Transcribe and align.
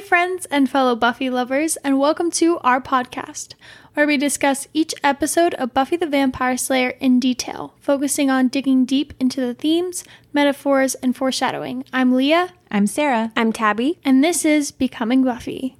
Hey, 0.00 0.06
friends 0.06 0.46
and 0.46 0.70
fellow 0.70 0.96
Buffy 0.96 1.28
lovers, 1.28 1.76
and 1.84 1.98
welcome 1.98 2.30
to 2.30 2.58
our 2.60 2.80
podcast, 2.80 3.52
where 3.92 4.06
we 4.06 4.16
discuss 4.16 4.66
each 4.72 4.94
episode 5.04 5.52
of 5.54 5.74
Buffy 5.74 5.98
the 5.98 6.06
Vampire 6.06 6.56
Slayer 6.56 6.94
in 7.00 7.20
detail, 7.20 7.74
focusing 7.80 8.30
on 8.30 8.48
digging 8.48 8.86
deep 8.86 9.12
into 9.20 9.42
the 9.42 9.52
themes, 9.52 10.02
metaphors, 10.32 10.94
and 10.94 11.14
foreshadowing. 11.14 11.84
I'm 11.92 12.14
Leah. 12.14 12.54
I'm 12.70 12.86
Sarah. 12.86 13.30
I'm 13.36 13.52
Tabby. 13.52 14.00
And 14.02 14.24
this 14.24 14.46
is 14.46 14.72
Becoming 14.72 15.22
Buffy. 15.22 15.76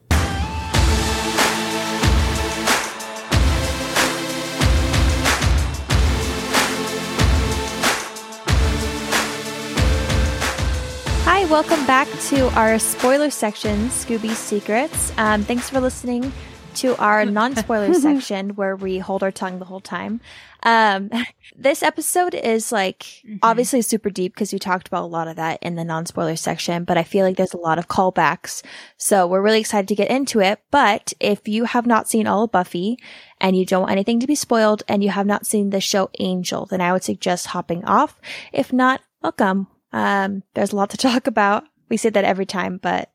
Welcome 11.50 11.84
back 11.84 12.06
to 12.20 12.46
our 12.56 12.78
spoiler 12.78 13.28
section, 13.28 13.88
Scooby 13.88 14.30
Secrets. 14.30 15.12
Um, 15.18 15.42
thanks 15.42 15.68
for 15.68 15.80
listening 15.80 16.32
to 16.76 16.94
our 16.98 17.24
non 17.26 17.56
spoiler 17.56 17.92
section 17.92 18.50
where 18.50 18.76
we 18.76 18.98
hold 18.98 19.24
our 19.24 19.32
tongue 19.32 19.58
the 19.58 19.64
whole 19.64 19.80
time. 19.80 20.20
Um, 20.62 21.10
this 21.56 21.82
episode 21.82 22.36
is 22.36 22.70
like 22.70 23.00
mm-hmm. 23.00 23.38
obviously 23.42 23.82
super 23.82 24.10
deep 24.10 24.32
because 24.32 24.52
we 24.52 24.60
talked 24.60 24.86
about 24.86 25.02
a 25.02 25.06
lot 25.06 25.26
of 25.26 25.34
that 25.36 25.58
in 25.60 25.74
the 25.74 25.82
non 25.82 26.06
spoiler 26.06 26.36
section, 26.36 26.84
but 26.84 26.96
I 26.96 27.02
feel 27.02 27.26
like 27.26 27.36
there's 27.36 27.52
a 27.52 27.58
lot 27.58 27.80
of 27.80 27.88
callbacks. 27.88 28.62
So 28.96 29.26
we're 29.26 29.42
really 29.42 29.58
excited 29.58 29.88
to 29.88 29.96
get 29.96 30.08
into 30.08 30.38
it. 30.38 30.60
But 30.70 31.12
if 31.18 31.48
you 31.48 31.64
have 31.64 31.84
not 31.84 32.08
seen 32.08 32.28
all 32.28 32.44
of 32.44 32.52
Buffy 32.52 32.96
and 33.40 33.56
you 33.56 33.66
don't 33.66 33.82
want 33.82 33.92
anything 33.92 34.20
to 34.20 34.28
be 34.28 34.36
spoiled 34.36 34.84
and 34.86 35.02
you 35.02 35.10
have 35.10 35.26
not 35.26 35.46
seen 35.46 35.70
the 35.70 35.80
show 35.80 36.10
Angel, 36.20 36.66
then 36.66 36.80
I 36.80 36.92
would 36.92 37.02
suggest 37.02 37.48
hopping 37.48 37.84
off. 37.86 38.20
If 38.52 38.72
not, 38.72 39.00
welcome. 39.20 39.66
Um, 39.92 40.42
there's 40.54 40.72
a 40.72 40.76
lot 40.76 40.90
to 40.90 40.96
talk 40.96 41.26
about. 41.26 41.64
We 41.88 41.96
say 41.96 42.10
that 42.10 42.24
every 42.24 42.46
time, 42.46 42.78
but 42.80 43.10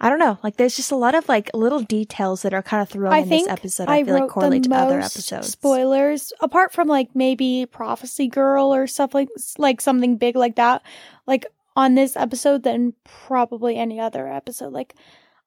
I 0.00 0.08
don't 0.10 0.18
know. 0.18 0.38
Like, 0.42 0.56
there's 0.56 0.76
just 0.76 0.92
a 0.92 0.96
lot 0.96 1.14
of 1.14 1.28
like 1.28 1.50
little 1.54 1.80
details 1.80 2.42
that 2.42 2.54
are 2.54 2.62
kind 2.62 2.82
of 2.82 2.88
thrown 2.88 3.12
I 3.12 3.18
in 3.18 3.28
this 3.28 3.48
episode. 3.48 3.88
I, 3.88 3.96
I 3.98 4.04
feel 4.04 4.14
like 4.14 4.28
correlate 4.30 4.64
to 4.64 4.74
other 4.74 5.00
episodes. 5.00 5.48
Spoilers, 5.48 6.32
apart 6.40 6.72
from 6.72 6.88
like 6.88 7.10
maybe 7.14 7.66
Prophecy 7.66 8.28
Girl 8.28 8.74
or 8.74 8.86
stuff 8.86 9.14
like 9.14 9.28
like 9.58 9.80
something 9.80 10.16
big 10.16 10.36
like 10.36 10.56
that. 10.56 10.82
Like 11.26 11.46
on 11.76 11.94
this 11.94 12.16
episode, 12.16 12.62
than 12.62 12.94
probably 13.04 13.76
any 13.76 14.00
other 14.00 14.28
episode. 14.28 14.72
Like 14.72 14.94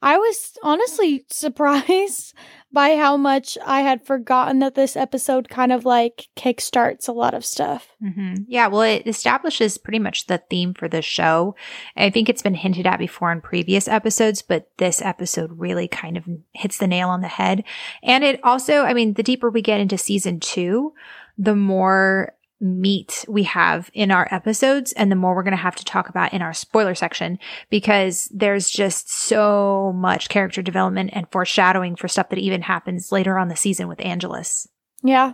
I 0.02 0.18
was 0.18 0.58
honestly 0.62 1.26
surprised 1.30 2.34
by 2.72 2.96
how 2.96 3.18
much 3.18 3.58
I 3.66 3.82
had 3.82 4.06
forgotten 4.06 4.60
that 4.60 4.76
this 4.76 4.96
episode 4.96 5.50
kind 5.50 5.72
of 5.72 5.86
like 5.86 6.28
kickstarts 6.36 7.08
a 7.08 7.14
lot 7.14 7.34
of 7.34 7.46
stuff. 7.46 7.96
Mm-hmm. 8.04 8.44
Yeah, 8.48 8.68
well, 8.68 8.82
it 8.82 9.08
establishes 9.08 9.78
pretty 9.78 10.00
much 10.00 10.28
the 10.28 10.38
theme 10.50 10.74
for 10.74 10.88
the 10.88 11.02
show. 11.02 11.56
I 11.96 12.10
think 12.10 12.30
it's 12.30 12.42
been 12.42 12.54
hinted 12.54 12.86
at 12.86 13.00
before 13.00 13.32
in 13.32 13.42
previous 13.42 13.88
episodes, 13.88 14.42
but 14.42 14.70
this 14.78 15.02
episode 15.02 15.58
really 15.58 15.88
kind 15.88 16.18
of 16.18 16.26
hits 16.54 16.78
the 16.78 16.88
nail 16.88 17.10
on 17.10 17.22
the 17.22 17.28
head. 17.28 17.64
And 18.04 18.24
it 18.24 18.40
also, 18.44 18.84
I 18.84 18.94
mean, 18.94 19.14
the 19.14 19.24
deeper 19.24 19.50
we 19.50 19.62
get 19.62 19.80
into 19.80 19.98
season 19.98 20.40
two, 20.40 20.94
the 21.38 21.56
more 21.56 22.34
meat 22.60 23.24
we 23.28 23.44
have 23.44 23.90
in 23.94 24.12
our 24.12 24.28
episodes 24.32 24.92
and 24.94 25.12
the 25.12 25.16
more 25.16 25.36
we're 25.36 25.44
going 25.44 25.52
to 25.52 25.58
have 25.58 25.76
to 25.76 25.86
talk 25.86 26.10
about 26.10 26.34
in 26.34 26.42
our 26.42 26.54
spoiler 26.54 26.96
section 26.96 27.38
because 27.70 28.30
there's 28.34 28.70
just 28.70 29.12
so 29.12 29.94
much 29.96 30.30
character 30.30 30.62
development 30.62 31.12
and 31.14 31.32
foreshadowing 31.32 31.96
for 31.96 32.08
stuff 32.08 32.30
that 32.30 32.40
even 32.40 32.64
happens 32.64 33.12
later 33.12 33.38
on 33.38 33.48
the 33.48 33.56
season 33.56 33.88
with 33.88 34.04
Angelus. 34.04 34.68
Yeah. 35.04 35.34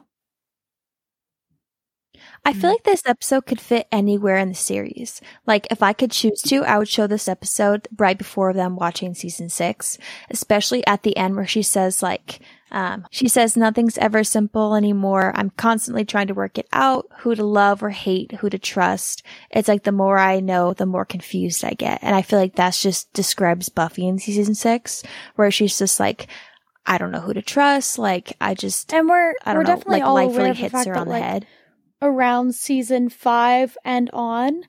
I 2.46 2.52
feel 2.52 2.70
mm. 2.70 2.74
like 2.74 2.84
this 2.84 3.04
episode 3.06 3.46
could 3.46 3.62
fit 3.62 3.88
anywhere 3.92 4.38
in 4.38 4.50
the 4.50 4.56
series. 4.56 5.22
Like, 5.48 5.66
if 5.72 5.82
I 5.82 5.94
could 5.94 6.12
choose 6.12 6.42
to, 6.44 6.64
I 6.64 6.78
would 6.78 6.90
show 6.90 7.08
this 7.08 7.30
episode 7.30 7.88
right 7.98 8.18
before 8.18 8.52
them 8.52 8.76
watching 8.76 9.14
season 9.14 9.48
six, 9.48 9.98
especially 10.30 10.86
at 10.86 11.04
the 11.04 11.16
end 11.16 11.36
where 11.38 11.48
she 11.48 11.62
says, 11.62 12.04
like, 12.04 12.42
um, 12.70 13.06
she 13.12 13.30
says, 13.30 13.56
nothing's 13.56 13.98
ever 13.98 14.24
simple 14.24 14.76
anymore. 14.76 15.32
I'm 15.36 15.52
constantly 15.52 16.04
trying 16.04 16.28
to 16.28 16.34
work 16.34 16.58
it 16.58 16.68
out, 16.74 17.06
who 17.20 17.34
to 17.34 17.46
love 17.46 17.82
or 17.82 17.92
hate, 17.92 18.34
who 18.34 18.50
to 18.50 18.59
trust. 18.59 19.24
It's 19.52 19.68
like 19.68 19.84
the 19.84 19.92
more 19.92 20.18
I 20.18 20.40
know, 20.40 20.74
the 20.74 20.88
more 20.88 21.06
confused 21.06 21.64
I 21.64 21.76
get. 21.76 22.00
And 22.02 22.16
I 22.16 22.24
feel 22.24 22.40
like 22.40 22.56
that's 22.56 22.82
just 22.82 23.14
describes 23.14 23.70
Buffy 23.70 24.08
in 24.08 24.18
season 24.18 24.56
six, 24.56 25.03
where 25.36 25.52
she's 25.52 25.78
just 25.78 26.00
like, 26.00 26.28
I 26.86 26.98
don't 26.98 27.12
know 27.12 27.22
who 27.22 27.34
to 27.36 27.42
trust. 27.42 28.00
Like, 28.00 28.36
I 28.42 28.53
just, 28.53 28.92
and 28.94 29.08
we're, 29.08 29.36
I 29.46 29.53
don't 29.53 29.58
we're 29.58 29.64
know, 29.64 29.76
definitely 29.76 30.00
like, 30.00 30.08
all 30.08 30.16
life 30.16 30.36
really 30.36 30.53
hits 30.53 30.86
her 30.86 30.98
on 30.98 31.08
the 31.08 31.14
like, 31.14 31.24
head. 31.24 31.48
Around 32.03 32.53
season 32.53 33.08
five 33.08 33.78
and 33.86 34.09
on, 34.12 34.64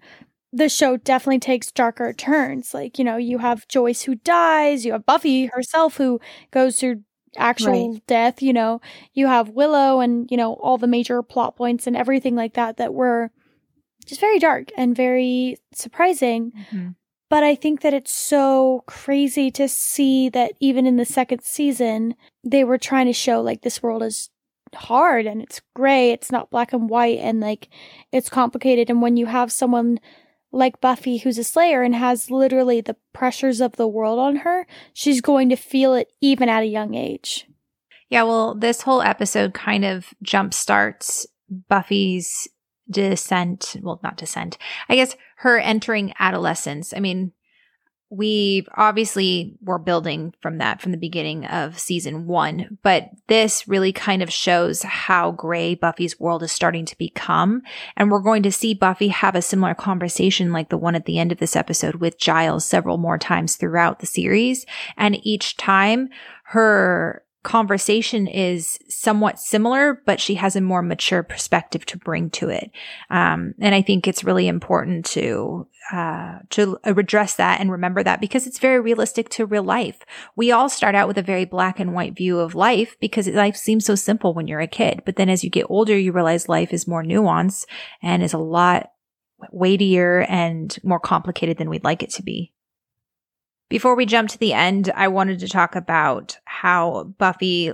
the 0.53 0.69
show 0.69 0.97
definitely 0.97 1.41
takes 1.41 1.73
darker 1.73 2.13
turns. 2.13 2.73
Like, 2.73 2.97
you 2.97 3.05
know, 3.05 3.17
you 3.17 3.39
have 3.39 3.67
Joyce 3.67 4.03
who 4.03 4.15
dies, 4.15 4.87
you 4.87 4.93
have 4.93 5.05
Buffy 5.05 5.47
herself 5.47 5.97
who 5.97 6.21
goes 6.53 6.79
through 6.79 7.03
actual 7.37 7.95
right. 7.95 8.07
death, 8.07 8.41
you 8.41 8.53
know, 8.53 8.81
you 9.15 9.27
have 9.27 9.49
Willow 9.49 9.99
and, 9.99 10.31
you 10.31 10.37
know, 10.37 10.55
all 10.55 10.79
the 10.79 10.87
major 10.87 11.25
plot 11.25 11.57
points 11.57 11.89
and 11.89 11.97
everything 11.97 12.37
like 12.37 12.55
that 12.55 12.77
that 12.77 12.95
were 12.95 13.33
just 14.07 14.21
very 14.21 14.39
dark 14.39 14.69
and 14.77 14.95
very 14.95 15.57
surprising. 15.73 16.53
Mm-hmm. 16.53 16.91
But 17.31 17.43
I 17.43 17.57
think 17.57 17.81
that 17.81 17.95
it's 17.95 18.13
so 18.13 18.85
crazy 18.87 19.51
to 19.53 19.67
see 19.67 20.29
that 20.29 20.53
even 20.61 20.87
in 20.87 20.97
the 20.97 21.05
second 21.05 21.43
season, 21.43 22.15
they 22.45 22.63
were 22.63 22.79
trying 22.79 23.07
to 23.07 23.13
show 23.13 23.41
like 23.41 23.63
this 23.63 23.83
world 23.83 24.05
is 24.05 24.31
hard 24.75 25.27
and 25.27 25.43
it's 25.43 25.61
gray, 25.75 26.11
it's 26.11 26.31
not 26.33 26.51
black 26.51 26.73
and 26.73 26.89
white, 26.89 27.19
and 27.19 27.41
like 27.41 27.69
it's 28.13 28.29
complicated. 28.29 28.91
And 28.91 29.03
when 29.03 29.17
you 29.17 29.27
have 29.27 29.53
someone 29.53 30.01
like 30.53 30.81
Buffy, 30.81 31.19
who's 31.19 31.39
a 31.39 31.45
Slayer 31.45 31.83
and 31.83 31.95
has 31.95 32.31
literally 32.31 32.81
the 32.81 32.97
pressures 33.13 33.61
of 33.61 33.77
the 33.77 33.89
world 33.89 34.19
on 34.19 34.37
her, 34.37 34.67
she's 34.93 35.21
going 35.21 35.49
to 35.49 35.57
feel 35.57 35.95
it 35.95 36.13
even 36.21 36.49
at 36.49 36.63
a 36.63 36.67
young 36.67 36.95
age. 36.95 37.47
Yeah, 38.09 38.23
well, 38.23 38.55
this 38.55 38.83
whole 38.83 39.03
episode 39.03 39.55
kind 39.55 39.85
of 39.85 40.15
jump 40.23 40.55
starts 40.55 41.27
Buffy's 41.69 42.49
descent. 42.89 43.77
Well, 43.83 44.01
not 44.03 44.17
descent. 44.17 44.59
I 44.89 44.95
guess 44.95 45.17
her 45.39 45.59
entering 45.59 46.15
adolescence. 46.19 46.93
I 46.95 47.01
mean, 47.01 47.33
we 48.15 48.67
obviously 48.77 49.57
were 49.63 49.79
building 49.79 50.33
from 50.41 50.59
that 50.59 50.81
from 50.81 50.93
the 50.93 50.99
beginning 50.99 51.45
of 51.47 51.79
season 51.79 52.27
one, 52.27 52.79
but 52.83 53.11
this 53.27 53.67
really 53.67 53.93
kind 53.93 54.23
of 54.23 54.33
shows 54.33 54.83
how 54.83 55.33
gray 55.33 55.75
Buffy's 55.75 56.21
world 56.21 56.43
is 56.43 56.53
starting 56.53 56.85
to 56.87 56.99
become. 56.99 57.63
And 57.97 58.11
we're 58.11 58.21
going 58.21 58.45
to 58.45 58.53
see 58.53 58.75
Buffy 58.75 59.09
have 59.09 59.35
a 59.35 59.43
similar 59.43 59.75
conversation 59.75 60.53
like 60.53 60.69
the 60.69 60.79
one 60.79 60.95
at 60.95 61.07
the 61.07 61.19
end 61.19 61.33
of 61.33 61.39
this 61.39 61.57
episode 61.57 61.97
with 61.97 62.19
Giles 62.19 62.65
several 62.65 62.99
more 62.99 63.19
times 63.19 63.57
throughout 63.57 63.99
the 63.99 64.07
series. 64.07 64.65
And 64.97 65.19
each 65.27 65.57
time 65.57 66.09
her 66.45 67.24
conversation 67.45 68.27
is 68.27 68.79
somewhat 68.89 69.39
similar, 69.39 70.03
but 70.07 70.19
she 70.19 70.35
has 70.35 70.57
a 70.57 70.61
more 70.61 70.83
mature 70.83 71.23
perspective 71.23 71.87
to 71.87 71.99
bring 71.99 72.31
to 72.31 72.49
it. 72.49 72.71
Um, 73.11 73.55
and 73.61 73.75
I 73.75 73.83
think 73.83 74.09
it's 74.09 74.25
really 74.25 74.49
important 74.49 75.05
to 75.07 75.69
uh, 75.93 76.39
to 76.49 76.79
address 76.85 77.37
that 77.37 77.61
and 77.61 77.71
remember 77.71 78.03
that 78.03 78.19
because 78.19 78.47
it's 78.47 78.59
very 78.59 78.81
realistic 78.81 79.29
to 79.29 79.45
real 79.45 79.63
life. 79.63 79.99
We 80.35 80.51
all 80.51 80.71
start 80.71 80.95
out 80.95 81.09
with 81.09 81.19
a 81.19 81.23
very 81.23 81.45
black 81.45 81.79
and 81.79 81.93
white 81.93 82.17
view 82.17 82.41
of 82.41 82.55
life 82.55 82.97
because 83.01 83.29
life 83.29 83.57
seems 83.57 83.85
so 83.85 83.95
simple 83.95 84.33
when 84.33 84.49
you're 84.49 84.61
a 84.61 84.67
kid. 84.67 85.03
But 85.05 85.17
then 85.17 85.29
as 85.29 85.45
you 85.45 85.51
get 85.51 85.67
older, 85.69 85.97
you 85.97 86.13
realize 86.13 86.49
life 86.49 86.73
is 86.73 86.89
more 86.89 87.05
nuanced 87.05 87.67
and 88.03 88.23
is 88.23 88.33
a 88.33 88.39
lot 88.39 88.93
weightier 89.53 90.23
and 90.23 90.75
more 90.83 91.01
complicated 91.01 91.59
than 91.59 91.69
we'd 91.69 91.85
like 91.85 92.03
it 92.03 92.11
to 92.13 92.23
be. 92.23 92.54
Before 93.69 93.95
we 93.95 94.07
jump 94.07 94.31
to 94.31 94.39
the 94.39 94.53
end, 94.53 94.91
I 94.95 95.09
wanted 95.09 95.41
to 95.41 95.49
talk 95.49 95.75
about 95.75 96.39
how 96.45 97.05
Buffy 97.19 97.73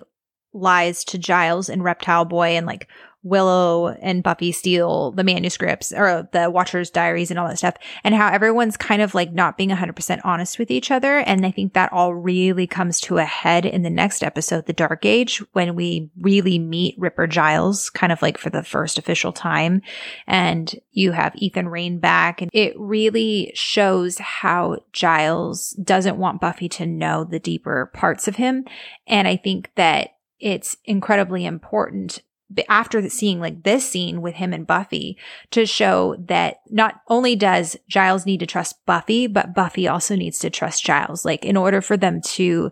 lies 0.52 1.04
to 1.04 1.18
Giles 1.18 1.68
and 1.68 1.84
Reptile 1.84 2.24
Boy 2.24 2.56
and 2.56 2.66
like 2.66 2.88
Willow 3.22 3.88
and 3.88 4.22
Buffy 4.22 4.50
steal 4.50 5.10
the 5.12 5.24
manuscripts 5.24 5.92
or 5.92 6.28
the 6.32 6.50
Watcher's 6.50 6.90
diaries 6.90 7.30
and 7.30 7.38
all 7.38 7.48
that 7.48 7.58
stuff, 7.58 7.74
and 8.02 8.14
how 8.14 8.28
everyone's 8.28 8.76
kind 8.76 9.02
of 9.02 9.14
like 9.14 9.32
not 9.32 9.58
being 9.58 9.70
100% 9.70 10.20
honest 10.24 10.58
with 10.58 10.70
each 10.70 10.90
other. 10.90 11.18
And 11.18 11.44
I 11.44 11.50
think 11.50 11.74
that 11.74 11.92
all 11.92 12.14
really 12.14 12.66
comes 12.66 13.00
to 13.02 13.18
a 13.18 13.24
head 13.24 13.66
in 13.66 13.82
the 13.82 13.90
next 13.90 14.22
episode, 14.22 14.66
The 14.66 14.72
Dark 14.72 15.04
Age, 15.04 15.42
when 15.52 15.74
we 15.74 16.10
really 16.18 16.58
meet 16.58 16.94
Ripper 16.98 17.26
Giles, 17.26 17.90
kind 17.90 18.12
of 18.12 18.22
like 18.22 18.38
for 18.38 18.50
the 18.50 18.62
first 18.62 18.98
official 18.98 19.32
time. 19.32 19.82
And 20.26 20.74
you 20.92 21.12
have 21.12 21.36
Ethan 21.36 21.68
Rayne 21.68 21.98
back, 21.98 22.40
and 22.40 22.50
it 22.54 22.74
really 22.78 23.52
shows 23.54 24.18
how 24.18 24.78
Giles 24.92 25.70
doesn't 25.82 26.16
want 26.16 26.40
Buffy 26.40 26.68
to 26.70 26.86
know 26.86 27.24
the 27.24 27.38
deeper 27.38 27.90
parts 27.92 28.28
of 28.28 28.36
him. 28.36 28.64
And 29.06 29.28
I 29.28 29.36
think 29.36 29.70
that 29.74 30.16
it's 30.38 30.76
incredibly 30.86 31.44
important 31.44 32.22
after 32.68 33.08
seeing 33.08 33.40
like 33.40 33.62
this 33.62 33.88
scene 33.88 34.20
with 34.22 34.34
him 34.34 34.52
and 34.52 34.66
Buffy 34.66 35.16
to 35.52 35.66
show 35.66 36.16
that 36.26 36.56
not 36.68 37.00
only 37.08 37.36
does 37.36 37.76
Giles 37.88 38.26
need 38.26 38.40
to 38.40 38.46
trust 38.46 38.84
Buffy, 38.86 39.26
but 39.26 39.54
Buffy 39.54 39.86
also 39.86 40.16
needs 40.16 40.38
to 40.40 40.50
trust 40.50 40.84
Giles. 40.84 41.24
Like 41.24 41.44
in 41.44 41.56
order 41.56 41.80
for 41.80 41.96
them 41.96 42.20
to 42.22 42.70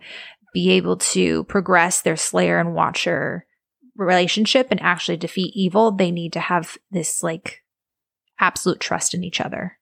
be 0.53 0.71
able 0.71 0.97
to 0.97 1.45
progress 1.45 2.01
their 2.01 2.17
Slayer 2.17 2.59
and 2.59 2.75
Watcher 2.75 3.47
relationship 3.97 4.69
and 4.71 4.81
actually 4.81 5.17
defeat 5.17 5.53
evil, 5.55 5.93
they 5.93 6.11
need 6.11 6.33
to 6.33 6.41
have 6.41 6.77
this 6.91 7.23
like 7.23 7.63
absolute 8.41 8.81
trust 8.81 9.15
in 9.15 9.25
each 9.25 9.41
other. 9.41 9.79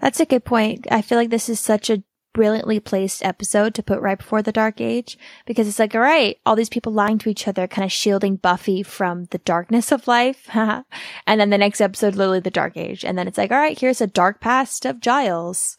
That's 0.00 0.20
a 0.20 0.26
good 0.26 0.44
point. 0.44 0.86
I 0.90 1.02
feel 1.02 1.18
like 1.18 1.30
this 1.30 1.48
is 1.48 1.60
such 1.60 1.90
a 1.90 2.02
brilliantly 2.32 2.80
placed 2.80 3.24
episode 3.24 3.74
to 3.74 3.82
put 3.82 4.00
right 4.00 4.18
before 4.18 4.42
the 4.42 4.52
dark 4.52 4.80
age 4.80 5.18
because 5.46 5.68
it's 5.68 5.78
like 5.78 5.94
all 5.94 6.00
right 6.00 6.38
all 6.46 6.56
these 6.56 6.68
people 6.68 6.92
lying 6.92 7.18
to 7.18 7.28
each 7.28 7.46
other 7.46 7.66
kind 7.66 7.84
of 7.84 7.92
shielding 7.92 8.36
buffy 8.36 8.82
from 8.82 9.24
the 9.26 9.38
darkness 9.38 9.92
of 9.92 10.08
life 10.08 10.48
and 10.54 10.84
then 11.26 11.50
the 11.50 11.58
next 11.58 11.80
episode 11.80 12.14
literally 12.14 12.40
the 12.40 12.50
dark 12.50 12.76
age 12.76 13.04
and 13.04 13.18
then 13.18 13.28
it's 13.28 13.38
like 13.38 13.50
all 13.50 13.58
right 13.58 13.80
here's 13.80 14.00
a 14.00 14.06
dark 14.06 14.40
past 14.40 14.86
of 14.86 15.00
giles 15.00 15.76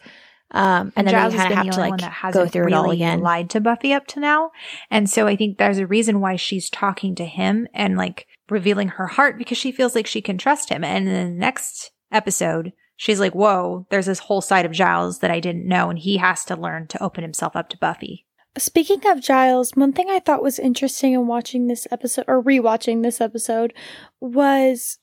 um, 0.53 0.93
and, 0.95 1.07
and 1.07 1.07
then 1.07 1.13
Giles 1.15 1.33
kind 1.33 1.51
of 1.51 1.57
have 1.57 1.65
the 1.65 1.71
to 1.71 1.79
like 1.79 2.01
that 2.01 2.11
hasn't 2.11 2.45
go 2.45 2.47
through 2.47 2.65
really 2.65 2.73
it 2.73 2.77
all 2.77 2.91
again. 2.91 3.19
Lied 3.21 3.49
to 3.51 3.59
Buffy 3.59 3.91
up 3.91 4.05
to 4.07 4.19
now, 4.19 4.51
and 4.91 5.09
so 5.09 5.25
I 5.25 5.35
think 5.35 5.57
there's 5.57 5.79
a 5.79 5.87
reason 5.87 6.19
why 6.19 6.35
she's 6.35 6.69
talking 6.69 7.15
to 7.15 7.25
him 7.25 7.67
and 7.73 7.97
like 7.97 8.27
revealing 8.49 8.89
her 8.89 9.07
heart 9.07 9.39
because 9.39 9.57
she 9.57 9.71
feels 9.71 9.95
like 9.95 10.05
she 10.05 10.21
can 10.21 10.37
trust 10.37 10.69
him. 10.69 10.83
And 10.83 11.07
in 11.07 11.13
the 11.13 11.39
next 11.39 11.91
episode, 12.11 12.71
she's 13.03 13.19
like, 13.19 13.35
whoa, 13.35 13.85
there's 13.89 14.05
this 14.05 14.19
whole 14.19 14.39
side 14.39 14.65
of 14.65 14.71
Giles 14.71 15.19
that 15.19 15.29
I 15.29 15.41
didn't 15.41 15.67
know, 15.67 15.89
and 15.89 15.99
he 15.99 16.15
has 16.17 16.45
to 16.45 16.55
learn 16.55 16.87
to 16.87 17.03
open 17.03 17.21
himself 17.21 17.53
up 17.53 17.67
to 17.69 17.77
Buffy. 17.77 18.25
Speaking 18.57 19.01
of 19.07 19.19
Giles, 19.19 19.71
one 19.75 19.91
thing 19.91 20.09
I 20.09 20.19
thought 20.19 20.41
was 20.41 20.57
interesting 20.57 21.11
in 21.11 21.27
watching 21.27 21.67
this 21.67 21.85
episode 21.91 22.23
or 22.29 22.41
rewatching 22.41 23.03
this 23.03 23.19
episode 23.19 23.73
was 24.21 24.99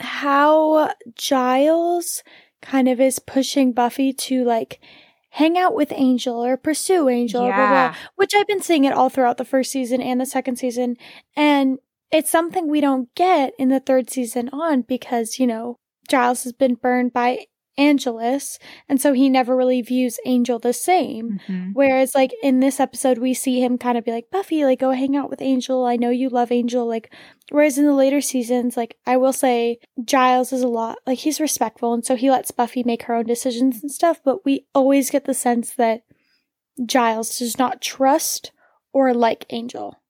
how 0.00 0.92
Giles 1.14 2.24
kind 2.60 2.88
of 2.88 3.00
is 3.00 3.20
pushing 3.20 3.72
Buffy 3.72 4.12
to 4.14 4.42
like 4.42 4.80
hang 5.30 5.56
out 5.56 5.76
with 5.76 5.92
Angel 5.94 6.44
or 6.44 6.56
pursue 6.56 7.08
Angel, 7.08 7.46
yeah. 7.46 7.56
blah, 7.56 7.68
blah, 7.68 7.96
which 8.16 8.34
I've 8.34 8.48
been 8.48 8.62
seeing 8.62 8.82
it 8.82 8.94
all 8.94 9.10
throughout 9.10 9.36
the 9.36 9.44
first 9.44 9.70
season 9.70 10.00
and 10.00 10.20
the 10.20 10.26
second 10.26 10.56
season. 10.56 10.96
And 11.36 11.78
it's 12.10 12.32
something 12.32 12.68
we 12.68 12.80
don't 12.80 13.14
get 13.14 13.52
in 13.60 13.68
the 13.68 13.78
third 13.78 14.10
season 14.10 14.48
on 14.52 14.82
because, 14.82 15.38
you 15.38 15.46
know, 15.46 15.78
Giles 16.12 16.44
has 16.44 16.52
been 16.52 16.74
burned 16.74 17.14
by 17.14 17.46
Angelus, 17.78 18.58
and 18.86 19.00
so 19.00 19.14
he 19.14 19.30
never 19.30 19.56
really 19.56 19.80
views 19.80 20.18
Angel 20.26 20.58
the 20.58 20.74
same. 20.74 21.40
Mm-hmm. 21.48 21.70
Whereas, 21.72 22.14
like 22.14 22.34
in 22.42 22.60
this 22.60 22.78
episode, 22.78 23.16
we 23.16 23.32
see 23.32 23.64
him 23.64 23.78
kind 23.78 23.96
of 23.96 24.04
be 24.04 24.10
like, 24.10 24.30
Buffy, 24.30 24.62
like, 24.66 24.80
go 24.80 24.90
hang 24.90 25.16
out 25.16 25.30
with 25.30 25.40
Angel. 25.40 25.86
I 25.86 25.96
know 25.96 26.10
you 26.10 26.28
love 26.28 26.52
Angel. 26.52 26.86
Like, 26.86 27.10
whereas 27.48 27.78
in 27.78 27.86
the 27.86 27.94
later 27.94 28.20
seasons, 28.20 28.76
like, 28.76 28.98
I 29.06 29.16
will 29.16 29.32
say 29.32 29.78
Giles 30.04 30.52
is 30.52 30.60
a 30.60 30.68
lot, 30.68 30.98
like, 31.06 31.20
he's 31.20 31.40
respectful, 31.40 31.94
and 31.94 32.04
so 32.04 32.14
he 32.14 32.30
lets 32.30 32.50
Buffy 32.50 32.82
make 32.84 33.04
her 33.04 33.14
own 33.14 33.24
decisions 33.24 33.80
and 33.80 33.90
stuff, 33.90 34.20
but 34.22 34.44
we 34.44 34.66
always 34.74 35.08
get 35.08 35.24
the 35.24 35.32
sense 35.32 35.72
that 35.76 36.02
Giles 36.84 37.38
does 37.38 37.58
not 37.58 37.80
trust 37.80 38.52
or 38.92 39.14
like 39.14 39.46
Angel. 39.48 40.01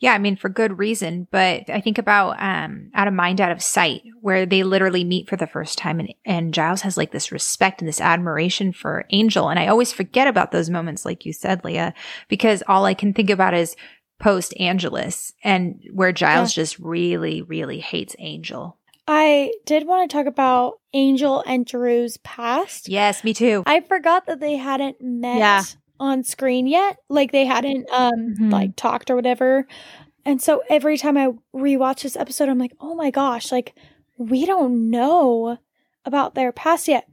Yeah, 0.00 0.14
I 0.14 0.18
mean, 0.18 0.36
for 0.36 0.48
good 0.48 0.78
reason. 0.78 1.28
But 1.30 1.68
I 1.68 1.80
think 1.80 1.98
about 1.98 2.40
um, 2.42 2.90
Out 2.94 3.06
of 3.06 3.14
Mind, 3.14 3.40
Out 3.40 3.52
of 3.52 3.62
Sight, 3.62 4.02
where 4.22 4.46
they 4.46 4.62
literally 4.62 5.04
meet 5.04 5.28
for 5.28 5.36
the 5.36 5.46
first 5.46 5.76
time. 5.76 6.00
And, 6.00 6.14
and 6.24 6.54
Giles 6.54 6.80
has 6.80 6.96
like 6.96 7.12
this 7.12 7.30
respect 7.30 7.82
and 7.82 7.88
this 7.88 8.00
admiration 8.00 8.72
for 8.72 9.04
Angel. 9.10 9.50
And 9.50 9.58
I 9.58 9.68
always 9.68 9.92
forget 9.92 10.26
about 10.26 10.52
those 10.52 10.70
moments, 10.70 11.04
like 11.04 11.26
you 11.26 11.34
said, 11.34 11.64
Leah, 11.64 11.92
because 12.28 12.62
all 12.66 12.86
I 12.86 12.94
can 12.94 13.12
think 13.12 13.28
about 13.28 13.52
is 13.52 13.76
post 14.18 14.54
Angelus 14.58 15.34
and 15.44 15.82
where 15.92 16.12
Giles 16.12 16.56
yeah. 16.56 16.62
just 16.62 16.78
really, 16.78 17.42
really 17.42 17.78
hates 17.78 18.16
Angel. 18.18 18.78
I 19.06 19.52
did 19.66 19.86
want 19.86 20.08
to 20.08 20.16
talk 20.16 20.26
about 20.26 20.78
Angel 20.94 21.42
and 21.46 21.66
Dru's 21.66 22.16
past. 22.18 22.88
Yes, 22.88 23.22
me 23.24 23.34
too. 23.34 23.64
I 23.66 23.80
forgot 23.80 24.26
that 24.26 24.40
they 24.40 24.56
hadn't 24.56 25.00
met. 25.00 25.38
Yeah 25.38 25.62
on 26.00 26.24
screen 26.24 26.66
yet. 26.66 26.98
Like 27.08 27.30
they 27.30 27.44
hadn't 27.44 27.88
um 27.90 28.12
mm-hmm. 28.12 28.50
like 28.50 28.74
talked 28.74 29.10
or 29.10 29.16
whatever. 29.16 29.66
And 30.24 30.42
so 30.42 30.62
every 30.68 30.98
time 30.98 31.16
I 31.16 31.28
rewatch 31.54 32.02
this 32.02 32.16
episode, 32.16 32.48
I'm 32.48 32.58
like, 32.58 32.74
oh 32.80 32.94
my 32.94 33.10
gosh, 33.10 33.52
like 33.52 33.74
we 34.18 34.44
don't 34.44 34.90
know 34.90 35.58
about 36.04 36.34
their 36.34 36.52
past 36.52 36.88
yet. 36.88 37.06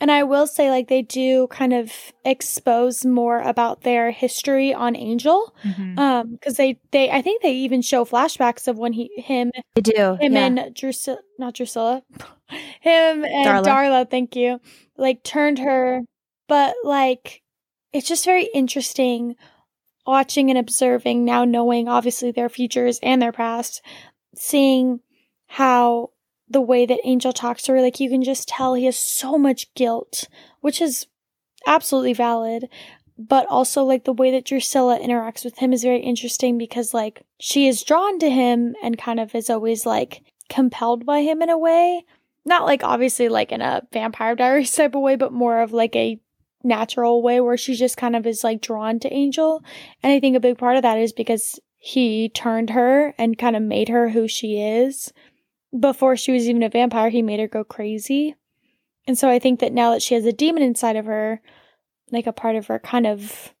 And 0.00 0.10
I 0.10 0.24
will 0.24 0.46
say, 0.46 0.70
like, 0.70 0.88
they 0.88 1.02
do 1.02 1.46
kind 1.46 1.72
of 1.72 1.92
expose 2.24 3.04
more 3.04 3.38
about 3.40 3.82
their 3.82 4.10
history 4.10 4.74
on 4.74 4.96
Angel. 4.96 5.54
Mm-hmm. 5.64 5.98
Um, 5.98 6.32
because 6.32 6.56
they, 6.56 6.78
they, 6.90 7.10
I 7.10 7.22
think 7.22 7.42
they 7.42 7.52
even 7.52 7.80
show 7.80 8.04
flashbacks 8.04 8.66
of 8.66 8.76
when 8.76 8.92
he, 8.92 9.10
him, 9.16 9.52
they 9.74 9.80
do, 9.80 10.16
him 10.20 10.32
yeah. 10.34 10.46
and 10.46 10.74
Drusilla, 10.74 11.18
not 11.38 11.54
Drusilla, 11.54 12.02
him 12.80 13.24
and 13.24 13.46
Darla. 13.46 13.64
Darla, 13.64 14.10
thank 14.10 14.34
you, 14.36 14.60
like 14.98 15.22
turned 15.22 15.60
her. 15.60 16.02
But 16.48 16.74
like, 16.84 17.40
it's 17.94 18.08
just 18.08 18.26
very 18.26 18.50
interesting 18.52 19.36
watching 20.06 20.50
and 20.50 20.58
observing 20.58 21.24
now 21.24 21.46
knowing 21.46 21.88
obviously 21.88 22.30
their 22.30 22.50
futures 22.50 23.00
and 23.02 23.22
their 23.22 23.32
past 23.32 23.80
seeing 24.34 25.00
how 25.46 26.10
the 26.46 26.60
way 26.60 26.84
that 26.84 27.00
angel 27.04 27.32
talks 27.32 27.62
to 27.62 27.72
her 27.72 27.80
like 27.80 28.00
you 28.00 28.10
can 28.10 28.22
just 28.22 28.46
tell 28.46 28.74
he 28.74 28.84
has 28.84 28.98
so 28.98 29.38
much 29.38 29.72
guilt 29.74 30.28
which 30.60 30.82
is 30.82 31.06
absolutely 31.66 32.12
valid 32.12 32.68
but 33.16 33.46
also 33.46 33.84
like 33.84 34.04
the 34.04 34.12
way 34.12 34.30
that 34.30 34.44
drusilla 34.44 34.98
interacts 34.98 35.44
with 35.44 35.58
him 35.58 35.72
is 35.72 35.82
very 35.82 36.00
interesting 36.00 36.58
because 36.58 36.92
like 36.92 37.22
she 37.38 37.66
is 37.66 37.82
drawn 37.82 38.18
to 38.18 38.28
him 38.28 38.74
and 38.82 38.98
kind 38.98 39.20
of 39.20 39.34
is 39.34 39.48
always 39.48 39.86
like 39.86 40.22
compelled 40.48 41.06
by 41.06 41.20
him 41.20 41.42
in 41.42 41.50
a 41.50 41.58
way. 41.58 42.04
Not 42.44 42.64
like 42.64 42.82
obviously 42.84 43.28
like 43.28 43.52
in 43.52 43.60
a 43.60 43.82
vampire 43.92 44.34
diaries 44.34 44.74
type 44.74 44.94
of 44.94 45.02
way 45.02 45.16
but 45.16 45.32
more 45.32 45.60
of 45.60 45.72
like 45.72 45.94
a 45.96 46.20
natural 46.64 47.22
way 47.22 47.40
where 47.40 47.56
she 47.56 47.74
just 47.74 47.96
kind 47.96 48.16
of 48.16 48.26
is 48.26 48.42
like 48.42 48.60
drawn 48.60 48.98
to 49.00 49.12
Angel. 49.12 49.62
And 50.02 50.12
I 50.12 50.20
think 50.20 50.36
a 50.36 50.40
big 50.40 50.58
part 50.58 50.76
of 50.76 50.82
that 50.82 50.98
is 50.98 51.12
because 51.12 51.60
he 51.76 52.30
turned 52.30 52.70
her 52.70 53.14
and 53.18 53.38
kind 53.38 53.54
of 53.54 53.62
made 53.62 53.88
her 53.90 54.08
who 54.08 54.26
she 54.26 54.60
is. 54.60 55.12
Before 55.78 56.16
she 56.16 56.32
was 56.32 56.48
even 56.48 56.62
a 56.62 56.68
vampire, 56.68 57.10
he 57.10 57.22
made 57.22 57.40
her 57.40 57.48
go 57.48 57.64
crazy. 57.64 58.34
And 59.06 59.18
so 59.18 59.28
I 59.28 59.38
think 59.38 59.60
that 59.60 59.72
now 59.72 59.92
that 59.92 60.02
she 60.02 60.14
has 60.14 60.24
a 60.24 60.32
demon 60.32 60.62
inside 60.62 60.96
of 60.96 61.04
her, 61.04 61.42
like 62.10 62.26
a 62.26 62.32
part 62.32 62.56
of 62.56 62.68
her 62.68 62.78
kind 62.78 63.06
of 63.06 63.52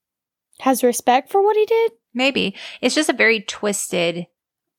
has 0.60 0.82
respect 0.82 1.30
for 1.30 1.42
what 1.42 1.56
he 1.56 1.66
did. 1.66 1.92
Maybe. 2.14 2.54
It's 2.80 2.94
just 2.94 3.10
a 3.10 3.14
very 3.14 3.40
twisted 3.40 4.26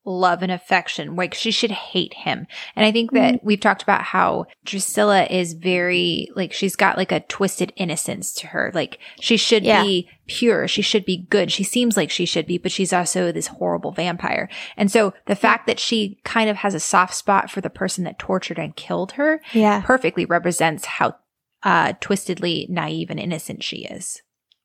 love 0.05 0.43
and 0.43 0.51
affection. 0.51 1.15
Like 1.15 1.33
she 1.33 1.51
should 1.51 1.71
hate 1.71 2.13
him. 2.13 2.47
And 2.75 2.85
I 2.85 2.91
think 2.91 3.11
that 3.11 3.35
mm-hmm. 3.35 3.45
we've 3.45 3.59
talked 3.59 3.83
about 3.83 4.03
how 4.03 4.45
Drusilla 4.63 5.25
is 5.25 5.53
very, 5.53 6.29
like, 6.35 6.53
she's 6.53 6.75
got 6.75 6.97
like 6.97 7.11
a 7.11 7.21
twisted 7.21 7.73
innocence 7.75 8.33
to 8.35 8.47
her. 8.47 8.71
Like 8.73 8.99
she 9.19 9.35
should 9.37 9.63
yeah. 9.63 9.83
be 9.83 10.09
pure. 10.27 10.67
She 10.67 10.81
should 10.81 11.05
be 11.05 11.25
good. 11.29 11.51
She 11.51 11.63
seems 11.63 11.97
like 11.97 12.09
she 12.09 12.25
should 12.25 12.45
be, 12.45 12.57
but 12.57 12.71
she's 12.71 12.93
also 12.93 13.31
this 13.31 13.47
horrible 13.47 13.91
vampire. 13.91 14.49
And 14.77 14.91
so 14.91 15.13
the 15.25 15.35
fact 15.35 15.67
that 15.67 15.79
she 15.79 16.19
kind 16.23 16.49
of 16.49 16.57
has 16.57 16.73
a 16.73 16.79
soft 16.79 17.15
spot 17.15 17.49
for 17.49 17.61
the 17.61 17.69
person 17.69 18.03
that 18.03 18.19
tortured 18.19 18.59
and 18.59 18.75
killed 18.75 19.13
her 19.13 19.41
yeah. 19.53 19.81
perfectly 19.81 20.25
represents 20.25 20.85
how 20.85 21.15
uh, 21.63 21.93
twistedly 21.93 22.69
naive 22.69 23.09
and 23.09 23.19
innocent 23.19 23.63
she 23.63 23.85
is. 23.85 24.21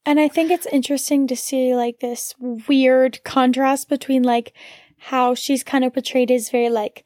And 0.07 0.19
I 0.19 0.29
think 0.29 0.51
it's 0.51 0.67
interesting 0.67 1.27
to 1.27 1.37
see 1.37 1.75
like 1.75 2.01
this 2.01 2.35
weird 2.39 3.23
contrast 3.23 3.89
between 3.89 4.23
like 4.23 4.55
how 5.01 5.35
she's 5.35 5.65
kind 5.65 5.85
of 5.85 5.95
portrayed 5.95 6.31
as 6.31 6.51
very 6.51 6.69
like 6.69 7.05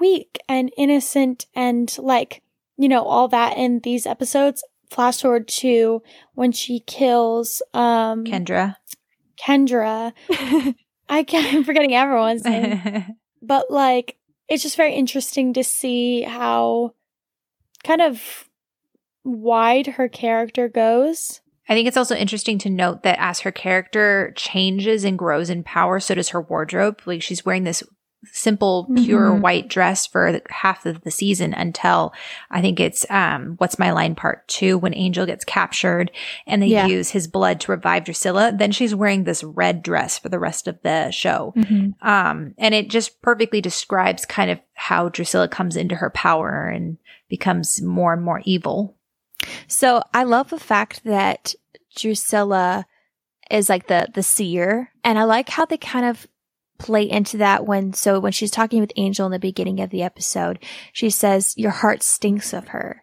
weak 0.00 0.38
and 0.48 0.72
innocent 0.76 1.46
and 1.54 1.94
like, 1.98 2.42
you 2.76 2.88
know, 2.88 3.04
all 3.04 3.28
that 3.28 3.56
in 3.56 3.80
these 3.80 4.06
episodes. 4.06 4.64
Flash 4.90 5.20
forward 5.22 5.48
to 5.48 6.02
when 6.34 6.52
she 6.52 6.80
kills 6.80 7.62
um 7.72 8.24
Kendra. 8.24 8.76
Kendra. 9.38 10.12
I 11.08 11.22
can't, 11.22 11.54
I'm 11.54 11.64
forgetting 11.64 11.94
everyone's 11.94 12.44
name. 12.44 13.16
but 13.42 13.70
like 13.70 14.16
it's 14.48 14.62
just 14.62 14.76
very 14.76 14.94
interesting 14.94 15.52
to 15.54 15.64
see 15.64 16.22
how 16.22 16.94
kind 17.82 18.00
of 18.00 18.48
wide 19.24 19.86
her 19.86 20.08
character 20.08 20.68
goes 20.68 21.40
I 21.68 21.74
think 21.74 21.88
it's 21.88 21.96
also 21.96 22.14
interesting 22.14 22.58
to 22.58 22.70
note 22.70 23.02
that 23.04 23.18
as 23.18 23.40
her 23.40 23.52
character 23.52 24.32
changes 24.36 25.04
and 25.04 25.18
grows 25.18 25.48
in 25.48 25.62
power, 25.62 25.98
so 26.00 26.14
does 26.14 26.30
her 26.30 26.40
wardrobe. 26.40 27.00
Like 27.06 27.22
she's 27.22 27.44
wearing 27.44 27.64
this 27.64 27.82
simple, 28.32 28.88
pure 28.96 29.30
mm-hmm. 29.30 29.40
white 29.40 29.68
dress 29.68 30.06
for 30.06 30.40
half 30.50 30.86
of 30.86 31.02
the 31.02 31.10
season 31.10 31.54
until 31.54 32.12
I 32.50 32.60
think 32.60 32.80
it's 32.80 33.06
um 33.10 33.54
what's 33.58 33.78
my 33.78 33.90
line 33.92 34.14
part 34.14 34.46
two 34.48 34.78
when 34.78 34.94
Angel 34.94 35.26
gets 35.26 35.44
captured 35.44 36.10
and 36.46 36.62
they 36.62 36.68
yeah. 36.68 36.86
use 36.86 37.10
his 37.10 37.26
blood 37.26 37.60
to 37.60 37.72
revive 37.72 38.04
Drusilla. 38.04 38.52
Then 38.56 38.72
she's 38.72 38.94
wearing 38.94 39.24
this 39.24 39.44
red 39.44 39.82
dress 39.82 40.18
for 40.18 40.28
the 40.28 40.38
rest 40.38 40.68
of 40.68 40.80
the 40.82 41.10
show. 41.10 41.52
Mm-hmm. 41.56 42.06
Um 42.06 42.54
and 42.58 42.74
it 42.74 42.90
just 42.90 43.20
perfectly 43.22 43.60
describes 43.60 44.24
kind 44.24 44.50
of 44.50 44.60
how 44.74 45.08
Drusilla 45.08 45.48
comes 45.48 45.76
into 45.76 45.96
her 45.96 46.10
power 46.10 46.66
and 46.66 46.98
becomes 47.28 47.80
more 47.82 48.12
and 48.12 48.22
more 48.22 48.42
evil. 48.44 48.96
So 49.68 50.02
I 50.12 50.24
love 50.24 50.50
the 50.50 50.58
fact 50.58 51.04
that 51.04 51.54
Drusilla 51.96 52.86
is 53.50 53.68
like 53.68 53.86
the 53.86 54.08
the 54.12 54.22
seer, 54.22 54.90
and 55.02 55.18
I 55.18 55.24
like 55.24 55.48
how 55.48 55.64
they 55.64 55.76
kind 55.76 56.06
of 56.06 56.26
play 56.78 57.08
into 57.08 57.36
that 57.38 57.66
when 57.66 57.92
so 57.92 58.18
when 58.18 58.32
she's 58.32 58.50
talking 58.50 58.80
with 58.80 58.92
Angel 58.96 59.26
in 59.26 59.32
the 59.32 59.38
beginning 59.38 59.80
of 59.80 59.90
the 59.90 60.02
episode, 60.02 60.58
she 60.92 61.10
says 61.10 61.54
your 61.56 61.70
heart 61.70 62.02
stinks 62.02 62.52
of 62.52 62.68
her, 62.68 63.02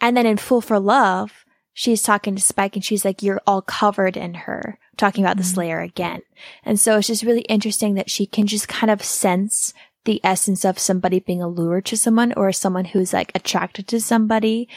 and 0.00 0.16
then 0.16 0.26
in 0.26 0.36
Fool 0.36 0.60
for 0.60 0.78
Love, 0.78 1.44
she's 1.72 2.02
talking 2.02 2.36
to 2.36 2.42
Spike 2.42 2.76
and 2.76 2.84
she's 2.84 3.04
like 3.04 3.22
you're 3.22 3.40
all 3.46 3.62
covered 3.62 4.16
in 4.16 4.34
her, 4.34 4.78
talking 4.96 5.24
about 5.24 5.32
mm-hmm. 5.32 5.42
the 5.42 5.54
Slayer 5.54 5.80
again, 5.80 6.22
and 6.64 6.78
so 6.78 6.98
it's 6.98 7.06
just 7.06 7.22
really 7.22 7.42
interesting 7.42 7.94
that 7.94 8.10
she 8.10 8.26
can 8.26 8.46
just 8.46 8.68
kind 8.68 8.90
of 8.90 9.02
sense 9.02 9.72
the 10.04 10.20
essence 10.24 10.64
of 10.64 10.78
somebody 10.78 11.20
being 11.20 11.42
allured 11.42 11.84
to 11.84 11.96
someone 11.96 12.32
or 12.34 12.52
someone 12.52 12.84
who's 12.86 13.12
like 13.12 13.32
attracted 13.34 13.88
to 13.88 14.00
somebody 14.00 14.68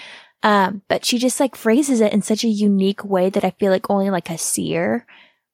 Um, 0.42 0.84
but 0.88 1.06
she 1.06 1.18
just 1.18 1.40
like 1.40 1.56
phrases 1.56 2.02
it 2.02 2.14
in 2.14 2.22
such 2.22 2.44
a 2.44 2.50
unique 2.50 3.04
way 3.04 3.30
that 3.30 3.44
I 3.44 3.52
feel 3.52 3.72
like 3.72 3.90
only 3.90 4.10
like 4.10 4.30
a 4.30 4.38
seer 4.38 5.06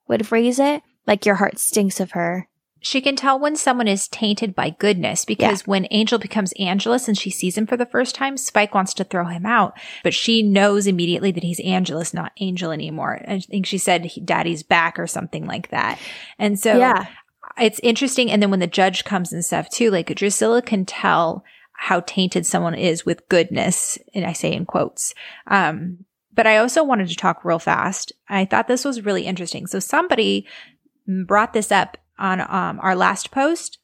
would 0.08 0.28
phrase 0.28 0.60
it. 0.60 0.84
Like 1.08 1.26
your 1.26 1.36
heart 1.36 1.60
stinks 1.60 2.00
of 2.00 2.12
her. 2.12 2.48
She 2.82 3.02
can 3.02 3.16
tell 3.16 3.40
when 3.40 3.56
someone 3.56 3.88
is 3.88 4.08
tainted 4.08 4.54
by 4.54 4.70
goodness 4.70 5.26
because 5.26 5.62
yeah. 5.62 5.66
when 5.66 5.88
Angel 5.90 6.20
becomes 6.20 6.54
Angelus 6.60 7.08
and 7.08 7.18
she 7.18 7.32
sees 7.32 7.58
him 7.58 7.66
for 7.66 7.78
the 7.78 7.88
first 7.88 8.14
time, 8.14 8.38
Spike 8.38 8.76
wants 8.76 8.94
to 8.96 9.04
throw 9.04 9.26
him 9.26 9.44
out, 9.44 9.76
but 10.04 10.14
she 10.14 10.44
knows 10.44 10.86
immediately 10.86 11.32
that 11.32 11.44
he's 11.44 11.60
Angelus, 11.62 12.14
not 12.14 12.32
Angel 12.40 12.70
anymore. 12.72 13.24
I 13.28 13.40
think 13.40 13.66
she 13.66 13.80
said 13.80 14.12
daddy's 14.24 14.62
back 14.62 15.00
or 15.00 15.08
something 15.08 15.48
like 15.48 15.72
that. 15.72 16.00
And 16.38 16.60
so 16.60 16.78
yeah. 16.78 17.08
it's 17.58 17.80
interesting. 17.82 18.30
And 18.30 18.40
then 18.40 18.52
when 18.52 18.60
the 18.60 18.68
judge 18.68 19.04
comes 19.04 19.34
and 19.34 19.44
stuff 19.44 19.68
too, 19.68 19.90
like 19.90 20.14
Drusilla 20.14 20.62
can 20.62 20.86
tell 20.86 21.44
how 21.78 22.02
tainted 22.02 22.46
someone 22.46 22.76
is 22.76 23.06
with 23.06 23.28
goodness. 23.30 23.98
And 24.14 24.26
I 24.26 24.34
say 24.34 24.54
in 24.54 24.66
quotes. 24.66 25.14
Um, 25.48 26.06
but 26.34 26.48
I 26.48 26.58
also 26.58 26.84
wanted 26.84 27.08
to 27.10 27.16
talk 27.16 27.46
real 27.46 27.60
fast. 27.60 28.12
I 28.28 28.46
thought 28.46 28.68
this 28.68 28.84
was 28.84 29.06
really 29.06 29.26
interesting. 29.26 29.68
So 29.68 29.80
somebody 29.80 30.48
brought 31.08 31.54
this 31.54 31.72
up 31.72 31.98
on 32.18 32.42
um, 32.42 32.80
our 32.82 32.96
last 32.96 33.32
post, 33.32 33.80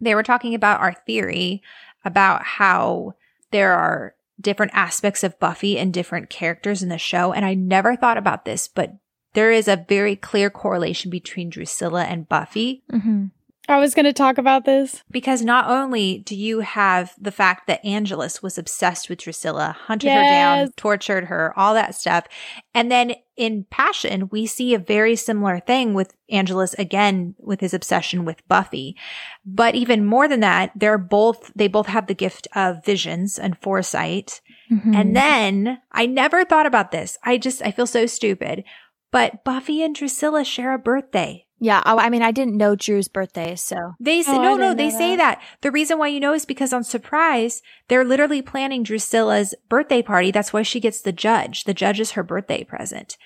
they 0.00 0.14
were 0.14 0.22
talking 0.22 0.54
about 0.54 0.80
our 0.80 0.94
theory 0.94 1.62
about 2.04 2.42
how 2.42 3.14
there 3.50 3.72
are 3.72 4.14
different 4.40 4.72
aspects 4.74 5.22
of 5.22 5.38
Buffy 5.38 5.78
and 5.78 5.92
different 5.92 6.30
characters 6.30 6.82
in 6.82 6.88
the 6.88 6.98
show. 6.98 7.32
And 7.32 7.44
I 7.44 7.54
never 7.54 7.94
thought 7.96 8.16
about 8.16 8.44
this, 8.44 8.68
but 8.68 8.94
there 9.34 9.52
is 9.52 9.68
a 9.68 9.84
very 9.88 10.16
clear 10.16 10.48
correlation 10.48 11.10
between 11.10 11.50
Drusilla 11.50 12.04
and 12.04 12.28
Buffy. 12.28 12.82
Mm-hmm. 12.90 13.26
I 13.70 13.78
was 13.78 13.94
going 13.94 14.04
to 14.04 14.12
talk 14.12 14.38
about 14.38 14.64
this. 14.64 15.02
Because 15.10 15.42
not 15.42 15.70
only 15.70 16.18
do 16.18 16.34
you 16.34 16.60
have 16.60 17.14
the 17.18 17.30
fact 17.30 17.66
that 17.66 17.84
Angelus 17.84 18.42
was 18.42 18.58
obsessed 18.58 19.08
with 19.08 19.20
Drusilla, 19.20 19.76
hunted 19.86 20.08
yes. 20.08 20.16
her 20.16 20.30
down, 20.30 20.72
tortured 20.76 21.24
her, 21.24 21.52
all 21.58 21.74
that 21.74 21.94
stuff. 21.94 22.26
And 22.74 22.90
then 22.90 23.14
in 23.36 23.64
Passion, 23.70 24.28
we 24.30 24.46
see 24.46 24.74
a 24.74 24.78
very 24.78 25.16
similar 25.16 25.60
thing 25.60 25.94
with 25.94 26.14
Angelus 26.30 26.74
again 26.74 27.34
with 27.38 27.60
his 27.60 27.72
obsession 27.72 28.24
with 28.24 28.46
Buffy. 28.48 28.96
But 29.44 29.74
even 29.74 30.04
more 30.04 30.28
than 30.28 30.40
that, 30.40 30.72
they're 30.76 30.98
both, 30.98 31.50
they 31.54 31.68
both 31.68 31.86
have 31.86 32.06
the 32.06 32.14
gift 32.14 32.48
of 32.54 32.84
visions 32.84 33.38
and 33.38 33.56
foresight. 33.62 34.40
Mm-hmm. 34.70 34.94
And 34.94 35.16
then 35.16 35.80
I 35.92 36.06
never 36.06 36.44
thought 36.44 36.66
about 36.66 36.90
this. 36.90 37.16
I 37.22 37.38
just, 37.38 37.62
I 37.62 37.70
feel 37.70 37.86
so 37.86 38.06
stupid. 38.06 38.64
But 39.12 39.42
Buffy 39.42 39.82
and 39.82 39.94
Drusilla 39.94 40.44
share 40.44 40.72
a 40.72 40.78
birthday. 40.78 41.46
Yeah, 41.62 41.82
oh, 41.84 41.98
I 41.98 42.08
mean, 42.08 42.22
I 42.22 42.30
didn't 42.30 42.56
know 42.56 42.74
Dru's 42.74 43.08
birthday, 43.08 43.54
so 43.54 43.76
they 44.00 44.22
say 44.22 44.36
oh, 44.36 44.42
no, 44.42 44.56
no. 44.56 44.74
They 44.74 44.88
that. 44.88 44.98
say 44.98 45.16
that 45.16 45.42
the 45.60 45.70
reason 45.70 45.98
why 45.98 46.08
you 46.08 46.18
know 46.18 46.32
is 46.32 46.46
because 46.46 46.72
on 46.72 46.82
Surprise, 46.82 47.60
they're 47.88 48.04
literally 48.04 48.40
planning 48.40 48.82
Drusilla's 48.82 49.54
birthday 49.68 50.00
party. 50.00 50.30
That's 50.30 50.54
why 50.54 50.62
she 50.62 50.80
gets 50.80 51.02
the 51.02 51.12
judge. 51.12 51.64
The 51.64 51.74
judge 51.74 52.00
is 52.00 52.12
her 52.12 52.22
birthday 52.22 52.64
present. 52.64 53.18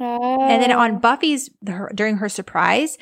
Oh. 0.00 0.42
And 0.42 0.60
then 0.60 0.72
oh. 0.72 0.80
on 0.80 0.96
oh. 0.96 0.98
Buffy's 0.98 1.48
during 1.94 2.16
her 2.16 2.28
surprise, 2.28 2.98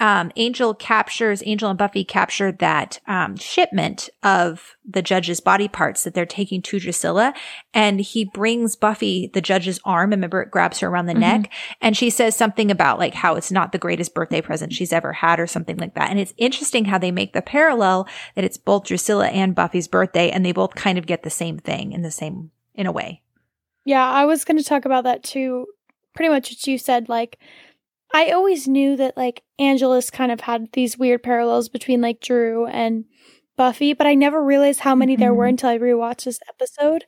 um, 0.00 0.32
Angel 0.34 0.74
captures, 0.74 1.42
Angel 1.46 1.70
and 1.70 1.78
Buffy 1.78 2.04
capture 2.04 2.50
that 2.50 2.98
um, 3.06 3.36
shipment 3.36 4.10
of 4.24 4.76
the 4.84 5.02
judge's 5.02 5.40
body 5.40 5.68
parts 5.68 6.02
that 6.02 6.14
they're 6.14 6.26
taking 6.26 6.60
to 6.62 6.80
Drusilla. 6.80 7.32
And 7.72 8.00
he 8.00 8.24
brings 8.24 8.74
Buffy 8.74 9.30
the 9.32 9.40
judge's 9.40 9.78
arm. 9.84 10.10
Remember, 10.10 10.42
it 10.42 10.50
grabs 10.50 10.80
her 10.80 10.88
around 10.88 11.06
the 11.06 11.12
mm-hmm. 11.12 11.42
neck. 11.42 11.52
And 11.80 11.96
she 11.96 12.10
says 12.10 12.34
something 12.34 12.72
about 12.72 12.98
like 12.98 13.14
how 13.14 13.36
it's 13.36 13.52
not 13.52 13.70
the 13.70 13.78
greatest 13.78 14.14
birthday 14.14 14.40
present 14.40 14.72
she's 14.72 14.92
ever 14.92 15.12
had 15.12 15.38
or 15.38 15.46
something 15.46 15.76
like 15.76 15.94
that. 15.94 16.10
And 16.10 16.18
it's 16.18 16.34
interesting 16.36 16.86
how 16.86 16.98
they 16.98 17.12
make 17.12 17.32
the 17.32 17.42
parallel 17.42 18.08
that 18.34 18.44
it's 18.44 18.58
both 18.58 18.84
Drusilla 18.84 19.28
and 19.28 19.54
Buffy's 19.54 19.88
birthday. 19.88 20.28
And 20.28 20.44
they 20.44 20.52
both 20.52 20.74
kind 20.74 20.98
of 20.98 21.06
get 21.06 21.22
the 21.22 21.30
same 21.30 21.58
thing 21.58 21.92
in 21.92 22.02
the 22.02 22.10
same, 22.10 22.50
in 22.74 22.86
a 22.86 22.92
way. 22.92 23.22
Yeah, 23.84 24.04
I 24.04 24.24
was 24.24 24.44
going 24.44 24.58
to 24.58 24.64
talk 24.64 24.86
about 24.86 25.04
that 25.04 25.22
too. 25.22 25.66
Pretty 26.14 26.30
much 26.30 26.50
what 26.50 26.66
you 26.66 26.78
said. 26.78 27.08
Like, 27.08 27.38
I 28.14 28.30
always 28.30 28.68
knew 28.68 28.96
that 28.96 29.16
like 29.16 29.42
Angelus 29.58 30.08
kind 30.08 30.30
of 30.30 30.40
had 30.40 30.72
these 30.72 30.96
weird 30.96 31.24
parallels 31.24 31.68
between 31.68 32.00
like 32.00 32.20
Dru 32.20 32.64
and 32.66 33.04
Buffy, 33.56 33.92
but 33.92 34.06
I 34.06 34.14
never 34.14 34.42
realized 34.42 34.80
how 34.80 34.94
many 34.94 35.14
mm-hmm. 35.14 35.20
there 35.20 35.34
were 35.34 35.44
mm-hmm. 35.44 35.50
until 35.50 35.70
I 35.70 35.78
rewatched 35.78 36.24
this 36.24 36.38
episode. 36.48 37.04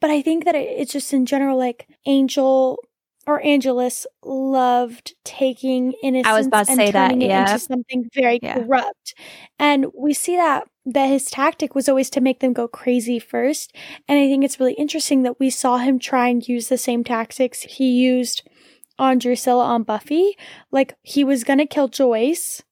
But 0.00 0.10
I 0.10 0.22
think 0.22 0.46
that 0.46 0.54
it, 0.54 0.68
it's 0.78 0.92
just 0.92 1.12
in 1.12 1.26
general 1.26 1.58
like 1.58 1.86
Angel 2.06 2.78
or 3.26 3.44
Angelus 3.44 4.06
loved 4.24 5.14
taking 5.24 5.92
innocence 6.02 6.26
I 6.26 6.38
was 6.38 6.46
about 6.46 6.66
to 6.66 6.72
and 6.72 6.92
turning 6.92 7.18
that, 7.18 7.26
yeah. 7.26 7.42
it 7.42 7.50
into 7.50 7.58
something 7.58 8.08
very 8.14 8.38
yeah. 8.42 8.54
corrupt. 8.54 9.14
And 9.58 9.86
we 9.94 10.14
see 10.14 10.36
that 10.36 10.68
that 10.86 11.06
his 11.06 11.26
tactic 11.26 11.74
was 11.74 11.88
always 11.88 12.08
to 12.10 12.20
make 12.20 12.40
them 12.40 12.52
go 12.52 12.68
crazy 12.68 13.18
first. 13.18 13.74
And 14.08 14.18
I 14.18 14.26
think 14.26 14.44
it's 14.44 14.60
really 14.60 14.74
interesting 14.74 15.22
that 15.24 15.40
we 15.40 15.50
saw 15.50 15.78
him 15.78 15.98
try 15.98 16.28
and 16.28 16.46
use 16.46 16.68
the 16.68 16.78
same 16.78 17.02
tactics 17.02 17.62
he 17.62 17.90
used 17.90 18.48
on 18.98 19.18
Drusilla 19.18 19.64
on 19.64 19.82
Buffy. 19.82 20.36
Like 20.70 20.96
he 21.02 21.24
was 21.24 21.44
gonna 21.44 21.66
kill 21.66 21.88
Joyce. 21.88 22.62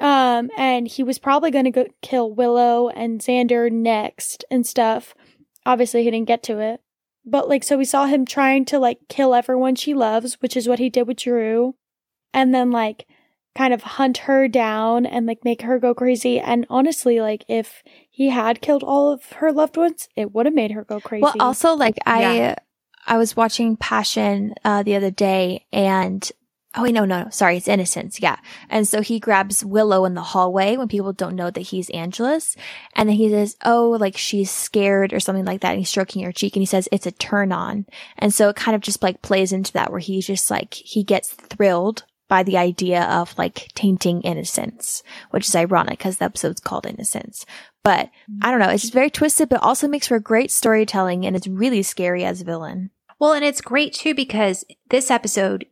Um, 0.00 0.50
and 0.56 0.88
he 0.88 1.02
was 1.02 1.18
probably 1.18 1.50
gonna 1.50 1.70
go 1.70 1.86
kill 2.00 2.32
Willow 2.32 2.88
and 2.88 3.20
Xander 3.20 3.70
next 3.70 4.44
and 4.50 4.66
stuff. 4.66 5.14
Obviously 5.64 6.02
he 6.04 6.10
didn't 6.10 6.28
get 6.28 6.42
to 6.44 6.58
it. 6.58 6.80
But 7.24 7.48
like 7.48 7.62
so 7.62 7.78
we 7.78 7.84
saw 7.84 8.06
him 8.06 8.24
trying 8.24 8.64
to 8.66 8.78
like 8.78 8.98
kill 9.08 9.34
everyone 9.34 9.76
she 9.76 9.94
loves, 9.94 10.34
which 10.40 10.56
is 10.56 10.68
what 10.68 10.78
he 10.78 10.90
did 10.90 11.06
with 11.06 11.18
Dru. 11.18 11.76
And 12.34 12.54
then 12.54 12.70
like 12.70 13.06
kind 13.54 13.74
of 13.74 13.82
hunt 13.82 14.18
her 14.18 14.48
down 14.48 15.04
and 15.04 15.26
like 15.26 15.44
make 15.44 15.62
her 15.62 15.78
go 15.78 15.94
crazy. 15.94 16.40
And 16.40 16.66
honestly, 16.70 17.20
like 17.20 17.44
if 17.48 17.82
he 18.10 18.30
had 18.30 18.60
killed 18.60 18.82
all 18.82 19.12
of 19.12 19.32
her 19.32 19.52
loved 19.52 19.76
ones, 19.76 20.08
it 20.16 20.32
would 20.32 20.46
have 20.46 20.54
made 20.54 20.72
her 20.72 20.84
go 20.84 21.00
crazy. 21.00 21.22
Well, 21.22 21.34
also 21.38 21.74
like 21.74 21.98
I 22.06 22.36
yeah. 22.36 22.54
I 23.06 23.18
was 23.18 23.36
watching 23.36 23.76
Passion 23.76 24.54
uh, 24.64 24.82
the 24.82 24.96
other 24.96 25.10
day 25.10 25.66
and 25.72 26.30
oh 26.74 26.84
wait 26.84 26.94
no 26.94 27.04
no 27.04 27.24
no 27.24 27.30
sorry 27.30 27.56
it's 27.56 27.68
Innocence 27.68 28.20
yeah. 28.20 28.36
And 28.70 28.86
so 28.86 29.02
he 29.02 29.20
grabs 29.20 29.64
Willow 29.64 30.04
in 30.04 30.14
the 30.14 30.22
hallway 30.22 30.76
when 30.76 30.88
people 30.88 31.12
don't 31.12 31.36
know 31.36 31.50
that 31.50 31.60
he's 31.60 31.90
Angelus. 31.90 32.56
And 32.94 33.08
then 33.08 33.16
he 33.16 33.28
says 33.28 33.56
oh 33.64 33.96
like 34.00 34.16
she's 34.16 34.50
scared 34.50 35.12
or 35.12 35.20
something 35.20 35.44
like 35.44 35.60
that 35.60 35.70
and 35.70 35.78
he's 35.78 35.88
stroking 35.88 36.22
her 36.22 36.32
cheek 36.32 36.56
and 36.56 36.62
he 36.62 36.66
says 36.66 36.88
it's 36.92 37.06
a 37.06 37.12
turn 37.12 37.52
on. 37.52 37.86
And 38.18 38.32
so 38.32 38.48
it 38.48 38.56
kind 38.56 38.74
of 38.74 38.80
just 38.80 39.02
like 39.02 39.22
plays 39.22 39.52
into 39.52 39.72
that 39.72 39.90
where 39.90 40.00
he's 40.00 40.26
just 40.26 40.50
like 40.50 40.74
he 40.74 41.02
gets 41.02 41.30
thrilled 41.32 42.04
by 42.32 42.42
the 42.42 42.56
idea 42.56 43.02
of 43.02 43.36
like 43.36 43.68
tainting 43.74 44.22
innocence, 44.22 45.02
which 45.32 45.46
is 45.46 45.54
ironic 45.54 45.98
because 45.98 46.16
the 46.16 46.24
episode's 46.24 46.62
called 46.62 46.86
Innocence. 46.86 47.44
But 47.84 48.10
I 48.42 48.50
don't 48.50 48.60
know, 48.60 48.68
it's 48.68 48.82
just 48.82 48.94
very 48.94 49.10
twisted, 49.10 49.48
but 49.48 49.62
also 49.62 49.88
makes 49.88 50.06
for 50.06 50.18
great 50.20 50.50
storytelling 50.50 51.26
and 51.26 51.34
it's 51.34 51.48
really 51.48 51.82
scary 51.82 52.24
as 52.24 52.40
a 52.40 52.44
villain. 52.44 52.90
Well, 53.18 53.32
and 53.32 53.44
it's 53.44 53.60
great 53.60 53.92
too 53.92 54.14
because 54.14 54.64
this 54.90 55.10
episode, 55.10 55.66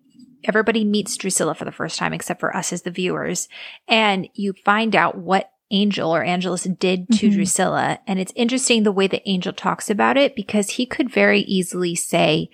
everybody 0.44 0.84
meets 0.84 1.16
Drusilla 1.16 1.54
for 1.54 1.64
the 1.64 1.72
first 1.72 1.98
time 1.98 2.12
except 2.12 2.40
for 2.40 2.56
us 2.56 2.72
as 2.72 2.82
the 2.82 2.90
viewers. 2.90 3.48
And 3.88 4.28
you 4.34 4.54
find 4.64 4.96
out 4.96 5.16
what 5.18 5.52
Angel 5.70 6.14
or 6.14 6.24
Angelus 6.24 6.64
did 6.64 7.08
to 7.08 7.26
mm-hmm. 7.26 7.34
Drusilla. 7.34 8.00
And 8.06 8.18
it's 8.18 8.32
interesting 8.34 8.82
the 8.82 8.92
way 8.92 9.06
that 9.06 9.28
Angel 9.28 9.52
talks 9.52 9.88
about 9.88 10.16
it 10.16 10.34
because 10.34 10.70
he 10.70 10.86
could 10.86 11.10
very 11.10 11.40
easily 11.40 11.94
say, 11.94 12.50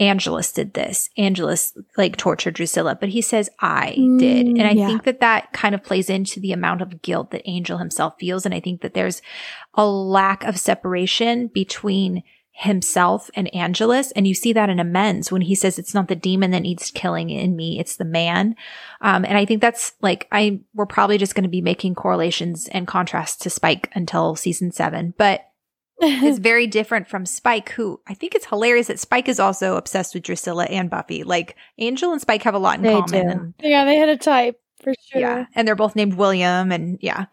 Angelus 0.00 0.52
did 0.52 0.74
this. 0.74 1.10
Angelus 1.16 1.76
like 1.96 2.16
tortured 2.16 2.54
Drusilla, 2.54 2.94
but 2.94 3.08
he 3.08 3.20
says 3.20 3.50
I 3.60 3.96
did. 4.18 4.46
And 4.46 4.62
I 4.62 4.70
yeah. 4.70 4.86
think 4.86 5.04
that 5.04 5.20
that 5.20 5.52
kind 5.52 5.74
of 5.74 5.82
plays 5.82 6.08
into 6.08 6.38
the 6.38 6.52
amount 6.52 6.82
of 6.82 7.02
guilt 7.02 7.32
that 7.32 7.42
Angel 7.46 7.78
himself 7.78 8.14
feels. 8.18 8.46
And 8.46 8.54
I 8.54 8.60
think 8.60 8.82
that 8.82 8.94
there's 8.94 9.22
a 9.74 9.84
lack 9.86 10.44
of 10.44 10.58
separation 10.58 11.48
between 11.48 12.22
himself 12.52 13.30
and 13.34 13.54
Angelus. 13.54 14.10
And 14.12 14.26
you 14.26 14.34
see 14.34 14.52
that 14.52 14.68
in 14.68 14.80
Amends 14.80 15.30
when 15.30 15.42
he 15.42 15.54
says 15.54 15.78
it's 15.78 15.94
not 15.94 16.08
the 16.08 16.16
demon 16.16 16.50
that 16.50 16.62
needs 16.62 16.90
killing 16.90 17.30
in 17.30 17.54
me, 17.54 17.78
it's 17.78 17.96
the 17.96 18.04
man. 18.04 18.56
Um, 19.00 19.24
and 19.24 19.38
I 19.38 19.44
think 19.44 19.62
that's 19.62 19.92
like, 20.02 20.26
I, 20.32 20.60
we're 20.74 20.86
probably 20.86 21.18
just 21.18 21.36
going 21.36 21.44
to 21.44 21.48
be 21.48 21.60
making 21.60 21.94
correlations 21.94 22.66
and 22.68 22.86
contrasts 22.86 23.36
to 23.42 23.50
Spike 23.50 23.90
until 23.94 24.34
season 24.34 24.72
seven, 24.72 25.14
but 25.16 25.47
is 26.00 26.38
very 26.38 26.66
different 26.66 27.08
from 27.08 27.26
Spike, 27.26 27.70
who 27.70 28.00
I 28.06 28.14
think 28.14 28.34
it's 28.34 28.46
hilarious 28.46 28.86
that 28.86 29.00
Spike 29.00 29.28
is 29.28 29.40
also 29.40 29.76
obsessed 29.76 30.14
with 30.14 30.22
Drusilla 30.22 30.64
and 30.64 30.90
Buffy. 30.90 31.24
Like 31.24 31.56
Angel 31.78 32.12
and 32.12 32.20
Spike 32.20 32.42
have 32.42 32.54
a 32.54 32.58
lot 32.58 32.76
in 32.78 32.82
they 32.82 32.92
common. 32.94 33.30
And, 33.30 33.54
yeah, 33.60 33.84
they 33.84 33.96
had 33.96 34.08
a 34.08 34.16
type 34.16 34.60
for 34.82 34.94
sure. 35.10 35.20
Yeah, 35.20 35.46
and 35.54 35.66
they're 35.66 35.74
both 35.74 35.96
named 35.96 36.14
William, 36.14 36.72
and 36.72 36.98
yeah. 37.00 37.26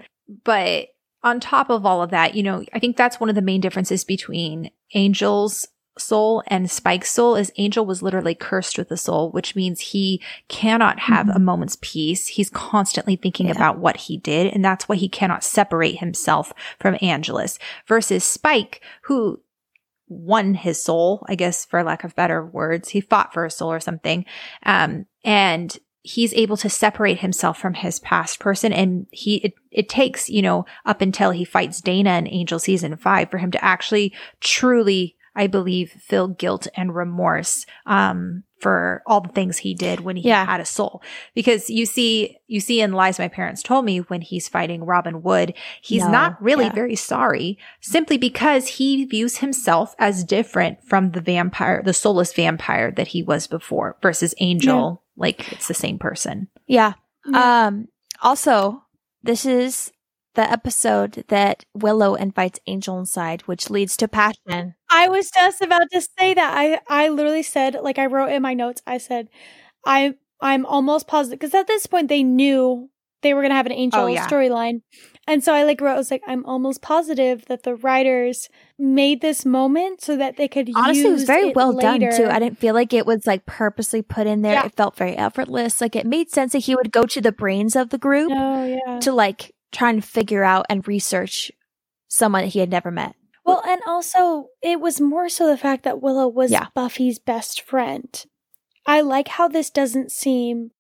But 0.44 0.88
on 1.24 1.40
top 1.40 1.70
of 1.70 1.86
all 1.86 2.02
of 2.02 2.12
that, 2.12 2.36
you 2.36 2.44
know, 2.44 2.64
I 2.74 2.80
think 2.80 2.98
that's 2.98 3.20
one 3.20 3.30
of 3.30 3.36
the 3.36 3.42
main 3.42 3.62
differences 3.62 4.04
between 4.04 4.72
Angel's 4.94 5.68
soul 5.98 6.44
and 6.48 6.70
Spike's 6.70 7.12
soul 7.12 7.36
is 7.36 7.52
Angel 7.58 7.86
was 7.86 8.02
literally 8.02 8.36
cursed 8.36 8.78
with 8.78 8.90
the 8.90 8.98
soul, 8.98 9.32
which 9.32 9.56
means 9.56 9.80
he 9.80 10.22
cannot 10.48 11.00
have 11.00 11.28
mm-hmm. 11.28 11.38
a 11.38 11.40
moment's 11.40 11.78
peace. 11.82 12.28
He's 12.28 12.50
constantly 12.50 13.16
thinking 13.16 13.48
yeah. 13.48 13.54
about 13.54 13.80
what 13.80 13.98
he 13.98 14.18
did. 14.18 14.54
And 14.54 14.64
that's 14.64 14.90
why 14.90 14.96
he 14.96 15.10
cannot 15.10 15.44
separate 15.44 16.00
himself 16.00 16.54
from 16.80 16.98
Angelus 17.02 17.58
versus 17.88 18.24
Spike, 18.24 18.82
who 19.04 19.42
won 20.08 20.54
his 20.54 20.82
soul, 20.82 21.26
I 21.28 21.36
guess, 21.36 21.66
for 21.66 21.84
lack 21.84 22.04
of 22.04 22.16
better 22.16 22.46
words. 22.46 22.90
He 22.90 23.02
fought 23.02 23.34
for 23.34 23.46
a 23.46 23.52
soul 23.52 23.72
or 23.72 23.80
something. 23.80 24.26
Um, 24.64 25.06
and 25.24 25.78
he's 26.04 26.34
able 26.36 26.56
to 26.58 26.70
separate 26.70 27.20
himself 27.20 27.58
from 27.58 27.74
his 27.74 28.00
past 28.00 28.40
person. 28.40 28.72
And 28.72 29.08
he, 29.12 29.38
it, 29.38 29.54
it 29.72 29.90
takes, 29.90 30.30
you 30.30 30.44
know, 30.44 30.66
up 30.86 31.02
until 31.02 31.32
he 31.32 31.44
fights 31.44 31.82
Dana 31.82 32.18
in 32.20 32.28
Angel 32.28 32.60
season 32.60 32.96
five 32.96 33.32
for 33.32 33.40
him 33.40 33.50
to 33.52 33.66
actually 33.66 34.14
truly 34.40 35.15
I 35.36 35.48
believe, 35.48 35.92
feel 35.92 36.28
guilt 36.28 36.68
and 36.76 36.96
remorse 36.96 37.66
um, 37.86 38.44
for 38.62 39.04
all 39.06 39.22
the 39.22 39.30
things 39.34 39.58
he 39.58 39.74
did 39.74 40.00
when 40.00 40.16
he 40.16 40.28
Yeah. 40.30 40.46
had 40.46 40.62
a 40.62 40.66
soul. 40.66 41.02
Because 41.34 41.70
you 41.70 41.86
see, 41.86 42.38
you 42.48 42.60
see 42.60 42.80
in 42.82 42.94
Lies 42.94 43.20
My 43.20 43.28
Parents 43.28 43.62
Told 43.62 43.84
Me 43.86 44.00
when 44.00 44.22
he's 44.22 44.48
fighting 44.48 44.86
Robin 44.86 45.22
Wood, 45.22 45.54
he's 45.82 46.04
No, 46.04 46.12
not 46.12 46.42
really 46.42 46.66
yeah. 46.66 46.74
very 46.74 46.96
sorry 46.96 47.58
simply 47.82 48.18
because 48.18 48.68
he 48.68 49.04
views 49.06 49.38
himself 49.38 49.94
as 50.00 50.24
different 50.24 50.84
from 50.84 51.12
the 51.12 51.22
vampire, 51.22 51.82
the 51.84 51.94
soulless 51.94 52.34
vampire 52.34 52.92
that 52.92 53.10
he 53.10 53.22
was 53.22 53.48
before 53.48 53.98
versus 54.02 54.34
Angel. 54.40 55.04
Like 55.18 55.52
it's 55.52 55.68
the 55.68 55.74
same 55.74 56.00
person. 56.00 56.48
Yeah. 56.68 56.94
Yeah. 57.28 57.68
Um, 57.68 57.88
also, 58.22 58.84
this 59.24 59.46
is 59.46 59.92
the 60.36 60.50
episode 60.50 61.24
that 61.30 61.66
Willow 61.74 62.16
invites 62.16 62.60
Angel 62.68 63.00
inside, 63.00 63.42
which 63.44 63.70
leads 63.70 63.98
to 63.98 64.08
passion. 64.08 64.76
I 64.90 65.10
was 65.10 65.30
just 65.32 65.62
about 65.62 65.88
to 65.92 66.02
say 66.02 66.34
that. 66.34 66.54
I 66.58 66.80
I 66.88 67.10
literally 67.10 67.44
said 67.44 67.76
like 67.82 67.98
I 67.98 68.06
wrote 68.06 68.32
in 68.32 68.42
my 68.42 68.54
notes. 68.54 68.82
I 68.86 68.98
said 68.98 69.30
I 69.86 70.16
I'm 70.42 70.66
almost 70.66 71.08
positive 71.08 71.40
because 71.40 71.54
at 71.56 71.68
this 71.68 71.86
point 71.88 72.08
they 72.10 72.24
knew 72.24 72.90
they 73.22 73.34
were 73.34 73.42
gonna 73.42 73.56
have 73.56 73.66
an 73.66 73.72
oh, 73.72 73.76
angel 73.76 74.02
Oh, 74.02 74.08
yeah. 74.08 74.28
storyline, 74.28 74.82
and 75.26 75.44
so 75.44 75.52
I 75.52 75.64
like 75.64 75.82
wrote. 75.82 75.96
I 75.96 75.98
was 75.98 76.12
like 76.12 76.22
I'm 76.28 76.46
almost 76.46 76.84
positive 76.84 77.46
that 77.48 77.64
the 77.64 77.74
writers 77.76 78.50
made 78.78 79.22
this 79.22 79.46
moment 79.46 80.02
so 80.02 80.16
that 80.18 80.38
they 80.38 80.48
could 80.48 80.70
Honestly, 80.76 81.06
it 81.10 81.12
was 81.12 81.24
very 81.24 81.50
it 81.50 81.56
well 81.56 81.74
done 81.74 82.02
too. 82.02 82.28
I 82.30 82.38
didn't 82.38 82.60
feel 82.60 82.76
like 82.76 82.94
it 82.94 83.08
was 83.08 83.26
like 83.26 83.48
purposely 83.48 84.04
put 84.04 84.28
in 84.28 84.44
there. 84.44 84.54
Yeah. 84.54 84.66
It 84.68 84.76
felt 84.76 84.96
very 84.96 85.18
effortless. 85.18 85.82
Like 85.82 85.96
it 85.96 86.06
made 86.06 86.30
sense 86.30 86.52
that 86.52 86.60
he 86.60 86.76
would 86.76 86.92
go 86.92 87.04
to 87.06 87.22
the 87.22 87.32
brains 87.32 87.76
of 87.76 87.90
the 87.90 87.98
group 87.98 88.32
Oh 88.32 88.66
yeah. 88.66 89.00
to 89.00 89.12
like 89.12 89.55
try 89.72 89.94
to 89.94 90.02
figure 90.02 90.44
out 90.44 90.66
and 90.70 90.88
research 90.88 91.52
someone 92.08 92.46
he 92.46 92.60
had 92.60 92.70
never 92.70 92.92
met. 92.92 93.16
Well, 93.46 93.62
and 93.68 93.82
also 93.86 94.48
it 94.62 94.80
was 94.80 95.00
more 95.00 95.30
so 95.30 95.48
the 95.48 95.58
fact 95.58 95.84
that 95.84 96.02
Willow 96.02 96.28
was 96.28 96.52
Yeah. 96.52 96.68
Buffy's 96.74 97.20
best 97.20 97.62
friend. 97.62 98.26
I 98.88 99.02
like 99.02 99.28
how 99.28 99.48
this 99.48 99.70
doesn't 99.70 100.12
seem 100.12 100.72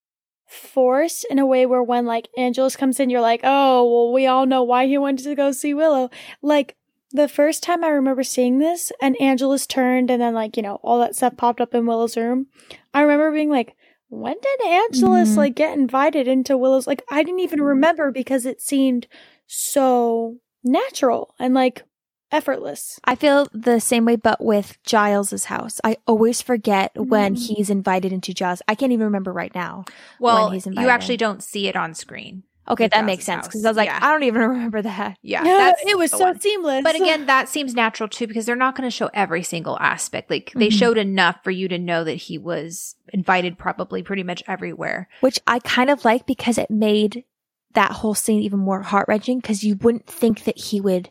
forced 0.48 1.26
in 1.30 1.40
a 1.40 1.46
way 1.46 1.66
where 1.66 1.84
when 1.84 2.06
like 2.06 2.30
Angelus 2.38 2.76
comes 2.76 3.00
in, 3.00 3.10
you're 3.10 3.22
like, 3.22 3.42
oh, 3.44 3.84
well, 3.84 4.14
we 4.14 4.28
all 4.28 4.46
know 4.46 4.64
why 4.64 4.86
he 4.88 4.98
wanted 4.98 5.24
to 5.24 5.36
go 5.36 5.52
see 5.52 5.74
Willow. 5.74 6.10
Like 6.42 6.76
the 7.12 7.28
first 7.28 7.64
time 7.64 7.84
I 7.84 7.90
remember 7.90 8.24
seeing 8.24 8.60
this 8.60 8.92
and 9.02 9.20
Angelus 9.22 9.66
turned 9.68 10.10
and 10.12 10.22
then 10.22 10.34
like, 10.34 10.58
you 10.58 10.64
know, 10.64 10.76
all 10.84 11.00
that 11.00 11.16
stuff 11.16 11.38
popped 11.38 11.62
up 11.62 11.74
in 11.74 11.86
Willow's 11.86 12.18
room. 12.18 12.48
I 12.94 13.02
remember 13.02 13.32
being 13.32 13.50
like, 13.50 13.76
when 14.16 14.36
did 14.42 14.68
Angelus 14.68 15.34
Mhm. 15.34 15.38
like 15.38 15.56
get 15.56 15.78
invited 15.78 16.28
into 16.28 16.58
Willow's? 16.58 16.88
Like 16.88 17.04
I 17.10 17.24
didn't 17.24 17.42
even 17.42 17.62
remember 17.62 18.12
because 18.12 18.46
it 18.46 18.62
seemed 18.62 19.08
so 19.48 20.38
natural 20.64 21.34
and 21.40 21.54
like 21.54 21.84
effortless. 22.32 23.00
I 23.06 23.16
feel 23.16 23.48
the 23.54 23.80
same 23.80 24.04
way, 24.06 24.16
but 24.16 24.44
with 24.44 24.78
Giles's 24.84 25.46
house. 25.46 25.80
I 25.84 25.98
always 26.08 26.42
forget 26.42 26.92
when 26.96 27.36
Mm. 27.36 27.48
he's 27.48 27.70
invited 27.70 28.12
into 28.12 28.34
Giles. 28.34 28.62
I 28.68 28.76
can't 28.76 28.92
even 28.92 29.06
remember 29.06 29.32
right 29.32 29.54
now. 29.56 29.86
Well, 30.20 30.50
he's 30.50 30.66
you 30.66 30.90
actually 30.90 31.18
don't 31.18 31.44
see 31.44 31.68
it 31.68 31.76
on 31.76 31.94
screen. 31.94 32.44
Okay, 32.68 32.88
that 32.88 33.06
makes 33.06 33.24
sense 33.26 33.48
because. 33.48 33.64
I 33.64 33.70
was 33.70 33.78
like, 33.78 33.88
Yeah. 33.88 34.00
I 34.02 34.12
don't 34.12 34.24
even 34.24 34.42
remember 34.50 34.82
that. 34.82 35.18
Yeah, 35.22 35.44
Yeah, 35.44 35.58
that's 35.58 35.84
it 35.86 35.98
was 35.98 36.12
so 36.12 36.20
one. 36.20 36.40
seamless. 36.40 36.84
But 36.84 36.96
again, 36.96 37.28
that 37.28 37.48
seems 37.50 37.74
natural 37.76 38.10
too 38.10 38.26
because 38.28 38.46
they're 38.46 38.56
not 38.56 38.76
going 38.76 38.88
to 38.88 38.96
show 38.96 39.10
every 39.14 39.44
single 39.44 39.78
aspect. 39.80 40.30
Like 40.30 40.52
they 40.56 40.70
Mhm. 40.70 40.80
showed 40.80 40.98
enough 40.98 41.38
for 41.44 41.52
you 41.52 41.68
to 41.68 41.78
know 41.78 42.04
that 42.04 42.16
he 42.16 42.38
was 42.38 42.96
invited 43.14 43.58
probably 43.58 44.02
pretty 44.04 44.24
much 44.24 44.42
everywhere. 44.48 45.08
Which 45.22 45.40
I 45.46 45.60
kind 45.60 45.90
of 45.90 46.04
like 46.06 46.26
because 46.26 46.58
it 46.58 46.72
made 46.72 47.24
that 47.74 47.92
whole 47.92 48.16
scene 48.16 48.42
even 48.42 48.60
more 48.60 48.82
heart 48.82 49.08
wrenching 49.08 49.40
because 49.40 49.64
you 49.64 49.76
wouldn't 49.76 50.08
think 50.08 50.46
that 50.46 50.58
he 50.58 50.82
would. 50.82 51.10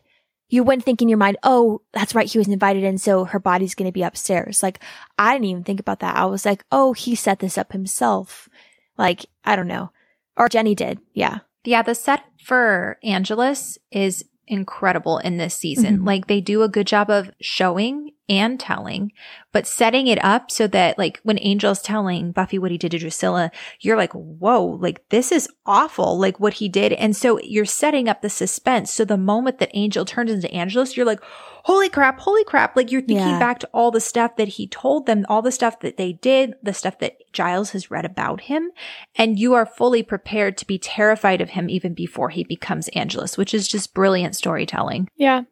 You 0.49 0.63
wouldn't 0.63 0.83
think 0.85 1.01
in 1.01 1.09
your 1.09 1.17
mind, 1.17 1.37
oh, 1.41 1.81
that's 1.91 2.13
right, 2.13 2.29
he 2.31 2.37
was 2.37 2.47
invited 2.47 2.83
in, 2.83 2.99
so 2.99 3.25
her 3.25 3.39
body's 3.39 3.73
going 3.73 3.87
to 3.87 3.91
be 3.91 4.03
upstairs. 4.03 4.61
Like, 4.61 4.79
I 5.17 5.33
didn't 5.33 5.45
even 5.45 5.63
think 5.63 5.79
about 5.79 6.01
that. 6.01 6.15
I 6.15 6.25
was 6.25 6.45
like, 6.45 6.63
oh, 6.71 6.93
he 6.93 7.15
set 7.15 7.39
this 7.39 7.57
up 7.57 7.71
himself. 7.71 8.47
Like, 8.95 9.25
I 9.43 9.55
don't 9.55 9.67
know. 9.67 9.91
Or 10.37 10.49
Jenny 10.49 10.75
did. 10.75 10.99
Yeah. 11.13 11.39
Yeah, 11.63 11.81
the 11.81 11.95
set 11.95 12.23
for 12.43 12.97
Angelus 13.03 13.77
is 13.91 14.23
incredible 14.47 15.17
in 15.17 15.37
this 15.37 15.55
season. 15.55 15.99
Mhm. 15.99 16.05
Like 16.05 16.27
they 16.27 16.41
do 16.41 16.61
a 16.61 16.69
good 16.69 16.87
job 16.87 17.09
of 17.09 17.31
showing 17.41 18.11
and 18.27 18.59
telling, 18.59 19.11
but 19.51 19.67
setting 19.67 20.07
it 20.07 20.23
up 20.23 20.49
so 20.49 20.67
that 20.67 20.97
like 20.97 21.19
when 21.23 21.37
Angel's 21.37 21.81
telling 21.81 22.31
Buffy 22.31 22.57
what 22.57 22.71
he 22.71 22.77
did 22.77 22.91
to 22.91 22.97
Drusilla, 22.99 23.51
you're 23.81 23.97
like, 23.97 24.13
whoa, 24.13 24.63
like 24.81 25.07
this 25.09 25.31
is 25.31 25.47
awful, 25.65 26.17
like 26.17 26.39
what 26.39 26.53
he 26.53 26.67
did. 26.67 26.93
And 26.93 27.15
so 27.15 27.39
you're 27.41 27.65
setting 27.65 28.09
up 28.09 28.21
the 28.21 28.29
suspense. 28.29 28.91
So 28.91 29.05
the 29.05 29.17
moment 29.17 29.59
that 29.59 29.69
Angel 29.73 30.05
turns 30.05 30.31
into 30.31 30.51
Angelus, 30.53 30.97
you're 30.97 31.05
like, 31.05 31.19
holy 31.63 31.89
crap, 31.89 32.19
holy 32.19 32.43
crap. 32.43 32.75
Like 32.75 32.91
you're 32.91 33.01
thinking 33.01 33.27
Yeah. 33.27 33.39
back 33.39 33.59
to 33.59 33.69
all 33.73 33.91
the 33.91 34.01
stuff 34.01 34.35
that 34.37 34.49
he 34.49 34.67
told 34.67 35.05
them, 35.05 35.25
all 35.29 35.41
the 35.41 35.51
stuff 35.51 35.79
that 35.81 35.97
they 35.97 36.13
did, 36.13 36.55
the 36.63 36.73
stuff 36.73 36.99
that 36.99 37.13
Giles 37.31 37.71
has 37.71 37.91
read 37.91 38.05
about 38.05 38.41
him. 38.41 38.71
And 39.15 39.37
you 39.39 39.53
are 39.53 39.65
fully 39.65 40.03
prepared 40.03 40.57
to 40.57 40.67
be 40.67 40.77
terrified 40.77 41.41
of 41.41 41.51
him 41.51 41.69
even 41.69 41.93
before 41.93 42.29
he 42.29 42.43
becomes 42.43 42.87
Angelus, 42.89 43.37
which 43.37 43.53
is 43.53 43.67
just 43.67 43.93
brilliant 43.93 44.35
storytelling. 44.35 45.09
Yeah. 45.15 45.43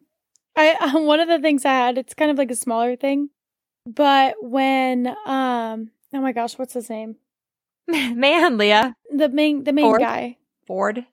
I 0.56 0.94
one 0.96 1.20
of 1.20 1.28
the 1.28 1.40
things 1.40 1.64
I 1.64 1.72
had, 1.72 1.98
it's 1.98 2.14
kind 2.14 2.30
of 2.30 2.38
like 2.38 2.50
a 2.50 2.56
smaller 2.56 2.96
thing, 2.96 3.30
but 3.86 4.36
when 4.40 5.08
um 5.26 5.90
oh 6.12 6.20
my 6.20 6.32
gosh, 6.32 6.58
what's 6.58 6.74
his 6.74 6.90
name? 6.90 7.16
Man, 7.86 8.56
Leah. 8.58 8.94
The 9.10 9.28
main 9.28 9.64
the 9.64 9.72
main 9.72 9.84
Ford? 9.84 10.00
guy. 10.00 10.38
Ford? 10.66 11.06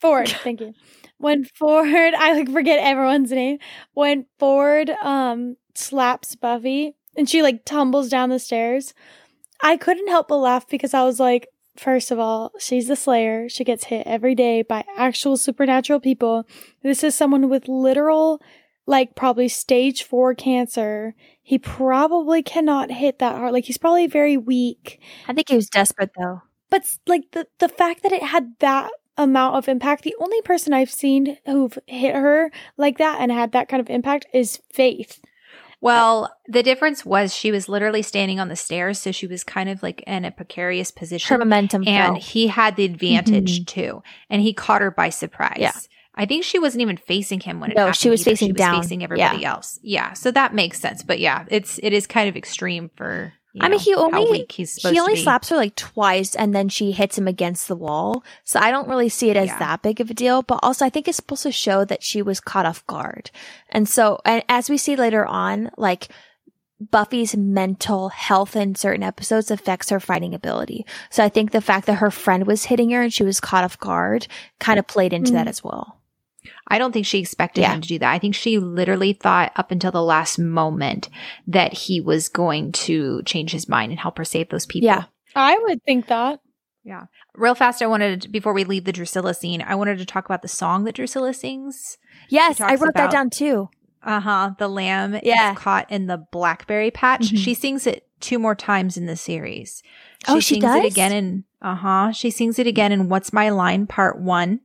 Ford, 0.00 0.28
thank 0.28 0.60
you. 0.60 0.74
When 1.18 1.44
Ford 1.44 1.88
I 2.18 2.34
like 2.34 2.50
forget 2.50 2.80
everyone's 2.80 3.30
name. 3.30 3.58
When 3.94 4.26
Ford 4.38 4.90
um 5.02 5.56
slaps 5.74 6.36
Buffy 6.36 6.94
and 7.16 7.28
she 7.28 7.42
like 7.42 7.64
tumbles 7.64 8.08
down 8.08 8.28
the 8.28 8.38
stairs, 8.38 8.94
I 9.60 9.76
couldn't 9.76 10.08
help 10.08 10.28
but 10.28 10.36
laugh 10.36 10.68
because 10.68 10.94
I 10.94 11.04
was 11.04 11.20
like 11.20 11.48
First 11.76 12.12
of 12.12 12.20
all, 12.20 12.52
she's 12.58 12.86
the 12.86 12.94
Slayer. 12.94 13.48
She 13.48 13.64
gets 13.64 13.84
hit 13.84 14.06
every 14.06 14.36
day 14.36 14.62
by 14.62 14.84
actual 14.96 15.36
supernatural 15.36 15.98
people. 15.98 16.46
This 16.84 17.02
is 17.02 17.16
someone 17.16 17.48
with 17.48 17.66
literal, 17.66 18.40
like, 18.86 19.14
probably 19.14 19.48
stage 19.48 20.02
four 20.02 20.34
cancer. 20.34 21.14
He 21.42 21.58
probably 21.58 22.42
cannot 22.42 22.90
hit 22.90 23.18
that 23.18 23.36
hard. 23.36 23.52
Like, 23.52 23.64
he's 23.64 23.78
probably 23.78 24.06
very 24.06 24.36
weak. 24.36 25.00
I 25.28 25.32
think 25.32 25.48
he 25.48 25.56
was 25.56 25.68
desperate 25.68 26.10
though. 26.18 26.42
But, 26.70 26.82
like, 27.06 27.30
the, 27.32 27.46
the 27.58 27.68
fact 27.68 28.02
that 28.02 28.12
it 28.12 28.22
had 28.22 28.54
that 28.60 28.90
amount 29.16 29.56
of 29.56 29.68
impact, 29.68 30.02
the 30.02 30.16
only 30.20 30.40
person 30.42 30.72
I've 30.72 30.90
seen 30.90 31.38
who've 31.46 31.78
hit 31.86 32.14
her 32.14 32.50
like 32.76 32.98
that 32.98 33.20
and 33.20 33.30
had 33.30 33.52
that 33.52 33.68
kind 33.68 33.80
of 33.80 33.88
impact 33.88 34.26
is 34.34 34.60
Faith. 34.72 35.20
Well, 35.80 36.34
the 36.46 36.62
difference 36.62 37.04
was 37.04 37.34
she 37.34 37.52
was 37.52 37.68
literally 37.68 38.00
standing 38.00 38.40
on 38.40 38.48
the 38.48 38.56
stairs, 38.56 38.98
so 38.98 39.12
she 39.12 39.26
was 39.26 39.44
kind 39.44 39.68
of 39.68 39.82
like 39.82 40.02
in 40.06 40.24
a 40.24 40.30
precarious 40.30 40.90
position. 40.90 41.34
Her 41.34 41.38
momentum 41.38 41.84
and 41.86 42.14
fell. 42.14 42.22
he 42.22 42.46
had 42.46 42.76
the 42.76 42.86
advantage 42.86 43.60
Mhm. 43.60 43.66
too. 43.66 44.02
And 44.30 44.40
he 44.40 44.54
caught 44.54 44.80
her 44.80 44.90
by 44.90 45.10
surprise. 45.10 45.58
Yeah. 45.58 45.72
I 46.16 46.26
think 46.26 46.44
she 46.44 46.58
wasn't 46.58 46.82
even 46.82 46.96
facing 46.96 47.40
him 47.40 47.60
when 47.60 47.70
it 47.70 47.76
happened. 47.76 47.76
No, 47.76 47.86
happened. 47.86 47.96
she 47.96 48.10
was 48.10 48.20
either. 48.22 48.30
facing 48.30 48.48
she 48.48 48.52
was 48.52 48.58
down. 48.58 48.82
facing 48.82 49.02
everybody 49.04 49.44
else. 49.44 49.80
Yeah. 49.82 50.12
So 50.12 50.30
that 50.30 50.54
makes 50.54 50.78
sense. 50.80 51.02
But 51.02 51.18
yeah, 51.18 51.44
it's 51.50 51.78
it 51.82 51.92
is 51.92 52.06
kind 52.06 52.28
of 52.28 52.36
extreme 52.36 52.90
for 52.96 53.32
I 53.60 53.68
mean, 53.68 53.78
he 53.78 53.94
only 53.94 54.46
he's 54.50 54.74
he 54.82 54.98
only 54.98 55.14
slaps 55.14 55.48
her 55.50 55.56
like 55.56 55.76
twice, 55.76 56.34
and 56.34 56.52
then 56.52 56.68
she 56.68 56.90
hits 56.90 57.16
him 57.16 57.28
against 57.28 57.68
the 57.68 57.76
wall. 57.76 58.24
So 58.42 58.58
I 58.58 58.72
don't 58.72 58.88
really 58.88 59.08
see 59.08 59.30
it 59.30 59.36
as 59.36 59.46
Yeah. 59.46 59.58
that 59.60 59.82
big 59.82 60.00
of 60.00 60.10
a 60.10 60.14
deal. 60.14 60.42
But 60.42 60.58
also, 60.62 60.84
I 60.84 60.90
think 60.90 61.06
it's 61.06 61.16
supposed 61.18 61.44
to 61.44 61.52
show 61.52 61.84
that 61.84 62.02
she 62.02 62.20
was 62.20 62.40
caught 62.40 62.66
off 62.66 62.84
guard. 62.88 63.30
And 63.68 63.88
so, 63.88 64.18
and 64.24 64.42
as 64.48 64.68
we 64.68 64.76
see 64.76 64.96
later 64.96 65.24
on, 65.24 65.70
like 65.76 66.08
Buffy's 66.80 67.36
mental 67.36 68.08
health 68.08 68.56
in 68.56 68.74
certain 68.74 69.04
episodes 69.04 69.50
affects 69.52 69.88
her 69.90 70.00
fighting 70.00 70.34
ability. 70.34 70.84
So 71.10 71.22
I 71.24 71.28
think 71.28 71.52
the 71.52 71.60
fact 71.60 71.86
that 71.86 71.94
her 71.94 72.10
friend 72.10 72.48
was 72.48 72.64
hitting 72.64 72.90
her 72.90 73.02
and 73.02 73.12
she 73.12 73.22
was 73.22 73.38
caught 73.40 73.62
off 73.64 73.78
guard 73.78 74.26
kind 74.58 74.78
of 74.80 74.86
played 74.88 75.12
into 75.12 75.30
that 75.32 75.46
Mm. 75.46 75.50
as 75.50 75.62
well. 75.62 76.00
I 76.68 76.78
don't 76.78 76.92
think 76.92 77.06
she 77.06 77.18
expected 77.18 77.62
Yeah. 77.62 77.74
him 77.74 77.80
to 77.80 77.88
do 77.88 77.98
that. 77.98 78.12
I 78.12 78.18
think 78.18 78.34
she 78.34 78.58
literally 78.58 79.12
thought 79.12 79.52
up 79.56 79.70
until 79.70 79.90
the 79.92 80.02
last 80.02 80.38
moment 80.38 81.08
that 81.46 81.72
he 81.72 82.00
was 82.00 82.28
going 82.28 82.72
to 82.72 83.22
change 83.24 83.52
his 83.52 83.68
mind 83.68 83.92
and 83.92 84.00
help 84.00 84.18
her 84.18 84.24
save 84.24 84.48
those 84.50 84.66
people. 84.66 84.86
Yeah. 84.86 85.04
I 85.34 85.58
would 85.62 85.82
think 85.84 86.06
that. 86.08 86.40
Yeah. 86.84 87.04
Real 87.34 87.54
fast, 87.54 87.80
I 87.82 87.86
wanted 87.86 88.22
to, 88.22 88.28
before 88.28 88.52
we 88.52 88.64
leave 88.64 88.84
the 88.84 88.92
Drusilla 88.92 89.32
scene, 89.34 89.62
I 89.62 89.74
wanted 89.74 89.98
to 89.98 90.04
talk 90.06 90.26
about 90.26 90.42
the 90.42 90.48
song 90.48 90.84
that 90.84 90.94
Drusilla 90.96 91.32
sings. 91.32 91.96
Yes, 92.28 92.60
I 92.60 92.74
wrote 92.74 92.94
that 92.94 93.10
down 93.10 93.30
too. 93.30 93.70
Uh 94.02 94.20
huh. 94.20 94.50
The 94.58 94.68
lamb 94.68 95.18
Yeah. 95.22 95.52
is 95.52 95.58
caught 95.58 95.90
in 95.90 96.06
the 96.06 96.18
blackberry 96.30 96.90
patch. 96.90 97.32
Mhm. 97.32 97.38
She 97.38 97.54
sings 97.54 97.86
it 97.86 98.06
two 98.20 98.38
more 98.38 98.54
times 98.54 98.96
in 98.98 99.06
the 99.06 99.16
series. 99.16 99.82
Oh, 100.28 100.40
she 100.40 100.54
sings 100.56 100.64
does? 100.64 100.84
it 100.84 100.92
again 100.92 101.12
in 101.12 101.44
uh 101.62 101.74
huh. 101.74 102.12
She 102.12 102.30
sings 102.30 102.58
it 102.58 102.66
again 102.66 102.92
in 102.92 103.08
What's 103.08 103.32
My 103.32 103.48
Line 103.48 103.86
Part 103.86 104.20
One, 104.20 104.60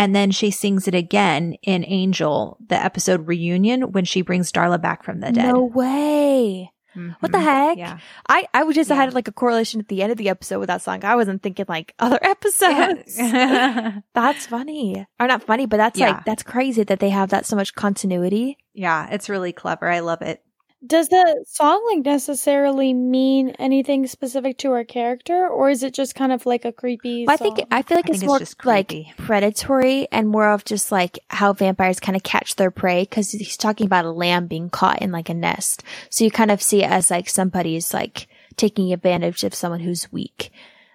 and 0.00 0.16
then 0.16 0.30
she 0.30 0.50
sings 0.50 0.88
it 0.88 0.94
again 0.94 1.54
in 1.62 1.84
Angel, 1.86 2.56
the 2.66 2.82
episode 2.82 3.26
reunion 3.28 3.92
when 3.92 4.04
she 4.06 4.22
brings 4.22 4.50
Darla 4.50 4.80
back 4.80 5.04
from 5.04 5.20
the 5.20 5.30
dead. 5.30 5.52
No 5.52 5.62
way. 5.64 6.72
What 7.20 7.30
the 7.30 7.38
Mhm. 7.38 7.42
heck? 7.44 7.78
Yeah. 7.78 7.98
I, 8.28 8.46
I 8.52 8.64
was 8.64 8.74
just 8.74 8.90
Yeah. 8.90 8.96
had 8.96 9.14
like 9.14 9.28
a 9.28 9.32
correlation 9.32 9.78
at 9.80 9.86
the 9.88 10.02
end 10.02 10.10
of 10.10 10.18
the 10.18 10.28
episode 10.28 10.58
with 10.58 10.66
that 10.66 10.82
song. 10.82 11.04
I 11.04 11.14
wasn't 11.14 11.40
thinking 11.42 11.66
like 11.68 11.94
other 12.00 12.18
episodes. 12.22 13.16
Yeah. 13.16 14.00
that's 14.14 14.46
funny. 14.46 15.06
Or 15.20 15.26
not 15.28 15.42
funny, 15.44 15.66
but 15.66 15.76
that's 15.76 15.98
Yeah. 16.00 16.08
like 16.12 16.24
that's 16.24 16.42
crazy 16.42 16.82
that 16.82 16.98
they 16.98 17.10
have 17.10 17.28
that 17.30 17.46
so 17.46 17.54
much 17.54 17.74
continuity. 17.74 18.58
yeah, 18.74 19.06
it's 19.10 19.28
really 19.28 19.52
clever. 19.52 19.88
I 19.88 20.00
love 20.00 20.22
it. 20.22 20.42
Does 20.86 21.08
the 21.08 21.44
song 21.46 21.82
like 21.94 22.06
necessarily 22.06 22.94
mean 22.94 23.50
anything 23.58 24.06
specific 24.06 24.56
to 24.58 24.70
her 24.70 24.82
character, 24.84 25.46
or 25.46 25.68
is 25.68 25.82
it 25.82 25.92
just 25.92 26.14
kind 26.14 26.32
of 26.32 26.46
like 26.46 26.64
a 26.64 26.72
creepy? 26.72 27.26
I 27.28 27.36
think? 27.36 27.60
I 27.70 27.82
feel 27.82 27.96
like 27.98 28.08
I 28.08 28.12
it's 28.12 28.20
think 28.20 28.32
it's 28.40 28.56
more 28.64 28.72
like 28.72 28.94
predatory 29.18 30.08
and 30.10 30.26
more 30.28 30.48
of 30.50 30.64
just 30.64 30.90
like 30.90 31.18
how 31.28 31.52
vampires 31.52 32.00
kind 32.00 32.16
of 32.16 32.22
catch 32.22 32.56
their 32.56 32.70
prey 32.70 33.02
because 33.02 33.30
he's 33.32 33.58
talking 33.58 33.84
about 33.84 34.06
a 34.06 34.10
lamb 34.10 34.46
being 34.46 34.70
caught 34.70 35.02
in 35.02 35.12
like 35.12 35.28
a 35.28 35.34
nest. 35.34 35.82
So 36.08 36.24
you 36.24 36.30
kind 36.30 36.50
of 36.50 36.62
see 36.62 36.82
it 36.82 36.90
as 36.90 37.10
like 37.10 37.28
somebody's 37.28 37.92
like 37.92 38.26
taking 38.56 38.90
advantage 38.92 39.44
of 39.44 39.54
someone 39.54 39.80
who's 39.80 40.10
weak. 40.10 40.50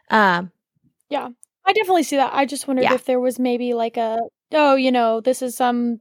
Um, 0.10 0.52
yeah, 1.10 1.30
I 1.64 1.74
definitely 1.74 2.04
see 2.04 2.16
that. 2.16 2.34
I 2.34 2.46
just 2.48 2.68
wondered 2.68 2.84
Yeah. 2.84 2.96
if 2.96 3.06
there 3.06 3.20
was 3.20 3.38
maybe 3.38 3.76
like 3.76 3.98
a 3.98 4.20
oh, 4.52 4.76
you 4.76 4.92
know, 4.92 5.22
this 5.22 5.44
is 5.44 5.56
some 5.56 6.00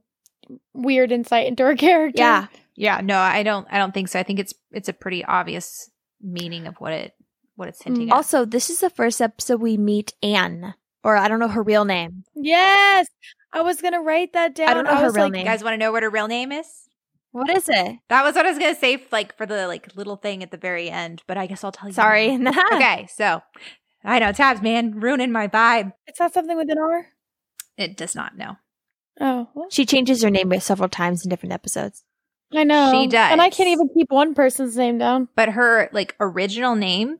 weird 0.73 1.11
insight 1.11 1.45
into 1.45 1.63
her 1.63 1.75
character. 1.75 2.19
yeah, 2.19 2.47
Yeah, 2.75 3.01
no, 3.01 3.17
I 3.19 3.43
don't. 3.43 3.67
I 3.71 3.77
don't 3.77 3.93
think 3.93 4.09
so. 4.09 4.19
I 4.19 4.23
think 4.23 4.39
it's 4.39 4.53
it's 4.71 4.89
a 4.89 4.93
pretty 4.93 5.23
obvious 5.23 5.89
meaning 6.21 6.67
of 6.67 6.75
what 6.77 6.93
it 6.93 7.13
what 7.55 7.69
it's 7.69 7.81
hinting 7.81 8.07
Mm. 8.07 8.11
at. 8.11 8.15
Also, 8.15 8.45
this 8.45 8.69
is 8.69 8.79
the 8.81 8.89
first 8.89 9.21
episode 9.21 9.61
we 9.61 9.77
meet 9.77 10.13
Anne, 10.21 10.73
or 11.03 11.15
I 11.15 11.27
don't 11.27 11.39
know 11.39 11.47
her 11.47 11.63
real 11.63 11.85
name. 11.85 12.23
Yes. 12.35 13.07
I 13.53 13.61
was 13.61 13.81
gonna 13.81 14.01
write 14.01 14.33
that 14.33 14.53
down. 14.55 14.67
I 14.67 14.73
don't 14.73 14.83
know 14.83 14.97
her 14.97 15.11
real 15.11 15.25
like, 15.25 15.31
name. 15.33 15.45
You 15.45 15.51
guys 15.51 15.63
want 15.63 15.73
to 15.73 15.77
know 15.77 15.93
what 15.93 16.03
her 16.03 16.09
real 16.09 16.27
name 16.27 16.51
is? 16.51 16.67
What 17.31 17.49
is 17.49 17.67
it? 17.69 17.97
That 18.09 18.23
was 18.23 18.35
what 18.35 18.45
I 18.45 18.49
was 18.49 18.57
gonna 18.59 18.75
say, 18.75 19.01
like 19.11 19.37
for 19.37 19.45
the 19.45 19.67
like 19.67 19.95
little 19.95 20.17
thing 20.17 20.43
at 20.43 20.51
the 20.51 20.57
very 20.57 20.89
end. 20.89 21.21
But 21.27 21.37
I 21.37 21.47
guess 21.47 21.63
I'll 21.63 21.71
tell 21.71 21.87
you. 21.87 21.93
Sorry. 21.93 22.37
okay, 22.73 23.07
so 23.13 23.41
I 24.03 24.19
know 24.19 24.31
tabs, 24.31 24.61
man, 24.61 24.99
ruining 24.99 25.31
my 25.31 25.47
vibe. 25.47 25.93
It's 26.07 26.19
not 26.19 26.33
something 26.33 26.55
with 26.57 26.69
an 26.69 26.77
R. 26.77 27.07
It 27.77 27.97
does 27.97 28.15
not 28.15 28.37
know. 28.37 28.55
Oh, 29.19 29.47
well, 29.53 29.67
She 29.69 29.85
changes 29.85 30.21
her 30.23 30.29
name 30.29 30.57
several 30.59 30.89
times 30.89 31.23
in 31.25 31.29
different 31.29 31.53
episodes. 31.53 32.03
I 32.53 32.63
know. 32.63 32.91
She 32.91 33.07
does. 33.07 33.31
and 33.31 33.41
I 33.41 33.49
can't 33.49 33.69
even 33.69 33.89
keep 33.89 34.11
one 34.11 34.33
person's 34.35 34.77
name 34.77 34.97
down. 34.97 35.27
but 35.35 35.49
her 35.49 35.89
like 35.91 36.15
original 36.19 36.75
name 36.75 37.17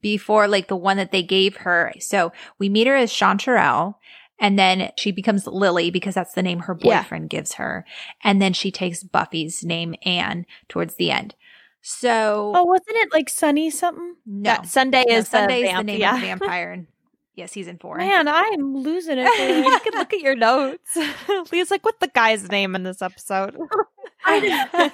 before 0.00 0.46
like 0.48 0.68
the 0.68 0.76
one 0.76 0.96
that 0.98 1.12
they 1.12 1.22
gave 1.22 1.56
her. 1.58 1.92
So 2.00 2.32
we 2.58 2.68
meet 2.68 2.86
her 2.86 2.94
as 2.96 3.10
Chanterelle 3.12 3.94
and 4.40 4.58
then 4.58 4.90
she 4.98 5.12
becomes 5.12 5.46
Lily 5.46 5.90
because 5.90 6.14
that's 6.14 6.34
the 6.34 6.42
name 6.42 6.58
her 6.60 6.76
Yeah. 6.80 7.02
boyfriend 7.02 7.30
gives 7.30 7.54
her. 7.54 7.86
And 8.22 8.42
then 8.42 8.52
she 8.52 8.70
takes 8.70 9.02
Buffy's 9.02 9.64
name 9.64 9.94
Anne 10.04 10.44
towards 10.68 10.96
the 10.96 11.10
end. 11.10 11.34
So 11.80 12.52
Oh, 12.54 12.64
wasn't 12.64 12.96
it 12.96 13.12
like 13.12 13.28
Sunny 13.30 13.70
something? 13.70 14.16
no. 14.26 14.42
That 14.50 14.66
Sunday 14.66 15.04
No, 15.08 15.16
is 15.16 15.28
Sunday 15.28 15.62
the 15.62 15.68
is 15.68 15.76
the 15.76 15.82
name 15.84 16.00
yeah. 16.00 16.14
of 16.14 16.20
the 16.20 16.26
vampire 16.26 16.72
in 16.72 16.86
yeah, 17.36 17.46
season 17.46 17.78
four. 17.78 17.98
Man, 17.98 18.28
I'm 18.28 18.76
losing 18.76 19.18
it. 19.18 19.24
You 19.64 19.78
can 19.80 19.98
look 19.98 20.12
at 20.12 20.20
your 20.20 20.36
notes. 20.36 20.96
Leah's 21.52 21.70
like, 21.70 21.84
"What's 21.84 21.98
the 21.98 22.08
guy's 22.08 22.48
name 22.48 22.74
in 22.74 22.84
this 22.84 23.02
episode?" 23.02 23.56
I 24.24 24.40
know. 24.40 24.90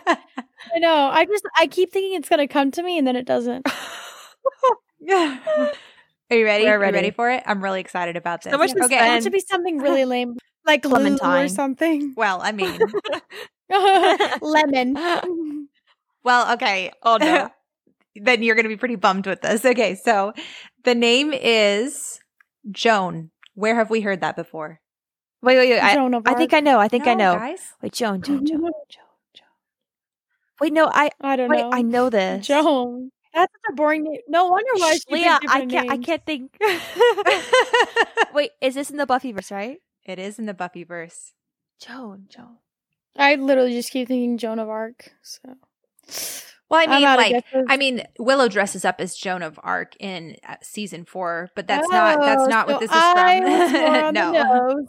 I 0.75 0.79
know. 0.79 1.11
I 1.13 1.25
just 1.25 1.45
I 1.57 1.67
keep 1.67 1.93
thinking 1.93 2.15
it's 2.15 2.29
gonna 2.29 2.49
come 2.49 2.71
to 2.73 2.83
me 2.83 2.99
and 2.99 3.07
then 3.07 3.17
it 3.17 3.27
doesn't. 3.27 3.69
yeah. 5.01 5.39
Are 6.31 6.37
you 6.37 6.45
ready? 6.45 6.65
We're 6.65 6.75
you 6.75 6.79
ready. 6.79 6.95
ready 6.95 7.11
for 7.11 7.31
it? 7.31 7.43
I'm 7.47 7.63
really 7.63 7.81
excited 7.81 8.17
about 8.17 8.43
this. 8.43 8.53
So 8.53 8.59
much 8.59 8.71
okay. 8.71 9.17
it 9.17 9.23
to 9.23 9.31
be 9.31 9.41
something 9.41 9.79
really 9.79 10.05
lame, 10.05 10.37
like 10.65 10.85
Lou 10.85 11.19
or 11.23 11.49
something. 11.49 12.15
Well, 12.17 12.41
I 12.41 12.53
mean, 12.53 12.79
Lemon. 14.41 15.69
well, 16.25 16.55
okay. 16.55 16.93
Oh 17.03 17.19
no. 17.21 17.51
then 18.17 18.43
you're 18.43 18.55
going 18.55 18.65
to 18.65 18.69
be 18.69 18.77
pretty 18.77 18.97
bummed 18.97 19.27
with 19.27 19.43
this. 19.43 19.65
Okay, 19.65 19.95
so 19.95 20.33
the 20.85 20.95
name 20.95 21.33
is 21.33 22.20
Joan. 22.71 23.31
Where 23.55 23.75
have 23.75 23.91
we 23.91 24.01
heard 24.01 24.21
that 24.21 24.37
before? 24.37 24.81
Wait, 25.43 25.57
wait, 25.57 25.71
wait. 25.71 25.81
I, 25.81 26.21
I 26.27 26.35
think 26.35 26.53
I 26.53 26.61
know. 26.61 26.79
I 26.79 26.89
think 26.89 27.07
I 27.07 27.15
know. 27.15 27.35
guys. 27.35 27.73
Wait, 27.83 27.93
Joan, 27.95 28.23
Joan, 28.23 28.45
Joan, 28.47 28.61
Joan, 28.61 28.73
Joan. 28.89 29.47
Wait, 30.61 30.73
no, 30.73 30.91
I 30.93 31.11
I 31.21 31.37
don't 31.37 31.49
wait, 31.49 31.61
know. 31.61 31.71
I 31.73 31.83
know 31.83 32.11
this. 32.11 32.47
Joan. 32.47 33.11
That's 33.33 33.53
such 33.53 33.73
a 33.73 33.75
boring 33.75 34.03
name. 34.03 34.21
No 34.29 34.49
wonder 34.49 34.71
why 34.75 34.99
Leah, 35.09 35.39
I 35.49 35.65
can't. 35.65 35.91
I 35.91 35.99
can't 35.99 36.27
think. 36.27 36.59
wait, 38.35 38.51
is 38.61 38.75
this 38.75 38.91
in 38.91 38.97
the 38.97 39.07
Buffyverse, 39.07 39.53
right? 39.53 39.79
it 40.05 40.19
is 40.19 40.39
in 40.39 40.47
the 40.47 40.55
Buffyverse. 40.55 41.33
Joan, 41.81 42.27
Joan. 42.29 42.57
I 43.17 43.37
literally 43.37 43.73
just 43.73 43.93
keep 43.93 44.09
thinking 44.09 44.39
Joan 44.39 44.59
of 44.59 44.69
Arc. 44.69 45.13
So 45.23 45.57
Well, 46.71 46.85
I 46.89 46.99
mean, 46.99 47.05
like. 47.17 47.45
I 47.69 47.77
mean, 47.77 48.05
Willow 48.19 48.49
dresses 48.49 48.85
up 48.85 49.01
as 49.01 49.17
Joan 49.17 49.43
of 49.43 49.59
Arc 49.63 49.97
in 49.99 50.37
uh, 50.49 50.55
season 50.63 51.05
four, 51.05 51.51
but 51.57 51.67
that's 51.67 51.89
not 51.91 52.21
that's 52.25 52.43
Oh, 52.45 52.47
not 52.47 52.67
what 52.69 52.81
this 52.81 52.91
is 52.91 52.97
I 52.97 54.05
from. 54.05 54.15
no. 54.15 54.87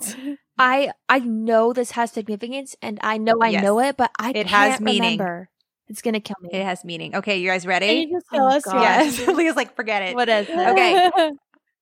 I 0.60 0.92
I 1.10 1.20
know 1.20 1.74
this 1.74 1.92
has 1.92 2.12
significance, 2.12 2.76
and 2.82 3.00
I 3.02 3.18
know 3.18 3.34
I 3.42 3.50
Yes. 3.50 3.64
know 3.64 3.80
it, 3.80 3.98
but 3.98 4.12
I 4.20 4.30
It 4.30 4.46
can't 4.48 4.72
has 4.74 4.80
meaning. 4.80 5.18
remember. 5.18 5.50
It's 5.88 6.02
gonna 6.02 6.20
kill 6.22 6.36
me. 6.42 6.50
it 6.54 6.64
has 6.64 6.86
meaning. 6.86 7.16
Okay, 7.16 7.38
you 7.40 7.50
guys 7.50 7.64
Can 7.64 7.70
ready? 7.70 8.08
you 8.08 8.12
just 8.16 8.28
tell 8.32 8.46
Oh, 8.46 8.50
us? 8.50 8.64
God. 8.66 8.82
Yes. 8.82 9.28
Leah's 9.28 9.56
like, 9.56 9.76
forget 9.76 10.04
it. 10.04 10.16
What 10.16 10.30
is 10.30 10.48
it? 10.50 10.56
Okay. 10.58 11.10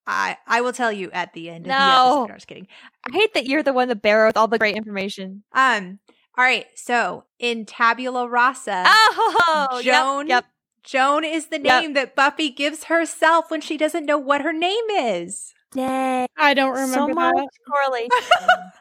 I 0.07 0.37
I 0.47 0.61
will 0.61 0.73
tell 0.73 0.91
you 0.91 1.11
at 1.11 1.33
the 1.33 1.49
end 1.49 1.65
of 1.65 1.69
the 1.69 1.77
No. 1.77 2.21
episode. 2.23 2.31
I'm 2.31 2.37
just 2.37 2.47
kidding. 2.47 2.67
I 3.05 3.11
hate 3.15 3.33
that 3.33 3.45
you're 3.47 3.63
the 3.63 3.73
one 3.73 3.89
that 3.89 4.01
bear 4.01 4.25
with 4.25 4.37
all 4.37 4.47
the 4.47 4.57
great 4.57 4.75
information. 4.77 5.43
Um. 5.51 5.99
All 6.39 6.45
right. 6.45 6.67
So 6.73 7.25
in 7.37 7.65
Tabula 7.65 8.25
Rasa, 8.29 8.85
Oh, 8.87 9.81
Joan. 9.83 10.27
Yep. 10.27 10.45
Joan 10.83 11.25
is 11.25 11.47
the 11.47 11.59
Yep. 11.61 11.81
name 11.81 11.93
that 11.95 12.15
Buffy 12.15 12.49
gives 12.49 12.85
herself 12.85 13.51
when 13.51 13.59
she 13.59 13.75
doesn't 13.75 14.05
know 14.05 14.17
what 14.17 14.41
her 14.41 14.53
name 14.53 14.89
is. 14.89 15.53
Dang. 15.73 16.27
I 16.37 16.53
don't 16.53 16.71
remember 16.71 16.93
So 16.93 17.07
remember 17.07 17.33
much 17.33 17.53
correlation. 17.69 18.09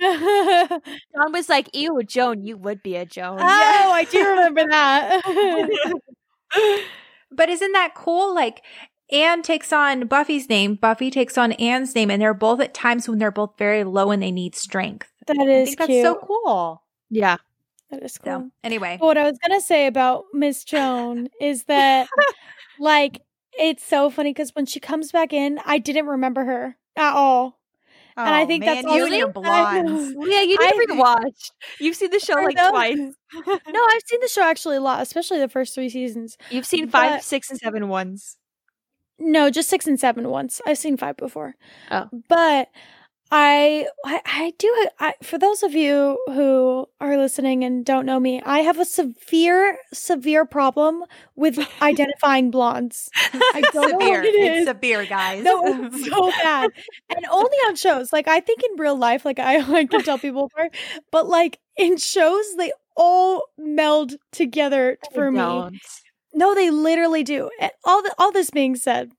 that. 0.00 0.80
John 1.14 1.32
was 1.32 1.50
like, 1.50 1.68
"Ew, 1.76 2.02
Joan, 2.02 2.42
you 2.42 2.56
would 2.56 2.82
be 2.82 2.96
a 2.96 3.04
Joan." 3.04 3.38
Oh, 3.42 3.90
I 3.92 4.04
do 4.04 4.26
remember 4.26 4.66
that. 4.68 5.20
But 7.34 7.48
isn't 7.48 7.72
that 7.72 7.94
cool? 7.94 8.34
Like 8.34 8.62
Anne 9.10 9.42
takes 9.42 9.72
on 9.72 10.06
Buffy's 10.06 10.48
name, 10.48 10.74
Buffy 10.74 11.10
takes 11.10 11.36
on 11.38 11.52
Anne's 11.52 11.94
name, 11.94 12.10
and 12.10 12.20
they're 12.20 12.34
both 12.34 12.60
at 12.60 12.74
times 12.74 13.08
when 13.08 13.18
they're 13.18 13.30
both 13.30 13.54
very 13.58 13.84
low 13.84 14.10
and 14.10 14.22
they 14.22 14.30
need 14.32 14.54
strength. 14.54 15.08
That 15.26 15.36
is 15.46 15.62
I 15.62 15.64
think 15.64 15.78
that's 15.78 15.88
cute. 15.88 16.02
so 16.04 16.14
cool. 16.16 16.82
Yeah. 17.12 17.36
That 17.90 18.02
is 18.02 18.14
So 18.14 18.22
cool. 18.24 18.50
anyway, 18.64 18.96
But 18.98 19.06
what 19.06 19.18
I 19.18 19.24
was 19.24 19.38
gonna 19.38 19.60
say 19.60 19.86
about 19.86 20.24
Miss 20.32 20.64
Joan 20.64 21.28
is 21.40 21.64
that, 21.64 22.08
like, 22.80 23.20
it's 23.58 23.84
so 23.84 24.08
funny 24.08 24.30
because 24.30 24.50
when 24.54 24.64
she 24.66 24.80
comes 24.80 25.12
back 25.12 25.32
in, 25.34 25.60
I 25.66 25.76
didn't 25.78 26.06
remember 26.06 26.42
her 26.44 26.76
at 26.96 27.12
all. 27.12 27.58
and 28.16 28.28
I 28.34 28.42
Oh, 28.44 28.46
think 28.46 28.64
man, 28.64 28.82
that's 28.84 28.96
you 28.96 29.04
and 29.04 29.14
your 29.14 29.28
I 29.44 29.82
blondes. 29.82 30.14
Yeah, 30.26 30.40
you 30.40 30.56
I- 30.58 30.70
need 30.70 30.86
to 30.86 30.92
rewatch. 30.94 31.50
You've 31.80 31.96
seen 31.96 32.10
the 32.10 32.18
show 32.18 32.32
like 32.34 32.56
twice. 32.56 32.96
No, 32.96 33.86
I've 33.90 34.02
seen 34.06 34.20
the 34.20 34.28
show 34.32 34.42
actually 34.42 34.76
a 34.76 34.80
lot, 34.80 35.02
especially 35.02 35.38
the 35.40 35.48
first 35.48 35.74
three 35.74 35.90
seasons. 35.90 36.38
You've 36.50 36.64
seen 36.66 36.88
five, 36.88 37.10
But- 37.18 37.24
six, 37.24 37.50
and 37.50 37.58
seven 37.58 37.88
once. 37.88 38.38
No, 39.18 39.50
just 39.50 39.68
six 39.68 39.86
and 39.86 40.00
seven 40.00 40.28
once. 40.30 40.60
I've 40.66 40.78
seen 40.78 40.96
five 40.96 41.16
before. 41.18 41.54
Oh. 41.90 42.08
but 42.28 42.68
I, 43.34 43.86
I, 44.04 44.20
I 44.26 44.52
do. 44.58 44.86
I, 45.00 45.14
for 45.22 45.38
those 45.38 45.62
of 45.62 45.72
you 45.72 46.18
who 46.26 46.86
are 47.00 47.16
listening 47.16 47.64
and 47.64 47.82
don't 47.82 48.04
know 48.04 48.20
me, 48.20 48.42
I 48.44 48.58
have 48.58 48.78
a 48.78 48.84
severe, 48.84 49.78
severe 49.94 50.44
problem 50.44 51.02
with 51.34 51.58
identifying 51.82 52.50
blondes. 52.50 53.08
I 53.16 53.62
don't 53.72 53.92
know 53.92 53.96
what 54.06 54.26
it 54.26 54.34
It's 54.34 54.60
is. 54.60 54.66
severe, 54.66 55.06
guys. 55.06 55.44
No, 55.44 55.90
so 55.90 56.30
bad, 56.42 56.72
and 57.08 57.24
only 57.30 57.56
on 57.66 57.74
shows. 57.76 58.12
Like 58.12 58.28
I 58.28 58.40
think 58.40 58.60
in 58.70 58.78
real 58.78 58.98
life, 58.98 59.24
like 59.24 59.38
I, 59.38 59.56
I 59.78 59.86
can 59.86 60.02
tell 60.02 60.18
people 60.18 60.44
apart, 60.52 60.74
but 61.10 61.26
like 61.26 61.58
in 61.78 61.96
shows, 61.96 62.44
they 62.58 62.70
all 62.98 63.44
meld 63.56 64.12
together 64.32 64.98
for 65.14 65.30
me. 65.30 65.38
No, 66.34 66.54
they 66.54 66.70
literally 66.70 67.24
do. 67.24 67.50
All 67.84 68.02
the, 68.02 68.14
all 68.18 68.30
this 68.30 68.50
being 68.50 68.76
said, 68.76 69.10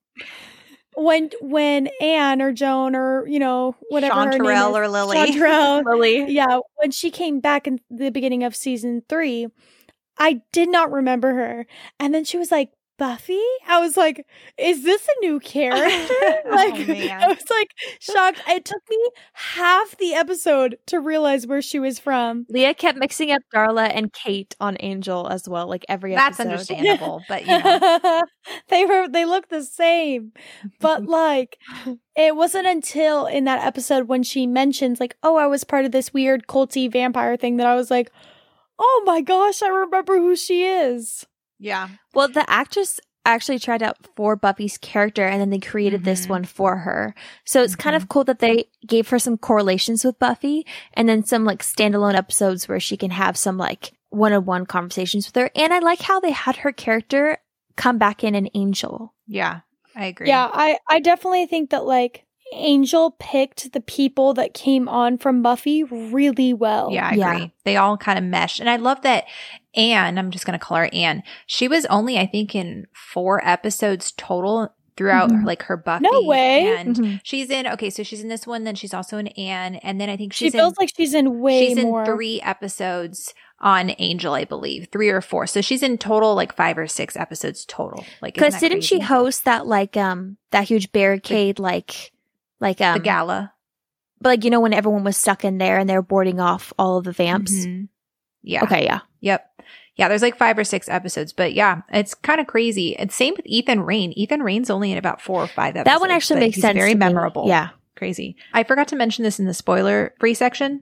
when 0.96 1.30
when 1.42 1.90
Anne 2.02 2.42
or 2.42 2.52
Joan 2.52 2.96
or 2.96 3.28
you 3.28 3.40
know 3.40 3.76
whatever 3.90 4.16
her 4.16 4.30
name 4.30 4.42
Chanterelle 4.42 4.70
is, 4.72 4.76
or 4.76 4.88
Lily. 4.88 5.18
Chanterelle, 5.18 5.86
Lily. 5.86 6.32
yeah, 6.32 6.60
when 6.76 6.92
she 6.92 7.12
came 7.12 7.40
back 7.40 7.68
in 7.68 7.80
the 7.90 8.10
beginning 8.10 8.44
of 8.44 8.56
season 8.56 9.04
three, 9.10 9.48
I 10.18 10.42
did 10.52 10.70
not 10.70 10.92
remember 10.92 11.34
her, 11.34 11.66
and 12.00 12.14
then 12.14 12.24
she 12.24 12.38
was 12.38 12.52
like 12.52 12.72
Buffy. 12.98 13.42
I 13.68 13.80
was 13.80 13.98
like, 13.98 14.26
"Is 14.58 14.84
this 14.84 15.08
a 15.08 15.26
new 15.26 15.40
character?" 15.40 16.14
Oh, 16.46 16.56
like, 16.56 16.74
Oh, 16.74 16.86
man. 16.88 17.24
I 17.24 17.28
was 17.28 17.44
like 17.50 17.70
shocked. 18.00 18.42
It 18.48 18.66
took 18.66 18.82
me 18.90 18.98
half 19.34 19.98
the 19.98 20.14
episode 20.14 20.78
to 20.88 21.00
realize 21.00 21.48
where 21.48 21.62
she 21.62 21.80
was 21.80 22.00
from. 22.00 22.46
Leah 22.50 22.74
kept 22.74 22.98
mixing 22.98 23.32
up 23.32 23.42
Darla 23.54 23.90
and 23.94 24.12
Kate 24.14 24.56
on 24.60 24.78
Angel 24.80 25.28
as 25.28 25.48
well, 25.48 25.68
like 25.68 25.86
every 25.90 26.14
That's 26.14 26.40
episode. 26.40 26.52
That's 26.58 26.72
understandable, 26.72 27.24
but 27.28 27.46
you 27.46 27.60
know. 27.60 28.24
they 28.70 28.86
were 28.86 29.08
they 29.08 29.26
look 29.26 29.50
the 29.50 29.64
same 29.64 30.32
but 30.80 31.06
like 31.06 31.58
it 32.16 32.36
wasn't 32.36 32.68
until 32.68 33.26
in 33.26 33.46
that 33.46 33.64
episode 33.66 34.08
when 34.08 34.24
she 34.24 34.46
mentions 34.46 35.00
like 35.00 35.16
oh 35.24 35.36
i 35.38 35.48
was 35.48 35.64
part 35.64 35.86
of 35.86 35.92
this 35.92 36.14
weird 36.14 36.48
culty 36.48 36.92
vampire 36.92 37.38
thing 37.38 37.58
that 37.58 37.68
i 37.68 37.76
was 37.76 37.90
like 37.90 38.12
oh 38.80 39.04
my 39.06 39.22
gosh 39.22 39.62
i 39.62 39.68
remember 39.68 40.18
who 40.18 40.36
she 40.36 40.64
is 40.64 41.26
Yeah. 41.60 41.90
Well, 42.14 42.28
the 42.28 42.50
actress 42.50 43.00
actually 43.26 43.58
tried 43.60 43.82
out 43.82 43.96
for 44.18 44.36
Buffy's 44.36 44.78
character 44.78 45.26
and 45.26 45.40
then 45.40 45.50
they 45.50 45.60
created 45.60 46.04
this 46.04 46.26
Mhm. 46.26 46.30
one 46.30 46.44
for 46.44 46.78
her. 46.80 47.16
So 47.46 47.64
it's 47.64 47.76
kind 47.76 47.96
of 47.96 48.10
cool 48.10 48.26
that 48.26 48.40
they 48.40 48.66
gave 48.86 49.08
her 49.10 49.20
some 49.20 49.38
correlations 49.38 50.04
with 50.04 50.20
Buffy 50.20 50.66
and 50.94 51.08
then 51.08 51.24
some 51.24 51.46
like 51.46 51.62
standalone 51.64 52.16
episodes 52.16 52.68
where 52.68 52.82
she 52.82 52.98
can 52.98 53.12
have 53.12 53.38
some 53.38 53.58
like 53.58 53.94
one-on-one 54.10 54.66
conversations 54.66 55.26
with 55.26 55.36
her. 55.42 55.50
And 55.56 55.74
I 55.74 55.80
like 55.80 56.02
how 56.02 56.20
they 56.20 56.32
had 56.32 56.58
her 56.58 56.74
character 56.74 57.38
come 57.78 57.98
back 57.98 58.26
in 58.26 58.36
an 58.36 58.50
angel. 58.54 59.14
Yeah, 59.26 59.62
I 59.96 60.08
agree. 60.08 60.28
Yeah, 60.28 60.50
I 60.52 60.78
I 60.90 61.00
definitely 61.00 61.46
think 61.46 61.70
that 61.70 61.86
like 61.86 62.26
Angel 62.56 63.16
picked 63.20 63.72
the 63.74 63.82
people 63.82 64.34
that 64.36 64.54
came 64.54 64.88
on 64.88 65.18
from 65.18 65.42
Buffy 65.42 65.82
really 65.84 66.54
well. 66.54 66.92
Yeah, 66.92 67.08
I 67.08 67.14
Yeah. 67.14 67.34
agree. 67.34 67.54
They 67.64 67.78
all 67.78 67.98
kind 67.98 68.20
of 68.20 68.26
mesh. 68.26 68.60
And 68.60 68.70
I 68.70 68.76
love 68.76 69.02
that 69.04 69.24
Anne, 69.76 70.18
I'm 70.18 70.32
just 70.32 70.46
going 70.46 70.58
to 70.58 70.64
call 70.64 70.78
her 70.78 70.90
Anne, 70.94 71.24
she 71.48 71.68
was 71.68 71.86
only, 71.88 72.18
I 72.20 72.26
think, 72.26 72.54
in 72.56 72.86
four 72.94 73.46
episodes 73.48 74.12
total 74.18 74.74
throughout 74.96 75.32
Mhm. 75.32 75.44
like 75.46 75.64
her 75.64 75.76
Buffy. 75.78 76.04
No 76.12 76.22
way. 76.28 76.64
And 76.78 76.96
Mhm. 76.96 77.20
she's 77.24 77.50
in, 77.50 77.66
okay, 77.66 77.90
so 77.90 78.04
she's 78.04 78.22
in 78.22 78.28
this 78.30 78.46
one, 78.46 78.64
then 78.64 78.76
she's 78.76 78.94
also 78.94 79.18
in 79.18 79.28
Anne. 79.30 79.76
And 79.78 80.00
then 80.00 80.08
I 80.10 80.16
think 80.18 80.34
She 80.34 80.52
feels 80.52 80.74
in, 80.74 80.76
like 80.80 80.92
she's 80.96 81.16
in 81.16 81.40
way 81.42 81.70
she's 81.70 81.78
in 81.80 82.06
three 82.06 82.40
episodes 82.42 83.34
on 83.60 83.94
Angel, 83.98 84.34
I 84.36 84.44
believe, 84.46 84.90
three 84.92 85.10
or 85.10 85.22
four. 85.22 85.48
So 85.48 85.62
she's 85.62 85.82
in 85.82 85.98
total 85.98 86.36
like 86.36 86.56
five 86.56 86.78
or 86.78 86.86
six 86.86 87.18
episodes 87.18 87.66
total. 87.66 88.06
Like, 88.22 88.36
Because 88.36 88.60
didn't 88.60 88.84
she 88.84 89.00
host 89.00 89.46
that 89.46 89.66
like 89.66 89.98
um 89.98 90.38
that 90.52 90.66
huge 90.66 90.92
barricade 90.92 91.58
like 91.58 92.12
like 92.60 92.80
um 92.82 92.94
the 93.00 93.04
gala? 93.04 93.54
but 94.22 94.30
like 94.30 94.44
you 94.44 94.52
know 94.52 94.60
when 94.62 94.74
everyone 94.74 95.04
was 95.04 95.18
stuck 95.18 95.44
in 95.44 95.58
there 95.58 95.80
and 95.80 95.90
they 95.90 95.96
were 95.96 96.02
boarding 96.04 96.40
off 96.40 96.72
all 96.78 96.98
of 96.98 97.06
the 97.06 97.12
vamps. 97.14 97.66
Mhm. 97.66 97.88
Yeah. 98.44 98.64
Okay, 98.64 98.84
yeah. 98.84 99.00
Yep. 99.22 99.50
Yeah, 99.96 100.08
there's 100.08 100.22
like 100.24 100.38
five 100.38 100.58
or 100.58 100.64
six 100.64 100.90
episodes, 100.90 101.34
but 101.34 101.54
yeah, 101.54 101.82
it's 101.92 102.16
kind 102.16 102.42
of 102.42 102.48
crazy. 102.48 102.96
And 102.98 103.12
same 103.12 103.36
with 103.36 103.46
Ethan 103.46 103.82
Rayne. 103.82 104.12
Ethan 104.14 104.42
Rayne's 104.42 104.70
only 104.70 104.92
in 104.92 104.98
about 104.98 105.22
four 105.22 105.42
or 105.44 105.48
five 105.48 105.76
episodes. 105.76 105.86
that 105.86 106.02
one 106.02 106.10
actually 106.12 106.40
makes 106.40 106.56
he's 106.56 106.64
sense. 106.64 106.78
Very 106.78 106.92
to 106.94 106.96
me. 106.96 107.00
memorable. 107.00 107.48
Yeah. 107.48 107.70
crazy. 107.96 108.36
I 108.54 108.64
forgot 108.64 108.88
to 108.90 108.96
mention 108.96 109.24
this 109.24 109.40
in 109.40 109.46
the 109.46 109.54
spoiler 109.54 110.16
free 110.20 110.34
section, 110.34 110.82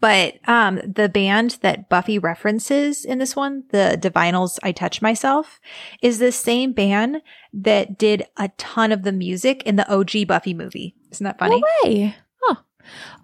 but 0.00 0.36
um, 0.48 0.80
the 0.86 1.10
band 1.10 1.58
that 1.60 1.90
Buffy 1.90 2.18
references 2.18 3.04
in 3.04 3.18
this 3.18 3.36
one, 3.36 3.64
the 3.70 3.98
Divinyls, 4.00 4.58
I 4.62 4.72
Touch 4.72 5.02
Myself, 5.02 5.60
is 6.00 6.18
the 6.18 6.32
same 6.32 6.72
band 6.72 7.20
that 7.52 7.98
did 7.98 8.24
a 8.38 8.48
ton 8.56 8.90
of 8.90 9.02
the 9.02 9.12
music 9.12 9.62
in 9.64 9.76
the 9.76 9.88
OG 9.92 10.26
Buffy 10.26 10.54
movie. 10.54 10.94
Isn't 11.10 11.24
that 11.24 11.38
funny? 11.38 11.60
No 11.60 11.90
way. 11.90 12.16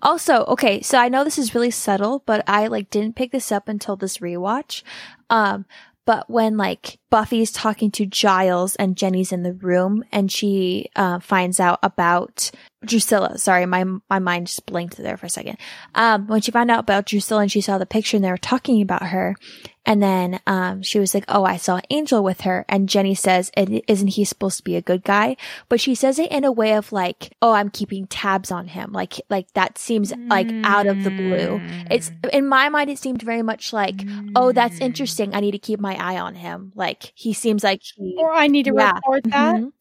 Also, 0.03 0.45
okay, 0.45 0.81
so 0.83 0.99
I 0.99 1.09
know 1.09 1.25
this 1.25 1.39
is 1.39 1.55
really 1.55 1.71
subtle, 1.71 2.23
but 2.27 2.43
I 2.49 2.67
like 2.67 2.91
didn't 2.91 3.17
pick 3.17 3.33
this 3.33 3.53
up 3.53 3.69
until 3.69 3.97
this 3.97 4.19
rewatch. 4.19 4.83
Um, 5.29 5.67
but 6.07 6.29
when 6.29 6.57
like 6.57 6.99
Buffy's 7.11 7.53
talking 7.53 7.91
to 7.93 8.07
Giles 8.07 8.75
and 8.77 8.97
Jenny's 8.97 9.33
in 9.33 9.43
the 9.43 9.53
room 9.53 10.03
and 10.11 10.33
she 10.33 10.89
uh, 10.97 11.21
finds 11.21 11.61
out 11.61 11.79
about 11.83 12.51
Drusilla. 12.85 13.37
Sorry, 13.39 13.67
my 13.67 13.85
my 14.09 14.19
mind 14.19 14.47
just 14.47 14.65
blinked 14.67 14.97
there 14.97 15.17
for 15.17 15.27
a 15.27 15.31
second. 15.31 15.59
Um, 15.95 16.27
when 16.29 16.41
she 16.41 16.51
found 16.51 16.71
out 16.71 16.81
about 16.81 17.07
Drusilla 17.07 17.43
and 17.43 17.53
she 17.53 17.61
saw 17.61 17.77
the 17.79 17.87
picture 17.87 18.17
and 18.17 18.25
they 18.25 18.31
were 18.31 18.39
talking 18.39 18.81
about 18.81 19.03
her, 19.09 19.37
and 19.85 20.03
then 20.03 20.41
um, 20.47 20.83
she 20.83 20.99
was 20.99 21.13
like, 21.13 21.25
"Oh, 21.29 21.45
I 21.45 21.57
saw 21.59 21.81
Angel 21.91 22.25
with 22.25 22.41
her," 22.43 22.65
and 22.71 22.89
Jenny 22.89 23.15
says, 23.15 23.51
"And 23.55 23.83
"Isn't 23.87 24.09
he 24.09 24.25
supposed 24.25 24.57
to 24.59 24.65
be 24.65 24.77
a 24.77 24.81
good 24.83 25.05
guy?" 25.05 25.37
But 25.69 25.79
she 25.81 25.95
says 25.95 26.19
it 26.19 26.33
in 26.33 26.43
a 26.45 26.51
way 26.53 26.73
of 26.75 26.91
like, 26.91 27.35
"Oh, 27.43 27.53
I'm 27.53 27.69
keeping 27.69 28.07
tabs 28.07 28.51
on 28.51 28.67
him." 28.69 28.93
Like 28.93 29.21
like 29.29 29.53
that 29.53 29.77
seems 29.77 30.13
like 30.29 30.51
out 30.65 30.87
of 30.87 31.05
the 31.05 31.11
blue. 31.11 31.61
It's 31.91 32.11
in 32.33 32.47
my 32.49 32.71
mind, 32.71 32.89
it 32.89 32.99
seemed 32.99 33.21
very 33.21 33.43
much 33.43 33.75
like, 33.75 34.07
"Oh, 34.35 34.53
that's 34.53 34.79
Mm. 34.79 34.83
interesting. 34.87 35.35
I 35.35 35.41
need 35.41 35.51
to 35.53 35.59
keep 35.59 35.81
my 35.81 35.97
eye 35.97 36.19
on 36.19 36.35
him." 36.35 36.73
Like 36.75 37.13
he 37.15 37.35
seems 37.35 37.63
like 37.63 37.83
he. 37.83 38.17
or 38.19 38.33
I 38.33 38.47
need 38.47 38.65
to 38.65 38.75
Yeah. 38.75 38.93
report 38.95 39.25
that. 39.25 39.57
Mhm. 39.61 39.73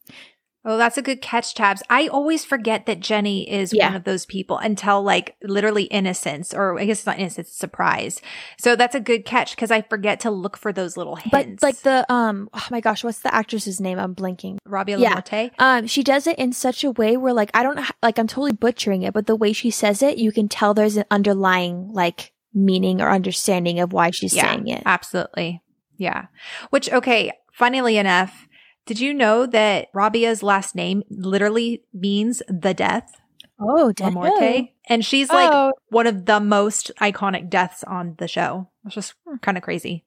Oh, 0.62 0.76
that's 0.76 0.98
a 0.98 1.02
good 1.02 1.22
catch, 1.22 1.54
Tabs. 1.54 1.82
I 1.88 2.06
always 2.08 2.44
forget 2.44 2.84
that 2.84 3.00
Jenny 3.00 3.50
is 3.50 3.72
Yeah. 3.72 3.86
one 3.88 3.96
of 3.96 4.04
those 4.04 4.26
people 4.26 4.58
until 4.58 5.02
like 5.02 5.34
literally 5.42 5.84
innocence, 5.84 6.52
or 6.52 6.78
I 6.78 6.84
guess 6.84 6.98
it's 6.98 7.06
not 7.06 7.18
innocence, 7.18 7.48
it's 7.48 7.56
surprise. 7.56 8.20
So 8.58 8.76
that's 8.76 8.94
a 8.94 9.00
good 9.00 9.24
catch 9.24 9.56
because 9.56 9.70
I 9.70 9.80
forget 9.80 10.20
to 10.20 10.30
look 10.30 10.58
for 10.58 10.70
those 10.72 10.98
little 10.98 11.16
hints. 11.16 11.30
But 11.30 11.62
like 11.62 11.78
the 11.78 12.04
um, 12.12 12.50
oh 12.52 12.66
my 12.70 12.80
gosh, 12.80 13.02
what's 13.02 13.20
the 13.20 13.34
actress's 13.34 13.80
name? 13.80 13.98
I'm 13.98 14.12
blinking. 14.12 14.58
Robia 14.68 14.98
yeah. 14.98 15.14
LaMorte. 15.20 15.50
Um, 15.58 15.86
she 15.86 16.02
does 16.02 16.26
it 16.26 16.38
in 16.38 16.52
such 16.52 16.84
a 16.84 16.90
way 16.90 17.16
where 17.16 17.32
like 17.32 17.50
I 17.54 17.62
don't 17.62 17.80
like 18.02 18.18
I'm 18.18 18.26
totally 18.26 18.52
butchering 18.52 19.02
it, 19.02 19.14
but 19.14 19.26
the 19.26 19.36
way 19.36 19.54
she 19.54 19.70
says 19.70 20.02
it, 20.02 20.18
you 20.18 20.30
can 20.30 20.48
tell 20.48 20.74
there's 20.74 20.96
an 20.98 21.04
underlying 21.10 21.88
like 21.92 22.32
meaning 22.52 23.00
or 23.00 23.08
understanding 23.08 23.80
of 23.80 23.92
why 23.94 24.10
she's 24.10 24.34
Yeah, 24.34 24.42
saying 24.50 24.68
it. 24.68 24.82
absolutely. 24.84 25.62
Yeah. 25.96 26.26
Which, 26.70 26.90
okay, 26.92 27.32
funnily 27.52 27.96
enough, 27.96 28.46
did 28.86 29.00
you 29.00 29.14
know 29.14 29.46
that 29.46 29.88
Robia's 29.94 30.42
last 30.42 30.74
name 30.74 31.02
literally 31.10 31.84
means 31.92 32.42
the 32.48 32.74
death? 32.74 33.20
Oh, 33.60 33.92
La 34.00 34.10
Morte? 34.10 34.74
And 34.88 35.04
she's 35.04 35.28
like 35.30 35.50
oh, 35.52 35.72
one 35.88 36.06
of 36.06 36.24
the 36.26 36.40
most 36.40 36.90
iconic 37.00 37.50
deaths 37.50 37.84
on 37.84 38.16
the 38.18 38.26
show. 38.26 38.68
It's 38.86 38.94
just 38.94 39.14
kind 39.42 39.56
of 39.58 39.62
crazy. 39.62 40.04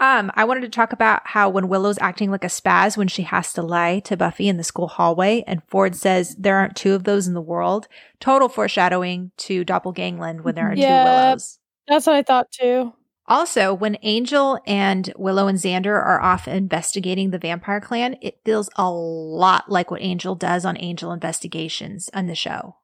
Um, 0.00 0.30
I 0.34 0.44
wanted 0.44 0.62
to 0.62 0.70
talk 0.70 0.94
about 0.94 1.22
how 1.26 1.50
when 1.50 1.68
Willow's 1.68 1.98
acting 2.00 2.30
like 2.30 2.44
a 2.44 2.48
spaz 2.48 2.96
when 2.96 3.08
she 3.08 3.22
has 3.22 3.52
to 3.52 3.62
lie 3.62 4.00
to 4.00 4.16
Buffy 4.16 4.48
in 4.48 4.56
the 4.56 4.64
school 4.64 4.88
hallway, 4.88 5.44
and 5.46 5.62
Ford 5.68 5.94
says 5.94 6.34
there 6.36 6.56
aren't 6.56 6.76
two 6.76 6.94
of 6.94 7.04
those 7.04 7.26
in 7.26 7.34
the 7.34 7.40
world. 7.40 7.86
Total 8.18 8.48
foreshadowing 8.48 9.32
to 9.38 9.62
Doppelgangland 9.64 10.42
when 10.42 10.54
there 10.54 10.70
are 10.70 10.74
two 10.74 10.80
Willows. 10.80 11.58
that's 11.86 12.06
what 12.06 12.16
I 12.16 12.22
thought 12.22 12.50
too. 12.50 12.94
Also, 13.30 13.72
when 13.72 13.96
Angel 14.02 14.58
and 14.66 15.12
Willow 15.16 15.46
and 15.46 15.56
Xander 15.56 15.94
are 15.94 16.20
off 16.20 16.48
investigating 16.48 17.30
the 17.30 17.38
vampire 17.38 17.80
clan, 17.80 18.16
it 18.20 18.40
feels 18.44 18.68
a 18.74 18.90
lot 18.90 19.70
like 19.70 19.88
what 19.88 20.02
Angel 20.02 20.34
does 20.34 20.64
on 20.64 20.76
Angel 20.80 21.12
Investigations 21.12 22.10
on 22.12 22.26
the 22.26 22.34
show. 22.34 22.74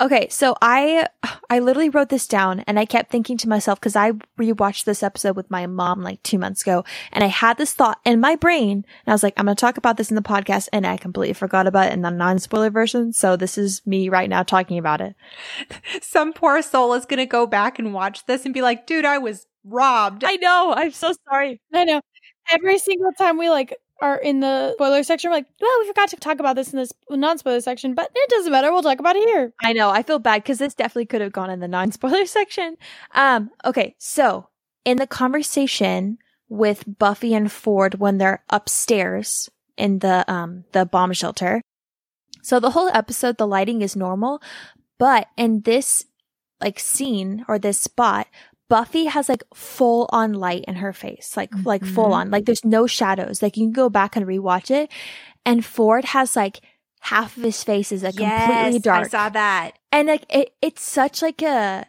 Okay, 0.00 0.26
so 0.30 0.56
I 0.62 1.06
I 1.50 1.58
literally 1.58 1.90
wrote 1.90 2.08
this 2.08 2.26
down 2.26 2.60
and 2.60 2.78
I 2.78 2.86
kept 2.86 3.10
thinking 3.10 3.36
to 3.36 3.48
myself 3.48 3.78
because 3.78 3.94
I 3.94 4.12
rewatched 4.40 4.84
this 4.84 5.02
episode 5.02 5.36
with 5.36 5.50
my 5.50 5.66
mom 5.66 6.00
like 6.00 6.22
two 6.22 6.38
months 6.38 6.62
ago 6.62 6.82
and 7.12 7.22
I 7.22 7.26
had 7.26 7.58
this 7.58 7.74
thought 7.74 8.00
in 8.04 8.18
my 8.18 8.34
brain 8.34 8.70
and 8.78 8.84
I 9.06 9.12
was 9.12 9.22
like, 9.22 9.34
I'm 9.36 9.44
gonna 9.44 9.54
talk 9.54 9.76
about 9.76 9.98
this 9.98 10.10
in 10.10 10.16
the 10.16 10.22
podcast 10.22 10.68
and 10.72 10.86
I 10.86 10.96
completely 10.96 11.34
forgot 11.34 11.66
about 11.66 11.88
it 11.88 11.92
in 11.92 12.00
the 12.00 12.10
non-spoiler 12.10 12.70
version. 12.70 13.12
So 13.12 13.36
this 13.36 13.58
is 13.58 13.86
me 13.86 14.08
right 14.08 14.30
now 14.30 14.42
talking 14.42 14.78
about 14.78 15.02
it. 15.02 15.14
Some 16.00 16.32
poor 16.32 16.62
soul 16.62 16.94
is 16.94 17.04
going 17.04 17.18
to 17.18 17.26
go 17.26 17.46
back 17.46 17.78
and 17.78 17.92
watch 17.92 18.24
this 18.24 18.46
and 18.46 18.54
be 18.54 18.62
like, 18.62 18.86
dude, 18.86 19.04
I 19.04 19.18
was 19.18 19.46
robbed. 19.64 20.24
I 20.24 20.36
know, 20.36 20.74
I'm 20.76 20.92
so 20.92 21.12
sorry. 21.28 21.60
I 21.72 21.84
know. 21.84 22.00
Every 22.50 22.78
single 22.78 23.12
time 23.12 23.38
we 23.38 23.50
like 23.50 23.74
are 24.00 24.16
in 24.16 24.40
the 24.40 24.72
spoiler 24.74 25.02
section, 25.04 25.30
we're 25.30 25.36
like, 25.36 25.46
well, 25.60 25.80
we 25.80 25.86
forgot 25.86 26.08
to 26.08 26.16
talk 26.16 26.40
about 26.40 26.56
this 26.56 26.72
in 26.72 26.78
this 26.78 26.92
non-spoiler 27.08 27.60
section, 27.60 27.94
but 27.94 28.10
it 28.12 28.30
doesn't 28.30 28.50
matter. 28.50 28.72
We'll 28.72 28.82
talk 28.82 28.98
about 28.98 29.16
it 29.16 29.22
here. 29.28 29.52
I 29.62 29.72
know, 29.72 29.90
I 29.90 30.02
feel 30.02 30.18
bad 30.18 30.42
because 30.42 30.58
this 30.58 30.74
definitely 30.74 31.06
could 31.06 31.20
have 31.20 31.32
gone 31.32 31.50
in 31.50 31.60
the 31.60 31.68
non-spoiler 31.68 32.26
section. 32.26 32.76
Um, 33.14 33.50
okay, 33.64 33.94
so 33.98 34.48
in 34.84 34.98
the 34.98 35.06
conversation 35.06 36.18
with 36.48 36.84
Buffy 36.98 37.32
and 37.32 37.50
Ford 37.50 37.94
when 37.94 38.18
they're 38.18 38.44
upstairs 38.50 39.48
in 39.78 40.00
the 40.00 40.24
um 40.30 40.64
the 40.72 40.84
bomb 40.84 41.12
shelter. 41.12 41.62
So 42.42 42.60
the 42.60 42.70
whole 42.70 42.88
episode 42.88 43.38
the 43.38 43.46
lighting 43.46 43.82
is 43.82 43.96
normal, 43.96 44.42
but 44.98 45.28
in 45.36 45.62
this 45.62 46.06
like 46.60 46.78
scene 46.78 47.44
or 47.48 47.58
this 47.58 47.80
spot, 47.80 48.26
Buffy 48.72 49.04
has 49.04 49.28
like 49.28 49.42
full 49.54 50.08
on 50.12 50.32
light 50.32 50.64
in 50.66 50.76
her 50.76 50.92
face, 50.94 51.36
like 51.36 51.50
like 51.64 51.84
full 51.84 52.08
Mhm. 52.10 52.14
on. 52.18 52.30
Like 52.30 52.46
there's 52.46 52.64
no 52.64 52.86
shadows. 52.86 53.42
Like 53.42 53.56
you 53.58 53.64
can 53.66 53.72
go 53.72 53.88
back 53.90 54.16
and 54.16 54.24
rewatch 54.26 54.70
it. 54.70 54.90
And 55.44 55.62
Ford 55.64 56.04
has 56.16 56.36
like 56.36 56.60
half 57.00 57.36
of 57.36 57.42
his 57.42 57.62
face 57.62 57.92
is 57.92 58.02
like 58.02 58.16
completely 58.16 58.78
dark 58.78 59.06
I 59.06 59.08
saw 59.08 59.28
that. 59.28 59.72
and 59.90 60.08
like 60.08 60.24
it, 60.30 60.54
it's 60.62 60.80
such 60.82 61.20
like 61.20 61.42
a 61.42 61.84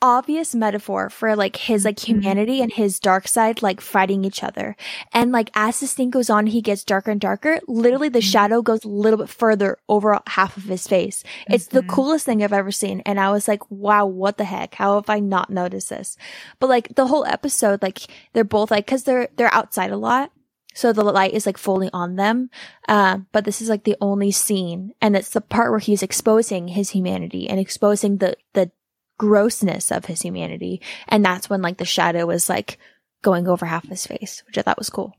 obvious 0.00 0.54
metaphor 0.54 1.10
for 1.10 1.34
like 1.34 1.56
his 1.56 1.84
like 1.84 1.96
Mhm. 1.96 2.04
humanity 2.06 2.60
and 2.62 2.72
his 2.72 3.00
dark 3.00 3.26
side 3.26 3.62
like 3.62 3.80
fighting 3.80 4.24
each 4.24 4.44
other. 4.44 4.76
And 5.12 5.32
like 5.32 5.50
as 5.54 5.80
this 5.80 5.94
thing 5.94 6.10
goes 6.10 6.30
on 6.30 6.46
he 6.46 6.62
gets 6.62 6.84
darker 6.84 7.10
and 7.10 7.20
darker. 7.20 7.58
Literally 7.66 8.08
the 8.08 8.20
Mhm. 8.20 8.30
shadow 8.32 8.62
goes 8.62 8.84
a 8.84 8.88
little 8.88 9.18
bit 9.18 9.28
further 9.28 9.76
over 9.88 10.20
half 10.28 10.56
of 10.56 10.64
his 10.64 10.86
face. 10.86 11.24
It's 11.48 11.66
the 11.66 11.82
Mhm. 11.82 11.88
coolest 11.88 12.26
thing 12.26 12.42
i've 12.44 12.52
ever 12.52 12.70
seen. 12.70 13.02
And 13.04 13.18
i 13.18 13.30
was 13.30 13.48
like 13.48 13.62
wow 13.70 14.06
what 14.06 14.36
the 14.38 14.44
heck? 14.44 14.76
How 14.76 14.94
have 14.94 15.10
i 15.10 15.18
not 15.18 15.50
noticed 15.50 15.90
this? 15.90 16.16
But 16.60 16.68
like 16.68 16.94
the 16.94 17.08
whole 17.08 17.24
episode 17.24 17.82
like 17.82 18.02
they're 18.34 18.44
both 18.44 18.70
like 18.70 18.86
because 18.86 19.02
they're 19.04 19.28
they're 19.36 19.52
outside 19.52 19.90
a 19.90 19.96
lot 19.96 20.30
so 20.74 20.92
the 20.92 21.02
light 21.02 21.34
is 21.34 21.44
like 21.44 21.58
fully 21.58 21.90
on 21.92 22.14
them. 22.14 22.50
Um, 22.88 23.26
but 23.32 23.44
this 23.44 23.60
is 23.60 23.68
like 23.68 23.82
the 23.82 23.96
only 24.00 24.30
scene, 24.30 24.92
and 25.02 25.16
it's 25.16 25.30
the 25.30 25.40
part 25.40 25.70
where 25.70 25.80
he's 25.80 26.04
exposing 26.04 26.68
his 26.68 26.90
humanity 26.90 27.48
and 27.48 27.58
exposing 27.58 28.18
the 28.18 28.36
the 28.54 28.70
grossness 29.18 29.90
of 29.90 30.06
his 30.06 30.22
humanity, 30.22 30.80
and 31.08 31.24
that's 31.24 31.50
when 31.50 31.62
like 31.62 31.78
the 31.78 31.84
shadow 31.84 32.26
was 32.26 32.48
like 32.48 32.78
going 33.22 33.48
over 33.48 33.66
half 33.66 33.88
his 33.88 34.06
face, 34.06 34.42
which 34.46 34.58
I 34.58 34.62
thought 34.62 34.78
was 34.78 34.90
cool. 34.90 35.14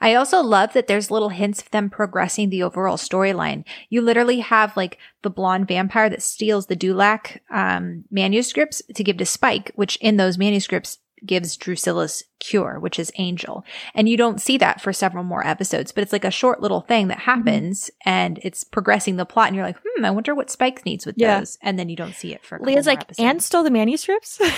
I 0.00 0.14
also 0.14 0.40
love 0.40 0.72
that 0.72 0.86
there's 0.86 1.10
little 1.10 1.30
hints 1.30 1.60
of 1.60 1.70
them 1.70 1.90
progressing 1.90 2.50
the 2.50 2.62
overall 2.62 2.96
storyline. 2.96 3.64
You 3.90 4.00
literally 4.00 4.40
have 4.40 4.76
like 4.76 4.98
the 5.22 5.30
blonde 5.30 5.68
vampire 5.68 6.08
that 6.08 6.22
steals 6.22 6.66
the 6.66 6.76
Dulac 6.76 7.42
um, 7.50 8.04
manuscripts 8.10 8.82
to 8.94 9.04
give 9.04 9.16
to 9.18 9.26
Spike, 9.26 9.72
which 9.74 9.96
in 9.96 10.16
those 10.16 10.38
manuscripts 10.38 10.98
gives 11.24 11.56
Drusilla's 11.56 12.24
cure, 12.40 12.78
which 12.80 12.98
is 12.98 13.12
Angel. 13.18 13.64
And 13.94 14.08
you 14.08 14.16
don't 14.16 14.40
see 14.40 14.58
that 14.58 14.80
for 14.80 14.92
several 14.92 15.24
more 15.24 15.46
episodes, 15.46 15.92
but 15.92 16.02
it's 16.02 16.12
like 16.12 16.24
a 16.24 16.30
short 16.30 16.60
little 16.60 16.80
thing 16.80 17.08
that 17.08 17.20
happens 17.20 17.90
and 18.04 18.38
it's 18.42 18.64
progressing 18.64 19.16
the 19.16 19.24
plot. 19.26 19.46
And 19.48 19.56
you're 19.56 19.64
like, 19.64 19.78
hmm, 19.84 20.04
I 20.04 20.10
wonder 20.10 20.34
what 20.34 20.50
Spike 20.50 20.84
needs 20.84 21.06
with 21.06 21.14
Yeah. 21.18 21.38
those. 21.40 21.58
And 21.62 21.78
then 21.78 21.88
you 21.88 21.96
don't 21.96 22.14
see 22.14 22.32
it 22.32 22.44
for 22.44 22.58
Leah's 22.60 22.86
like, 22.86 23.02
episodes. 23.02 23.18
and 23.26 23.42
stole 23.42 23.62
the 23.62 23.70
manuscripts. 23.70 24.40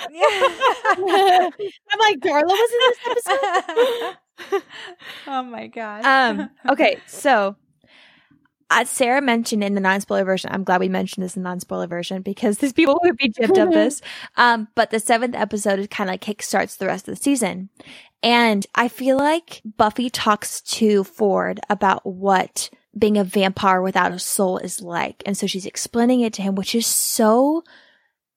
I'm 0.00 1.98
like, 1.98 2.20
Darla 2.20 2.44
was 2.44 2.70
in 2.72 2.78
this 2.88 3.26
episode. 3.28 4.16
oh 5.26 5.42
my 5.42 5.66
god. 5.68 6.04
Um, 6.04 6.50
okay, 6.68 6.98
so 7.06 7.54
as 8.72 8.90
Sarah 8.90 9.20
mentioned 9.22 9.62
in 9.62 9.74
the 9.74 9.80
non-spoiler 9.80 10.24
version, 10.24 10.50
I'm 10.52 10.64
glad 10.64 10.80
we 10.80 10.88
mentioned 10.88 11.24
this 11.24 11.36
in 11.36 11.42
the 11.42 11.48
non-spoiler 11.48 11.86
version 11.86 12.22
because 12.22 12.58
these 12.58 12.72
people 12.72 12.98
would 13.02 13.16
be 13.16 13.30
gypped 13.30 13.62
of 13.62 13.70
this. 13.72 14.00
Um, 14.36 14.68
but 14.74 14.90
the 14.90 14.98
seventh 15.00 15.34
episode 15.34 15.88
kind 15.90 16.08
of 16.08 16.14
like 16.14 16.24
kickstarts 16.24 16.78
the 16.78 16.86
rest 16.86 17.06
of 17.08 17.16
the 17.16 17.22
season. 17.22 17.68
And 18.22 18.66
I 18.74 18.88
feel 18.88 19.16
like 19.16 19.60
Buffy 19.64 20.08
talks 20.10 20.60
to 20.62 21.04
Ford 21.04 21.60
about 21.68 22.06
what 22.06 22.70
being 22.98 23.18
a 23.18 23.24
vampire 23.24 23.82
without 23.82 24.12
a 24.12 24.18
soul 24.18 24.58
is 24.58 24.80
like. 24.80 25.22
And 25.26 25.36
so 25.36 25.46
she's 25.46 25.66
explaining 25.66 26.20
it 26.20 26.32
to 26.34 26.42
him, 26.42 26.54
which 26.54 26.74
is 26.74 26.86
so 26.86 27.62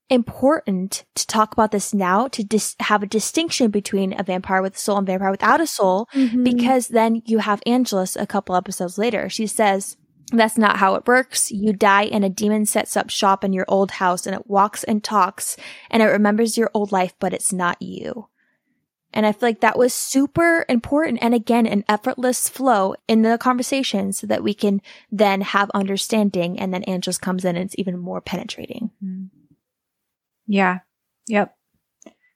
important 0.10 1.04
to 1.16 1.26
talk 1.28 1.54
about 1.54 1.72
this 1.72 1.94
now 1.94 2.28
to 2.28 2.44
dis- 2.44 2.76
have 2.80 3.02
a 3.04 3.08
distinction 3.08 3.72
between 3.72 4.18
a 4.20 4.24
vampire 4.24 4.62
with 4.62 4.76
a 4.76 4.80
soul 4.80 4.98
and 4.98 5.08
vampire 5.08 5.32
without 5.32 5.62
a 5.62 5.68
soul 5.68 6.08
Mhm. 6.14 6.44
because 6.44 6.90
then 6.90 7.22
you 7.26 7.40
have 7.40 7.62
Angelus 7.66 8.16
a 8.16 8.28
couple 8.28 8.56
episodes 8.56 8.98
later. 8.98 9.30
She 9.30 9.48
says, 9.48 9.98
that's 10.32 10.58
not 10.58 10.78
how 10.78 10.96
it 10.96 11.08
works. 11.08 11.52
You 11.52 11.74
die 11.74 12.06
and 12.06 12.26
a 12.26 12.30
demon 12.30 12.66
sets 12.66 12.98
up 12.98 13.10
shop 13.10 13.44
in 13.44 13.54
your 13.54 13.66
old 13.68 13.92
house 13.92 14.26
and 14.26 14.36
it 14.36 14.48
walks 14.48 14.84
and 14.84 15.04
talks 15.04 15.56
and 15.90 16.02
it 16.02 16.08
remembers 16.08 16.58
your 16.58 16.72
old 16.74 16.92
life, 16.92 17.14
but 17.20 17.34
it's 17.34 17.54
not 17.54 17.82
you. 17.82 18.28
And 19.14 19.26
I 19.26 19.32
feel 19.32 19.48
like 19.48 19.62
that 19.62 19.78
was 19.78 19.94
super 19.94 20.66
important. 20.68 21.20
And 21.22 21.34
again, 21.34 21.66
an 21.66 21.86
effortless 21.88 22.50
flow 22.50 22.96
in 23.08 23.22
the 23.22 23.38
conversation 23.38 24.12
so 24.12 24.28
that 24.28 24.44
we 24.44 24.54
can 24.54 24.82
then 25.10 25.40
have 25.40 25.72
understanding. 25.74 26.60
And 26.60 26.74
then 26.74 26.84
Angelus 26.84 27.18
comes 27.18 27.46
in 27.46 27.56
and 27.56 27.66
it's 27.66 27.76
even 27.78 27.98
more 27.98 28.20
penetrating. 28.20 28.92
Mm-hmm. 29.04 29.28
Yeah. 30.48 30.80
Yep. 31.28 31.56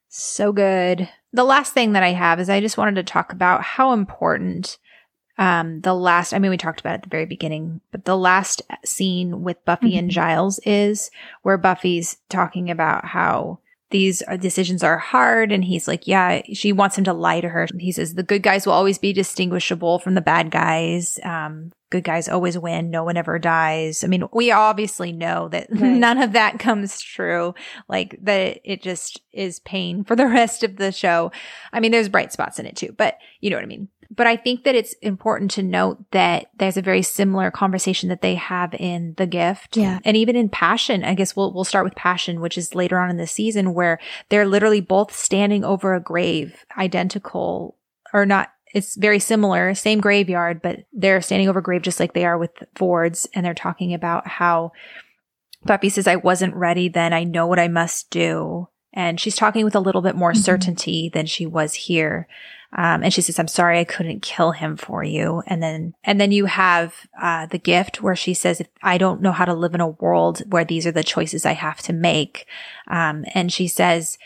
So 0.08 0.52
good. 0.52 1.08
The 1.32 1.44
last 1.44 1.74
thing 1.74 1.92
that 1.92 2.02
I 2.02 2.12
have 2.12 2.40
is 2.40 2.48
I 2.48 2.60
just 2.60 2.78
wanted 2.78 2.94
to 2.96 3.12
talk 3.12 3.32
about 3.32 3.62
how 3.62 3.92
important 3.92 4.78
um 5.40 5.80
the 5.80 5.94
last 5.94 6.32
I 6.32 6.38
mean 6.38 6.50
we 6.52 6.56
talked 6.56 6.78
about 6.80 6.92
it 6.92 6.94
at 6.98 7.02
the 7.02 7.08
very 7.08 7.26
beginning, 7.26 7.80
but 7.90 8.04
the 8.04 8.16
last 8.16 8.62
scene 8.84 9.42
with 9.42 9.64
Buffy 9.64 9.96
and 9.98 10.08
Mhm. 10.10 10.12
Giles 10.14 10.60
is 10.64 11.10
where 11.42 11.58
Buffy's 11.58 12.18
talking 12.28 12.70
about 12.70 13.06
how 13.06 13.58
these 13.90 14.22
decisions 14.38 14.84
are 14.84 14.98
hard 14.98 15.50
and 15.50 15.64
he's 15.64 15.88
like 15.88 16.06
yeah 16.06 16.42
she 16.52 16.72
wants 16.72 16.96
him 16.96 17.02
to 17.04 17.12
lie 17.12 17.40
to 17.40 17.48
her. 17.48 17.66
He 17.76 17.90
says 17.90 18.14
the 18.14 18.22
good 18.22 18.42
guys 18.42 18.64
will 18.64 18.72
always 18.74 18.98
be 18.98 19.12
distinguishable 19.12 19.98
from 19.98 20.14
the 20.14 20.20
bad 20.20 20.52
guys. 20.52 21.18
Um 21.24 21.72
good 21.90 22.04
guys 22.04 22.28
always 22.28 22.56
win. 22.56 22.88
No 22.90 23.02
one 23.02 23.16
ever 23.16 23.40
dies. 23.40 24.04
I 24.04 24.06
mean 24.06 24.28
we 24.32 24.52
obviously 24.52 25.10
know 25.10 25.48
that 25.48 25.66
Right. 25.72 25.90
none 26.06 26.18
of 26.22 26.32
that 26.34 26.60
comes 26.60 27.00
true 27.00 27.54
like 27.88 28.16
that 28.22 28.60
it 28.62 28.80
just 28.80 29.22
is 29.32 29.58
pain 29.60 30.04
for 30.04 30.14
the 30.14 30.26
rest 30.38 30.62
of 30.62 30.76
the 30.76 30.92
show. 30.92 31.32
I 31.72 31.80
mean 31.80 31.90
there's 31.90 32.08
bright 32.08 32.32
spots 32.32 32.60
in 32.60 32.66
it 32.66 32.76
too 32.76 32.94
but 32.96 33.16
you 33.40 33.50
know 33.50 33.56
what 33.56 33.64
i 33.64 33.66
mean 33.66 33.88
but 34.10 34.26
i 34.26 34.36
think 34.36 34.64
that 34.64 34.74
it's 34.74 34.92
important 35.02 35.50
to 35.50 35.62
note 35.62 35.98
that 36.10 36.46
there's 36.58 36.76
a 36.76 36.82
very 36.82 37.02
similar 37.02 37.50
conversation 37.50 38.08
that 38.08 38.22
they 38.22 38.34
have 38.34 38.74
in 38.74 39.14
the 39.16 39.26
gift 39.26 39.76
Yeah. 39.76 39.98
and 40.04 40.16
even 40.16 40.36
in 40.36 40.48
passion 40.48 41.04
i 41.04 41.14
guess 41.14 41.34
we'll 41.36 41.52
we'll 41.52 41.64
start 41.64 41.84
with 41.84 41.94
passion 41.94 42.40
which 42.40 42.58
is 42.58 42.74
later 42.74 42.98
on 42.98 43.10
in 43.10 43.16
the 43.16 43.26
season 43.26 43.74
where 43.74 43.98
they're 44.28 44.46
literally 44.46 44.80
both 44.80 45.14
standing 45.14 45.64
over 45.64 45.94
a 45.94 46.00
grave 46.00 46.64
identical 46.76 47.76
or 48.12 48.26
not 48.26 48.50
it's 48.74 48.96
very 48.96 49.18
similar 49.18 49.74
same 49.74 50.00
graveyard 50.00 50.60
but 50.62 50.80
they're 50.92 51.20
standing 51.20 51.48
over 51.48 51.58
a 51.60 51.62
grave 51.62 51.82
just 51.82 52.00
like 52.00 52.12
they 52.12 52.24
are 52.24 52.38
with 52.38 52.50
fords 52.74 53.28
and 53.34 53.44
they're 53.44 53.54
talking 53.54 53.94
about 53.94 54.26
how 54.26 54.72
Buffy 55.62 55.90
says, 55.90 56.06
I 56.06 56.16
wasn't 56.16 56.54
ready 56.54 56.88
then. 56.88 57.12
I 57.12 57.24
know 57.24 57.46
what 57.46 57.58
I 57.58 57.68
must 57.68 58.08
do. 58.08 58.68
And 58.92 59.20
she's 59.20 59.36
talking 59.36 59.64
with 59.64 59.74
a 59.74 59.80
little 59.80 60.02
bit 60.02 60.16
more 60.16 60.32
Mhm. 60.32 60.38
certainty 60.38 61.08
than 61.08 61.26
she 61.26 61.46
was 61.46 61.74
here. 61.74 62.26
Um, 62.72 63.02
and 63.02 63.12
she 63.12 63.20
says, 63.20 63.38
I'm 63.38 63.48
sorry 63.48 63.80
I 63.80 63.84
couldn't 63.84 64.22
kill 64.22 64.52
him 64.52 64.76
for 64.76 65.02
you. 65.02 65.42
And 65.46 65.60
then, 65.60 65.94
and 66.04 66.20
then 66.20 66.30
you 66.30 66.46
have, 66.46 66.94
uh, 67.20 67.46
the 67.46 67.58
gift 67.58 68.00
where 68.00 68.14
she 68.14 68.32
says, 68.32 68.62
I 68.82 68.96
don't 68.96 69.20
know 69.20 69.32
how 69.32 69.44
to 69.44 69.54
live 69.54 69.74
in 69.74 69.80
a 69.80 69.88
world 69.88 70.42
where 70.48 70.64
these 70.64 70.86
are 70.86 70.92
the 70.92 71.02
choices 71.02 71.44
I 71.44 71.54
have 71.54 71.78
to 71.82 71.92
make. 71.92 72.46
Um, 72.86 73.24
and 73.34 73.52
she 73.52 73.66
says, 73.66 74.18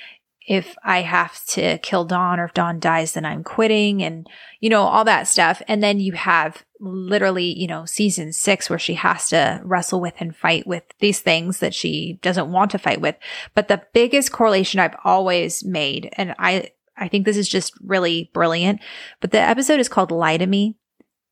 if 0.47 0.77
I 0.85 1.01
have 1.01 1.43
to 1.47 1.79
kill 1.79 2.05
Dawn 2.05 2.39
or 2.39 2.45
if 2.45 2.53
Dawn 2.53 2.79
dies, 2.81 3.15
then 3.15 3.25
I'm 3.25 3.43
quitting 3.45 4.03
and, 4.03 4.29
you 4.61 4.69
know, 4.69 4.83
all 4.83 5.05
that 5.07 5.27
stuff. 5.27 5.63
And 5.67 5.83
then 5.83 6.01
you 6.01 6.13
have 6.13 6.65
literally, 6.85 7.59
you 7.59 7.67
know, 7.67 7.85
season 7.85 8.33
six 8.33 8.69
where 8.69 8.79
she 8.79 8.95
has 8.95 9.29
to 9.31 9.61
wrestle 9.65 10.01
with 10.01 10.15
and 10.19 10.37
fight 10.37 10.67
with 10.67 10.85
these 11.01 11.21
things 11.21 11.61
that 11.61 11.75
she 11.75 12.19
doesn't 12.23 12.53
want 12.53 12.71
to 12.73 12.79
fight 12.79 13.01
with. 13.01 13.17
But 13.55 13.69
the 13.69 13.83
biggest 13.93 14.33
correlation 14.33 14.81
I've 14.81 14.97
always 15.05 15.65
made, 15.65 16.11
and 16.15 16.35
I, 16.39 16.71
I 16.97 17.09
think 17.09 17.25
this 17.25 17.37
is 17.37 17.49
just 17.49 17.73
really 17.83 18.31
brilliant, 18.33 18.81
but 19.21 19.31
the 19.31 19.41
episode 19.41 19.81
is 19.81 19.89
called 19.89 20.11
Lie 20.11 20.37
to 20.39 20.47
Me. 20.47 20.77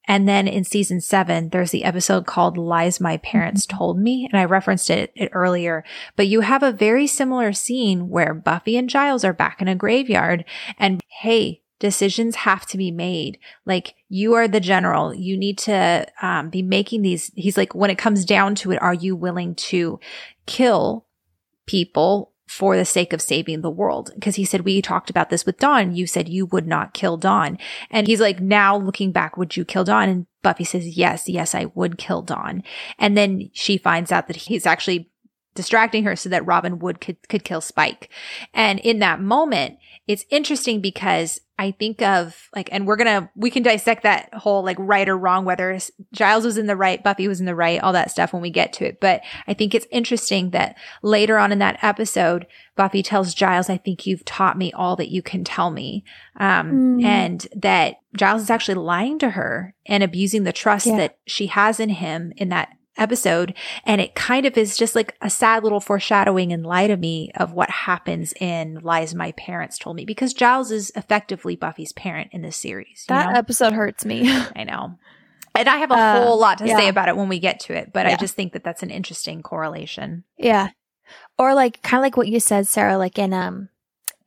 And 0.09 0.29
then 0.29 0.49
in 0.49 0.65
season 0.65 1.01
seven, 1.01 1.51
there's 1.51 1.71
the 1.71 1.85
episode 1.85 2.27
called 2.27 2.59
Lies 2.59 3.01
My 3.01 3.19
Parents 3.19 3.65
mm-hmm. 3.65 3.79
Told 3.79 4.01
Me. 4.01 4.29
And 4.31 4.41
I 4.41 4.45
referenced 4.45 4.91
it, 4.91 5.13
it 5.15 5.31
earlier, 5.33 5.85
but 6.17 6.27
you 6.27 6.41
have 6.41 6.63
a 6.65 6.73
very 6.73 7.07
similar 7.07 7.53
scene 7.53 8.09
where 8.09 8.35
Buffy 8.35 8.77
and 8.77 8.91
Giles 8.91 9.25
are 9.25 9.33
back 9.33 9.63
in 9.63 9.69
a 9.69 9.77
graveyard 9.77 10.45
and 10.77 11.01
hey, 11.21 11.62
decisions 11.83 12.37
have 12.37 12.65
to 12.65 12.79
be 12.79 12.93
made. 12.93 13.39
Like 13.67 13.97
you 14.09 14.35
are 14.35 14.47
the 14.47 14.61
general. 14.61 15.13
You 15.13 15.37
need 15.37 15.59
to 15.59 16.07
um, 16.23 16.49
be 16.49 16.63
making 16.63 17.03
these. 17.03 17.33
He's 17.35 17.57
like, 17.57 17.75
when 17.75 17.91
it 17.91 17.99
comes 17.99 18.25
down 18.25 18.55
to 18.57 18.71
it, 18.71 18.81
are 18.81 18.95
you 18.95 19.17
willing 19.17 19.57
to 19.57 19.99
kill 20.47 21.07
people 21.67 22.33
for 22.47 22.77
the 22.77 22.85
sake 22.85 23.13
of 23.13 23.23
saving 23.23 23.63
the 23.63 23.71
world. 23.71 24.11
Because 24.15 24.37
he 24.37 24.45
said, 24.45 24.61
we 24.61 24.83
talked 24.83 25.09
about 25.09 25.31
this 25.31 25.47
with 25.47 25.59
Dawn. 25.59 25.97
You 25.97 26.07
said 26.07 26.29
you 26.29 26.45
would 26.47 26.67
not 26.67 26.93
kill 26.93 27.17
Dawn. 27.17 27.57
And 27.91 28.07
he's 28.07 28.21
like, 28.21 28.41
now 28.41 28.77
looking 28.77 29.11
back, 29.11 29.39
would 29.39 29.57
you 29.57 29.65
kill 29.65 29.85
Dawn? 29.85 30.09
And 30.09 30.27
Buffy 30.43 30.65
says, 30.65 30.87
yes, 30.97 31.29
yes, 31.29 31.55
I 31.55 31.67
would 31.75 31.97
kill 31.97 32.21
Dawn. 32.21 32.63
And 32.99 33.17
then 33.17 33.51
she 33.55 33.79
finds 33.79 34.13
out 34.13 34.27
that 34.27 34.37
he's 34.37 34.67
actually 34.67 35.11
distracting 35.55 36.05
her 36.05 36.15
so 36.15 36.29
that 36.29 36.47
Robin 36.47 36.79
Wood 36.79 37.01
could, 37.01 37.27
could 37.29 37.43
kill 37.43 37.63
Spike. 37.63 38.11
And 38.53 38.79
in 38.81 38.99
that 38.99 39.21
moment, 39.21 39.79
it's 40.07 40.27
interesting 40.31 40.81
because 40.81 41.41
I 41.63 41.71
think 41.71 42.03
of 42.03 42.49
like, 42.57 42.69
and 42.73 42.87
we're 42.87 42.97
gonna, 42.97 43.31
we 43.37 43.51
can 43.51 43.63
dissect 43.63 44.03
that 44.03 44.35
whole 44.35 44.65
like 44.65 44.77
right 44.81 45.09
or 45.09 45.17
wrong, 45.17 45.45
whether 45.45 45.79
Giles 46.13 46.45
was 46.45 46.59
in 46.59 46.67
the 46.67 46.75
right, 46.77 47.03
Buffy 47.03 47.29
was 47.29 47.39
in 47.39 47.47
the 47.47 47.55
right, 47.55 47.81
all 47.81 47.93
that 47.93 48.11
stuff 48.11 48.33
when 48.33 48.43
we 48.43 48.51
get 48.51 48.73
to 48.75 48.85
it. 48.85 49.01
But 49.01 49.21
I 49.47 49.55
think 49.55 49.75
it's 49.75 49.87
interesting 49.93 50.51
that 50.51 50.77
later 51.03 51.39
on 51.39 51.53
in 51.53 51.61
that 51.61 51.79
episode, 51.83 52.47
Buffy 52.75 53.03
tells 53.03 53.33
Giles, 53.35 53.71
I 53.71 53.77
think 53.77 54.07
you've 54.07 54.25
taught 54.25 54.59
me 54.59 54.73
all 54.73 54.97
that 54.97 55.11
you 55.11 55.23
can 55.23 55.45
tell 55.45 55.71
me. 55.71 56.05
Um, 56.37 56.73
Mm. 56.73 57.05
and 57.05 57.47
that 57.55 57.97
Giles 58.17 58.43
is 58.43 58.51
actually 58.51 58.75
lying 58.77 59.19
to 59.21 59.31
her 59.31 59.75
and 59.87 60.03
abusing 60.03 60.43
the 60.45 60.53
trust 60.53 60.87
Yeah. 60.87 60.97
that 60.97 61.19
she 61.27 61.47
has 61.47 61.79
in 61.79 61.91
him 61.91 62.33
in 62.37 62.49
that 62.49 62.71
episode. 62.97 63.55
And 63.85 64.01
it 64.01 64.15
kind 64.15 64.47
of 64.47 64.57
is 64.57 64.77
just 64.77 64.95
like 64.95 65.17
a 65.21 65.31
sad 65.31 65.63
little 65.63 65.81
foreshadowing 65.81 66.51
in 66.51 66.63
Lie 66.63 66.89
to 66.89 66.97
Me 66.97 67.31
of 67.37 67.53
what 67.53 67.71
happens 67.71 68.33
in 68.41 68.81
Lies 68.83 69.15
My 69.15 69.33
Parents 69.33 69.79
Told 69.79 69.97
Me 69.97 70.05
because 70.05 70.35
Giles 70.35 70.71
is 70.71 70.93
effectively 70.95 71.57
Buffy's 71.57 71.93
parent 71.93 72.29
in 72.33 72.43
this 72.43 72.57
series. 72.57 73.05
That 73.09 73.33
know? 73.33 73.39
episode 73.39 73.73
hurts 73.73 74.05
me. 74.05 74.31
I 74.57 74.65
know. 74.65 74.99
And 75.55 75.69
I 75.69 75.77
have 75.77 75.91
a 75.91 75.95
Uh, 75.95 76.25
whole 76.25 76.39
lot 76.39 76.59
to 76.59 76.69
say 76.69 76.89
about 76.89 77.09
it 77.09 77.17
when 77.17 77.29
we 77.29 77.39
get 77.39 77.61
to 77.61 77.75
it, 77.75 77.93
but 77.93 78.07
I 78.07 78.17
just 78.17 78.35
think 78.35 78.55
that 78.55 78.65
that's 78.65 78.83
an 78.83 78.91
interesting 78.91 79.43
correlation. 79.43 80.25
Yeah. 80.39 80.69
Or 81.39 81.55
like 81.55 81.83
kind 81.83 82.01
of 82.01 82.03
like 82.03 82.17
what 82.17 82.29
you 82.29 82.41
said, 82.41 82.67
Sarah, 82.67 82.97
like 82.97 83.19
in 83.19 83.35
um 83.35 83.69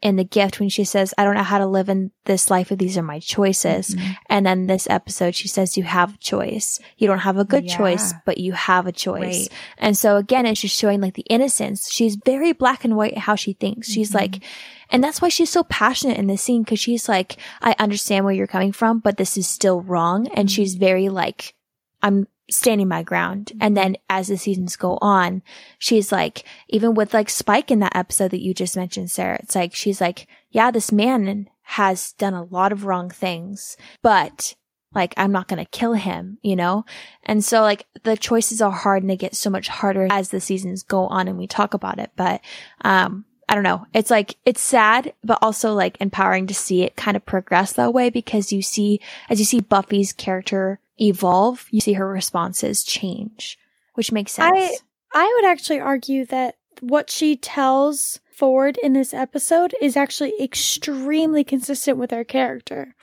in 0.01 0.15
the 0.15 0.23
gift 0.23 0.59
when 0.59 0.69
she 0.69 0.83
says, 0.83 1.13
I 1.17 1.23
don't 1.23 1.35
know 1.35 1.43
how 1.43 1.57
to 1.57 1.65
live 1.65 1.89
in 1.89 2.11
this 2.25 2.49
life 2.49 2.71
if 2.71 2.79
these 2.79 2.97
are 2.97 3.03
my 3.03 3.19
choices. 3.19 3.95
Mhm. 3.95 4.17
And 4.29 4.45
then 4.45 4.67
this 4.67 4.87
episode 4.89 5.35
she 5.35 5.47
says 5.47 5.77
you 5.77 5.83
have 5.83 6.15
a 6.15 6.17
choice. 6.17 6.79
You 6.97 7.07
don't 7.07 7.19
have 7.19 7.37
a 7.37 7.45
good 7.45 7.67
choice, 7.67 8.13
but 8.25 8.37
you 8.37 8.53
have 8.53 8.87
a 8.87 8.91
choice. 8.91 9.21
Right. 9.41 9.49
And 9.77 9.97
so 9.97 10.17
again, 10.17 10.45
it's 10.45 10.61
just 10.61 10.77
showing 10.79 11.01
like 11.01 11.13
the 11.15 11.25
innocence. 11.29 11.91
She's 11.91 12.15
very 12.25 12.51
black 12.53 12.83
and 12.85 12.95
white 12.95 13.17
how 13.17 13.35
she 13.35 13.53
thinks. 13.53 13.89
She's 13.89 14.11
Mhm. 14.11 14.15
like 14.15 14.43
and 14.91 15.03
that's 15.03 15.19
why 15.19 15.29
she's 15.29 15.49
so 15.49 15.63
passionate 15.63 16.17
in 16.17 16.27
this 16.27 16.43
scene 16.43 16.61
because 16.61 16.79
she's 16.79 17.09
like, 17.09 17.37
I 17.61 17.75
understand 17.79 18.23
where 18.23 18.33
you're 18.35 18.45
coming 18.45 18.71
from, 18.71 18.99
but 18.99 19.17
this 19.17 19.35
is 19.35 19.47
still 19.47 19.81
wrong. 19.81 20.27
And 20.35 20.47
Mhm. 20.47 20.51
she's 20.53 20.75
very 20.75 21.09
like, 21.09 21.55
I'm 22.03 22.27
standing 22.49 22.87
my 22.87 23.03
ground. 23.03 23.51
And 23.59 23.75
then 23.75 23.97
as 24.09 24.27
the 24.27 24.37
seasons 24.37 24.75
go 24.75 24.97
on, 25.01 25.41
she's 25.79 26.11
like, 26.11 26.43
even 26.69 26.93
with 26.93 27.13
like 27.13 27.29
Spike 27.29 27.71
in 27.71 27.79
that 27.79 27.95
episode 27.95 28.31
that 28.31 28.41
you 28.41 28.53
just 28.53 28.75
mentioned, 28.75 29.11
Sarah, 29.11 29.39
it's 29.41 29.55
like, 29.55 29.73
she's 29.73 29.99
like, 30.01 30.27
yeah, 30.51 30.71
this 30.71 30.91
man 30.91 31.49
has 31.63 32.13
done 32.13 32.33
a 32.33 32.43
lot 32.43 32.71
of 32.71 32.85
wrong 32.85 33.09
things, 33.09 33.77
but 34.01 34.55
like, 34.93 35.13
I'm 35.17 35.31
not 35.31 35.47
going 35.47 35.63
to 35.63 35.69
kill 35.69 35.93
him, 35.93 36.37
you 36.41 36.55
know? 36.55 36.85
And 37.23 37.43
so 37.43 37.61
like 37.61 37.85
the 38.03 38.15
choices 38.15 38.61
are 38.61 38.71
hard 38.71 39.03
and 39.03 39.09
they 39.09 39.17
get 39.17 39.35
so 39.35 39.49
much 39.49 39.67
harder 39.67 40.07
as 40.09 40.29
the 40.29 40.39
seasons 40.39 40.83
go 40.83 41.07
on 41.07 41.27
and 41.27 41.37
we 41.37 41.47
talk 41.47 41.73
about 41.73 41.99
it. 41.99 42.11
But, 42.15 42.41
um, 42.81 43.25
I 43.47 43.53
don't 43.53 43.63
know. 43.63 43.85
It's 43.93 44.09
like, 44.09 44.37
it's 44.45 44.61
sad, 44.61 45.13
but 45.23 45.37
also 45.41 45.73
like 45.73 45.97
empowering 45.99 46.47
to 46.47 46.53
see 46.53 46.83
it 46.83 46.95
kind 46.95 47.15
of 47.15 47.25
progress 47.25 47.73
that 47.73 47.93
way 47.93 48.09
because 48.09 48.51
you 48.51 48.61
see, 48.61 48.99
as 49.29 49.37
you 49.37 49.45
see 49.45 49.59
Buffy's 49.59 50.13
character 50.13 50.79
evolve, 50.99 51.67
you 51.71 51.79
see 51.81 51.93
her 51.93 52.07
responses 52.07 52.83
change, 52.83 53.57
which 53.95 54.11
makes 54.11 54.31
sense. 54.33 54.55
I- 54.57 54.77
I 55.17 55.33
would 55.35 55.45
actually 55.49 55.79
argue 55.79 56.25
that 56.25 56.55
what 56.81 57.09
she 57.09 57.37
tells 57.37 58.19
Ford 58.33 58.77
in 58.83 58.91
this 58.93 59.13
episode 59.13 59.73
is 59.81 59.95
actually 59.95 60.33
extremely 60.41 61.43
consistent 61.45 61.97
with 61.97 62.11
her 62.11 62.25
character. 62.25 62.95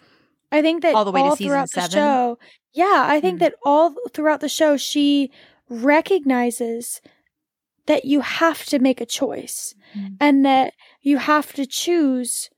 I 0.50 0.60
think 0.60 0.82
that 0.82 0.94
all 0.94 1.06
the 1.06 1.12
way 1.12 1.20
all 1.20 1.30
to 1.30 1.36
season 1.36 1.48
throughout 1.50 1.70
seven. 1.70 1.90
the 1.90 1.96
show, 1.96 2.38
yeah, 2.74 3.04
I 3.06 3.18
think 3.20 3.36
Hmm. 3.36 3.44
that 3.44 3.54
all 3.64 3.94
throughout 4.12 4.40
the 4.40 4.48
show 4.50 4.76
she 4.76 5.30
recognizes 5.70 7.00
that 7.86 8.04
you 8.04 8.20
have 8.20 8.64
to 8.66 8.78
make 8.78 9.00
a 9.00 9.06
choice 9.06 9.74
Hmm. 9.94 10.06
and 10.20 10.44
that 10.44 10.74
you 11.00 11.16
have 11.16 11.54
to 11.54 11.64
choose 11.64 12.50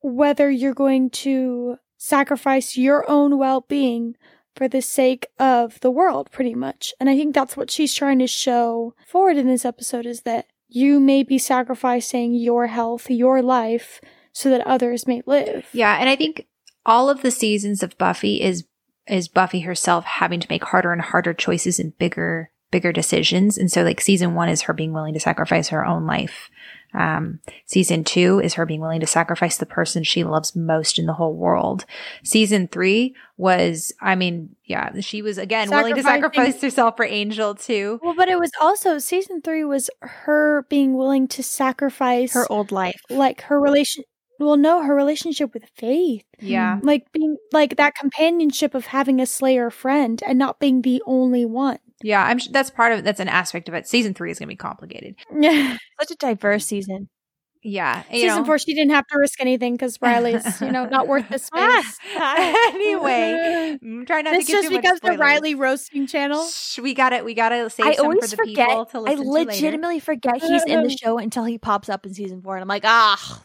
whether 0.00 0.50
you're 0.50 0.74
going 0.74 1.10
to 1.10 1.76
sacrifice 1.98 2.76
your 2.76 3.08
own 3.10 3.38
well-being 3.38 4.16
for 4.54 4.68
the 4.68 4.82
sake 4.82 5.26
of 5.38 5.80
the 5.80 5.90
world 5.90 6.30
pretty 6.30 6.54
much 6.54 6.92
and 7.00 7.10
i 7.10 7.16
think 7.16 7.34
that's 7.34 7.56
what 7.56 7.70
she's 7.70 7.94
trying 7.94 8.18
to 8.18 8.26
show 8.26 8.94
Ford 9.06 9.36
in 9.36 9.46
this 9.46 9.64
episode 9.64 10.06
is 10.06 10.22
that 10.22 10.46
you 10.68 10.98
may 10.98 11.22
be 11.22 11.38
sacrificing 11.38 12.34
your 12.34 12.66
health 12.68 13.10
your 13.10 13.42
life 13.42 14.00
so 14.32 14.50
that 14.50 14.66
others 14.66 15.06
may 15.06 15.22
live 15.26 15.68
Yeah, 15.72 15.96
and 15.98 16.08
I 16.08 16.16
think 16.16 16.46
all 16.86 17.08
of 17.08 17.22
the 17.22 17.30
seasons 17.30 17.82
of 17.82 17.96
Buffy 17.98 18.42
is 18.42 18.64
is 19.06 19.28
Buffy 19.28 19.60
herself 19.60 20.04
having 20.04 20.40
to 20.40 20.46
make 20.48 20.64
harder 20.64 20.92
and 20.92 21.02
harder 21.02 21.34
choices 21.34 21.78
and 21.78 21.96
bigger 21.98 22.50
bigger 22.70 22.92
decisions. 22.92 23.56
And 23.56 23.70
so 23.70 23.82
like 23.82 24.00
season 24.00 24.34
1 24.34 24.48
is 24.48 24.62
her 24.62 24.72
being 24.72 24.92
willing 24.92 25.14
to 25.14 25.20
sacrifice 25.20 25.68
her 25.68 25.86
own 25.86 26.06
life. 26.06 26.50
Um, 26.94 27.40
season 27.66 28.04
2 28.04 28.40
is 28.40 28.54
her 28.54 28.64
being 28.66 28.80
willing 28.80 29.00
to 29.00 29.06
sacrifice 29.06 29.56
the 29.56 29.66
person 29.66 30.04
she 30.04 30.22
loves 30.24 30.54
most 30.54 30.98
in 30.98 31.06
the 31.06 31.12
whole 31.14 31.34
world. 31.34 31.84
Season 32.22 32.68
3 32.68 33.14
was 33.36 33.92
I 34.00 34.14
mean, 34.14 34.54
yeah, 34.64 35.00
she 35.00 35.20
was 35.22 35.36
again 35.38 35.68
willing 35.70 35.94
to 35.96 36.02
sacrifice 36.02 36.60
herself 36.62 36.96
for 36.96 37.04
Angel 37.04 37.54
too. 37.54 37.98
well 38.02 38.14
but 38.14 38.28
it 38.28 38.38
was 38.38 38.52
also 38.60 38.98
season 38.98 39.42
three 39.42 39.64
was 39.64 39.90
her 40.00 40.64
being 40.70 40.96
willing 40.96 41.26
to 41.28 41.42
sacrifice 41.42 42.32
Her 42.34 42.46
old 42.50 42.70
life. 42.72 43.00
like 43.10 43.42
her 43.42 43.60
relation 43.60 44.04
well 44.40 44.56
no 44.56 44.82
her 44.82 44.94
relationship 44.94 45.52
with 45.54 45.64
faith 45.76 46.24
Yeah. 46.40 46.78
like 46.82 47.10
being 47.12 47.36
like 47.52 47.76
that 47.76 47.94
companionship 47.94 48.74
of 48.74 48.86
having 48.86 49.20
a 49.20 49.26
slayer 49.26 49.70
friend 49.70 50.22
and 50.26 50.38
not 50.38 50.58
being 50.60 50.82
the 50.82 51.02
only 51.06 51.44
one 51.44 51.78
Yeah, 52.04 52.22
I'm 52.22 52.38
sh- 52.38 52.48
that's 52.50 52.68
part 52.70 52.92
of 52.92 52.98
it. 52.98 53.02
That's 53.06 53.18
an 53.18 53.28
aspect 53.28 53.66
of 53.66 53.74
it. 53.74 53.88
Season 53.88 54.12
3 54.12 54.30
is 54.30 54.38
going 54.38 54.46
to 54.48 54.52
be 54.52 54.56
complicated. 54.56 55.14
yeah 55.34 55.78
Such 55.98 56.10
a 56.10 56.16
diverse 56.16 56.66
season. 56.66 57.08
Yeah. 57.62 58.02
you 58.12 58.20
season 58.20 58.40
know. 58.40 58.44
four 58.44 58.58
she 58.58 58.74
didn't 58.74 58.90
have 58.90 59.06
to 59.06 59.18
risk 59.18 59.40
anything 59.40 59.72
because 59.72 59.96
riley's 60.02 60.60
you 60.60 60.70
know 60.70 60.84
not 60.84 61.08
worth 61.08 61.26
the 61.30 61.38
space 61.48 61.98
anyway, 62.14 63.78
I'm 63.82 64.04
not 64.04 64.24
this 64.24 64.46
to 64.46 64.52
just 64.52 64.68
too 64.68 64.74
much 64.74 64.82
becomes 64.82 65.00
the 65.00 65.16
riley 65.16 65.54
roasting 65.54 66.06
channel 66.06 66.46
Shh, 66.46 66.78
we 66.80 66.92
got 66.92 67.14
it. 67.14 67.24
We 67.24 67.32
got 67.32 67.48
to 67.48 67.70
save 67.70 67.86
I 67.86 67.94
some 67.94 68.20
for 68.20 68.26
the 68.26 68.36
forget. 68.36 68.68
people 68.68 68.84
to 68.86 68.98
I 68.98 69.00
listen 69.00 69.24
to 69.24 69.30
later. 69.30 69.50
legitimately 69.50 70.00
forget 70.00 70.42
he's 70.42 70.64
in 70.64 70.82
the 70.82 70.90
show 70.90 71.16
until 71.16 71.44
he 71.46 71.56
pops 71.56 71.88
up 71.88 72.04
in 72.04 72.12
season 72.12 72.42
four, 72.42 72.54
and 72.56 72.60
I'm 72.62 72.68
like, 72.68 72.84
ah, 72.84 73.42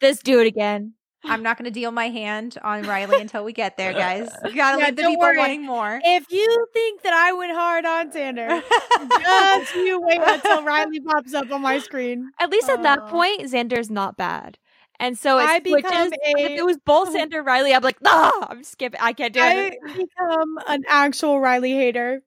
this 0.00 0.18
dude 0.18 0.48
again. 0.48 0.94
I'm 1.26 1.42
not 1.42 1.56
going 1.58 1.64
to 1.64 1.70
deal 1.70 1.90
my 1.90 2.08
hand 2.08 2.58
on 2.62 2.82
Riley 2.82 3.20
until 3.20 3.44
we 3.44 3.52
get 3.52 3.76
there, 3.76 3.92
guys. 3.92 4.30
We 4.44 4.52
got 4.52 4.72
to 4.72 4.78
Yeah, 4.78 4.86
leave 4.86 4.96
the 4.96 5.02
people 5.02 5.18
worry. 5.20 5.38
wanting 5.38 5.64
more. 5.64 6.00
if 6.04 6.30
you 6.30 6.66
think 6.72 7.02
that 7.02 7.12
i 7.14 7.32
went 7.32 7.52
hard 7.52 7.84
on 7.84 8.10
xander 8.10 8.62
just 9.22 9.74
you 9.74 10.00
wait 10.02 10.20
until 10.22 10.62
riley 10.62 11.00
pops 11.00 11.34
up 11.34 11.50
on 11.50 11.62
my 11.62 11.78
screen 11.78 12.30
At 12.40 12.50
least 12.50 12.68
at 12.68 12.82
that 12.82 13.00
Aw. 13.00 13.10
point, 13.10 13.40
Xander's 13.42 13.90
not 13.90 14.16
bad. 14.16 14.58
And 15.00 15.18
so 15.18 15.38
it 15.38 15.44
I 15.48 15.58
switches. 15.60 15.82
become 15.82 16.10
but 16.10 16.18
if 16.52 16.52
it 16.58 16.64
was 16.64 16.78
both 16.84 17.08
Xander 17.14 17.44
Riley, 17.44 17.74
I'm 17.74 17.82
like, 17.82 17.98
ah, 18.06 18.46
I'm 18.48 18.62
skipping. 18.62 19.00
I 19.02 19.12
can't 19.12 19.32
do 19.34 19.40
i 19.40 19.50
it. 19.50 19.78
I 19.88 19.92
become 19.92 20.58
an 20.68 20.82
actual 20.88 21.40
riley 21.40 21.72
hater 21.72 22.22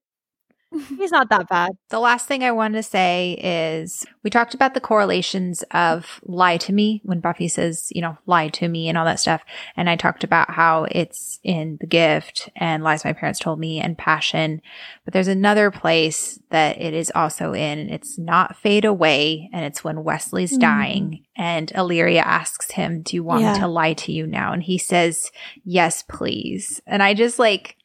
He's 0.97 1.11
not 1.11 1.29
that 1.29 1.47
bad. 1.47 1.71
The 1.89 1.99
last 1.99 2.27
thing 2.27 2.43
I 2.43 2.51
want 2.51 2.73
to 2.73 2.83
say 2.83 3.39
is 3.41 4.05
we 4.23 4.29
talked 4.29 4.53
about 4.53 4.73
the 4.73 4.81
correlations 4.81 5.63
of 5.71 6.19
lie 6.23 6.57
to 6.57 6.73
me 6.73 7.01
when 7.05 7.21
Buffy 7.21 7.47
says, 7.47 7.87
you 7.95 8.01
know, 8.01 8.17
lie 8.25 8.49
to 8.49 8.67
me 8.67 8.89
and 8.89 8.97
all 8.97 9.05
that 9.05 9.19
stuff. 9.21 9.43
And 9.77 9.89
I 9.89 9.95
talked 9.95 10.25
about 10.25 10.51
how 10.51 10.85
it's 10.91 11.39
in 11.43 11.77
the 11.79 11.87
gift 11.87 12.49
and 12.57 12.83
lies 12.83 13.05
my 13.05 13.13
parents 13.13 13.39
told 13.39 13.59
me 13.59 13.79
and 13.79 13.97
passion. 13.97 14.61
But 15.05 15.13
there's 15.13 15.29
another 15.29 15.71
place 15.71 16.37
that 16.49 16.81
it 16.81 16.93
is 16.93 17.11
also 17.15 17.53
in 17.53 17.79
and 17.79 17.89
it's 17.89 18.17
not 18.17 18.57
fade 18.57 18.83
away. 18.83 19.49
And 19.53 19.63
it's 19.63 19.83
when 19.85 20.03
Wesley's 20.03 20.57
Mhm. 20.57 20.61
dying 20.61 21.23
and 21.37 21.71
Illyria 21.71 22.21
asks 22.21 22.71
him, 22.71 23.03
do 23.03 23.15
you 23.15 23.23
want 23.23 23.41
Yeah. 23.41 23.53
me 23.53 23.59
to 23.59 23.67
lie 23.67 23.93
to 23.93 24.11
you 24.11 24.27
now? 24.27 24.51
And 24.51 24.63
he 24.63 24.77
says, 24.77 25.31
yes, 25.63 26.03
please. 26.09 26.81
And 26.85 27.01
I 27.01 27.13
just 27.13 27.39
like, 27.39 27.77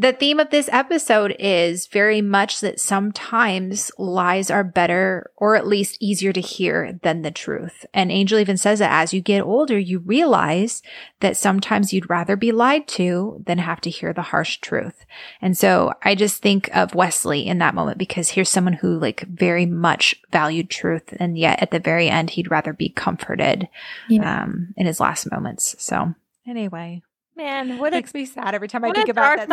the 0.00 0.14
theme 0.14 0.40
of 0.40 0.48
this 0.48 0.70
episode 0.72 1.36
is 1.38 1.86
very 1.86 2.22
much 2.22 2.60
that 2.60 2.80
sometimes 2.80 3.92
lies 3.98 4.50
are 4.50 4.64
better 4.64 5.30
or 5.36 5.56
at 5.56 5.66
least 5.66 5.98
easier 6.00 6.32
to 6.32 6.40
hear 6.40 6.98
than 7.02 7.20
the 7.20 7.30
truth. 7.30 7.84
And 7.92 8.10
Angel 8.10 8.38
even 8.38 8.56
says 8.56 8.78
that 8.78 8.90
as 8.90 9.12
you 9.12 9.20
get 9.20 9.42
older, 9.42 9.78
you 9.78 9.98
realize 9.98 10.82
that 11.20 11.36
sometimes 11.36 11.92
you'd 11.92 12.08
rather 12.08 12.34
be 12.34 12.50
lied 12.50 12.88
to 12.88 13.42
than 13.44 13.58
have 13.58 13.82
to 13.82 13.90
hear 13.90 14.14
the 14.14 14.22
harsh 14.22 14.56
truth. 14.60 15.04
And 15.42 15.54
so 15.56 15.92
I 16.02 16.14
just 16.14 16.40
think 16.40 16.74
of 16.74 16.94
Wesley 16.94 17.46
in 17.46 17.58
that 17.58 17.74
moment 17.74 17.98
because 17.98 18.30
here's 18.30 18.48
someone 18.48 18.72
who 18.72 18.98
like 18.98 19.20
very 19.28 19.66
much 19.66 20.14
valued 20.32 20.70
truth. 20.70 21.12
And 21.20 21.36
yet 21.36 21.60
at 21.60 21.72
the 21.72 21.78
very 21.78 22.08
end, 22.08 22.30
he'd 22.30 22.50
rather 22.50 22.72
be 22.72 22.88
comforted, 22.88 23.68
Yeah. 24.08 24.44
um, 24.44 24.72
in 24.78 24.86
his 24.86 24.98
last 24.98 25.30
moments. 25.30 25.76
So 25.78 26.14
anyway, 26.46 27.02
Man, 27.40 27.78
what 27.78 27.94
a 27.94 27.96
makes 27.96 28.12
me 28.12 28.26
sad 28.26 28.54
every 28.54 28.68
time 28.68 28.84
I 28.84 28.92
think 28.92 29.08
about 29.08 29.48
that. 29.48 29.50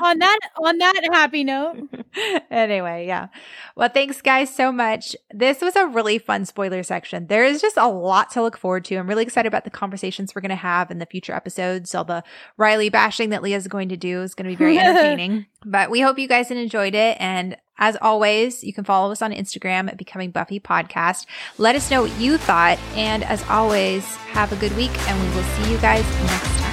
on 0.00 0.18
that 0.20 0.38
on 0.62 0.78
that 0.78 1.08
happy 1.12 1.44
note 1.44 1.76
anyway, 2.50 3.06
yeah. 3.06 3.28
Well, 3.76 3.90
thanks 3.90 4.22
guys 4.22 4.54
so 4.54 4.72
much. 4.72 5.14
This 5.30 5.60
was 5.60 5.76
a 5.76 5.86
really 5.86 6.18
fun 6.18 6.46
spoiler 6.46 6.82
section. 6.82 7.26
There 7.26 7.44
is 7.44 7.60
just 7.60 7.76
a 7.76 7.88
lot 7.88 8.30
to 8.30 8.42
look 8.42 8.56
forward 8.56 8.86
to. 8.86 8.96
I'm 8.96 9.06
really 9.06 9.22
excited 9.22 9.48
about 9.48 9.64
the 9.64 9.70
conversations 9.70 10.34
we're 10.34 10.40
going 10.40 10.48
to 10.48 10.56
have 10.56 10.90
in 10.90 10.98
the 10.98 11.04
future 11.04 11.34
episodes. 11.34 11.94
All 11.94 12.04
the 12.04 12.24
Riley 12.56 12.88
bashing 12.88 13.28
that 13.30 13.42
Leah's 13.42 13.68
going 13.68 13.90
to 13.90 13.98
do 13.98 14.22
is 14.22 14.34
going 14.34 14.44
to 14.44 14.50
be 14.50 14.56
very 14.56 14.78
entertaining. 14.78 15.44
but 15.62 15.90
we 15.90 16.00
hope 16.00 16.18
you 16.18 16.28
guys 16.28 16.50
enjoyed 16.50 16.94
it. 16.94 17.18
And 17.20 17.58
as 17.78 17.98
always, 18.00 18.64
you 18.64 18.72
can 18.72 18.84
follow 18.84 19.12
us 19.12 19.20
on 19.20 19.32
Instagram 19.32 19.88
at 19.88 19.98
Becoming 19.98 20.30
Buffy 20.30 20.58
Podcast. 20.58 21.26
Let 21.58 21.76
us 21.76 21.90
know 21.90 22.00
what 22.02 22.18
you 22.18 22.38
thought. 22.38 22.78
And 22.94 23.24
as 23.24 23.44
always, 23.50 24.06
have 24.32 24.52
a 24.52 24.56
good 24.56 24.74
week 24.74 24.96
and 25.06 25.22
we 25.22 25.36
will 25.36 25.44
see 25.44 25.70
you 25.72 25.78
guys 25.78 26.04
next 26.24 26.60
time. 26.60 26.65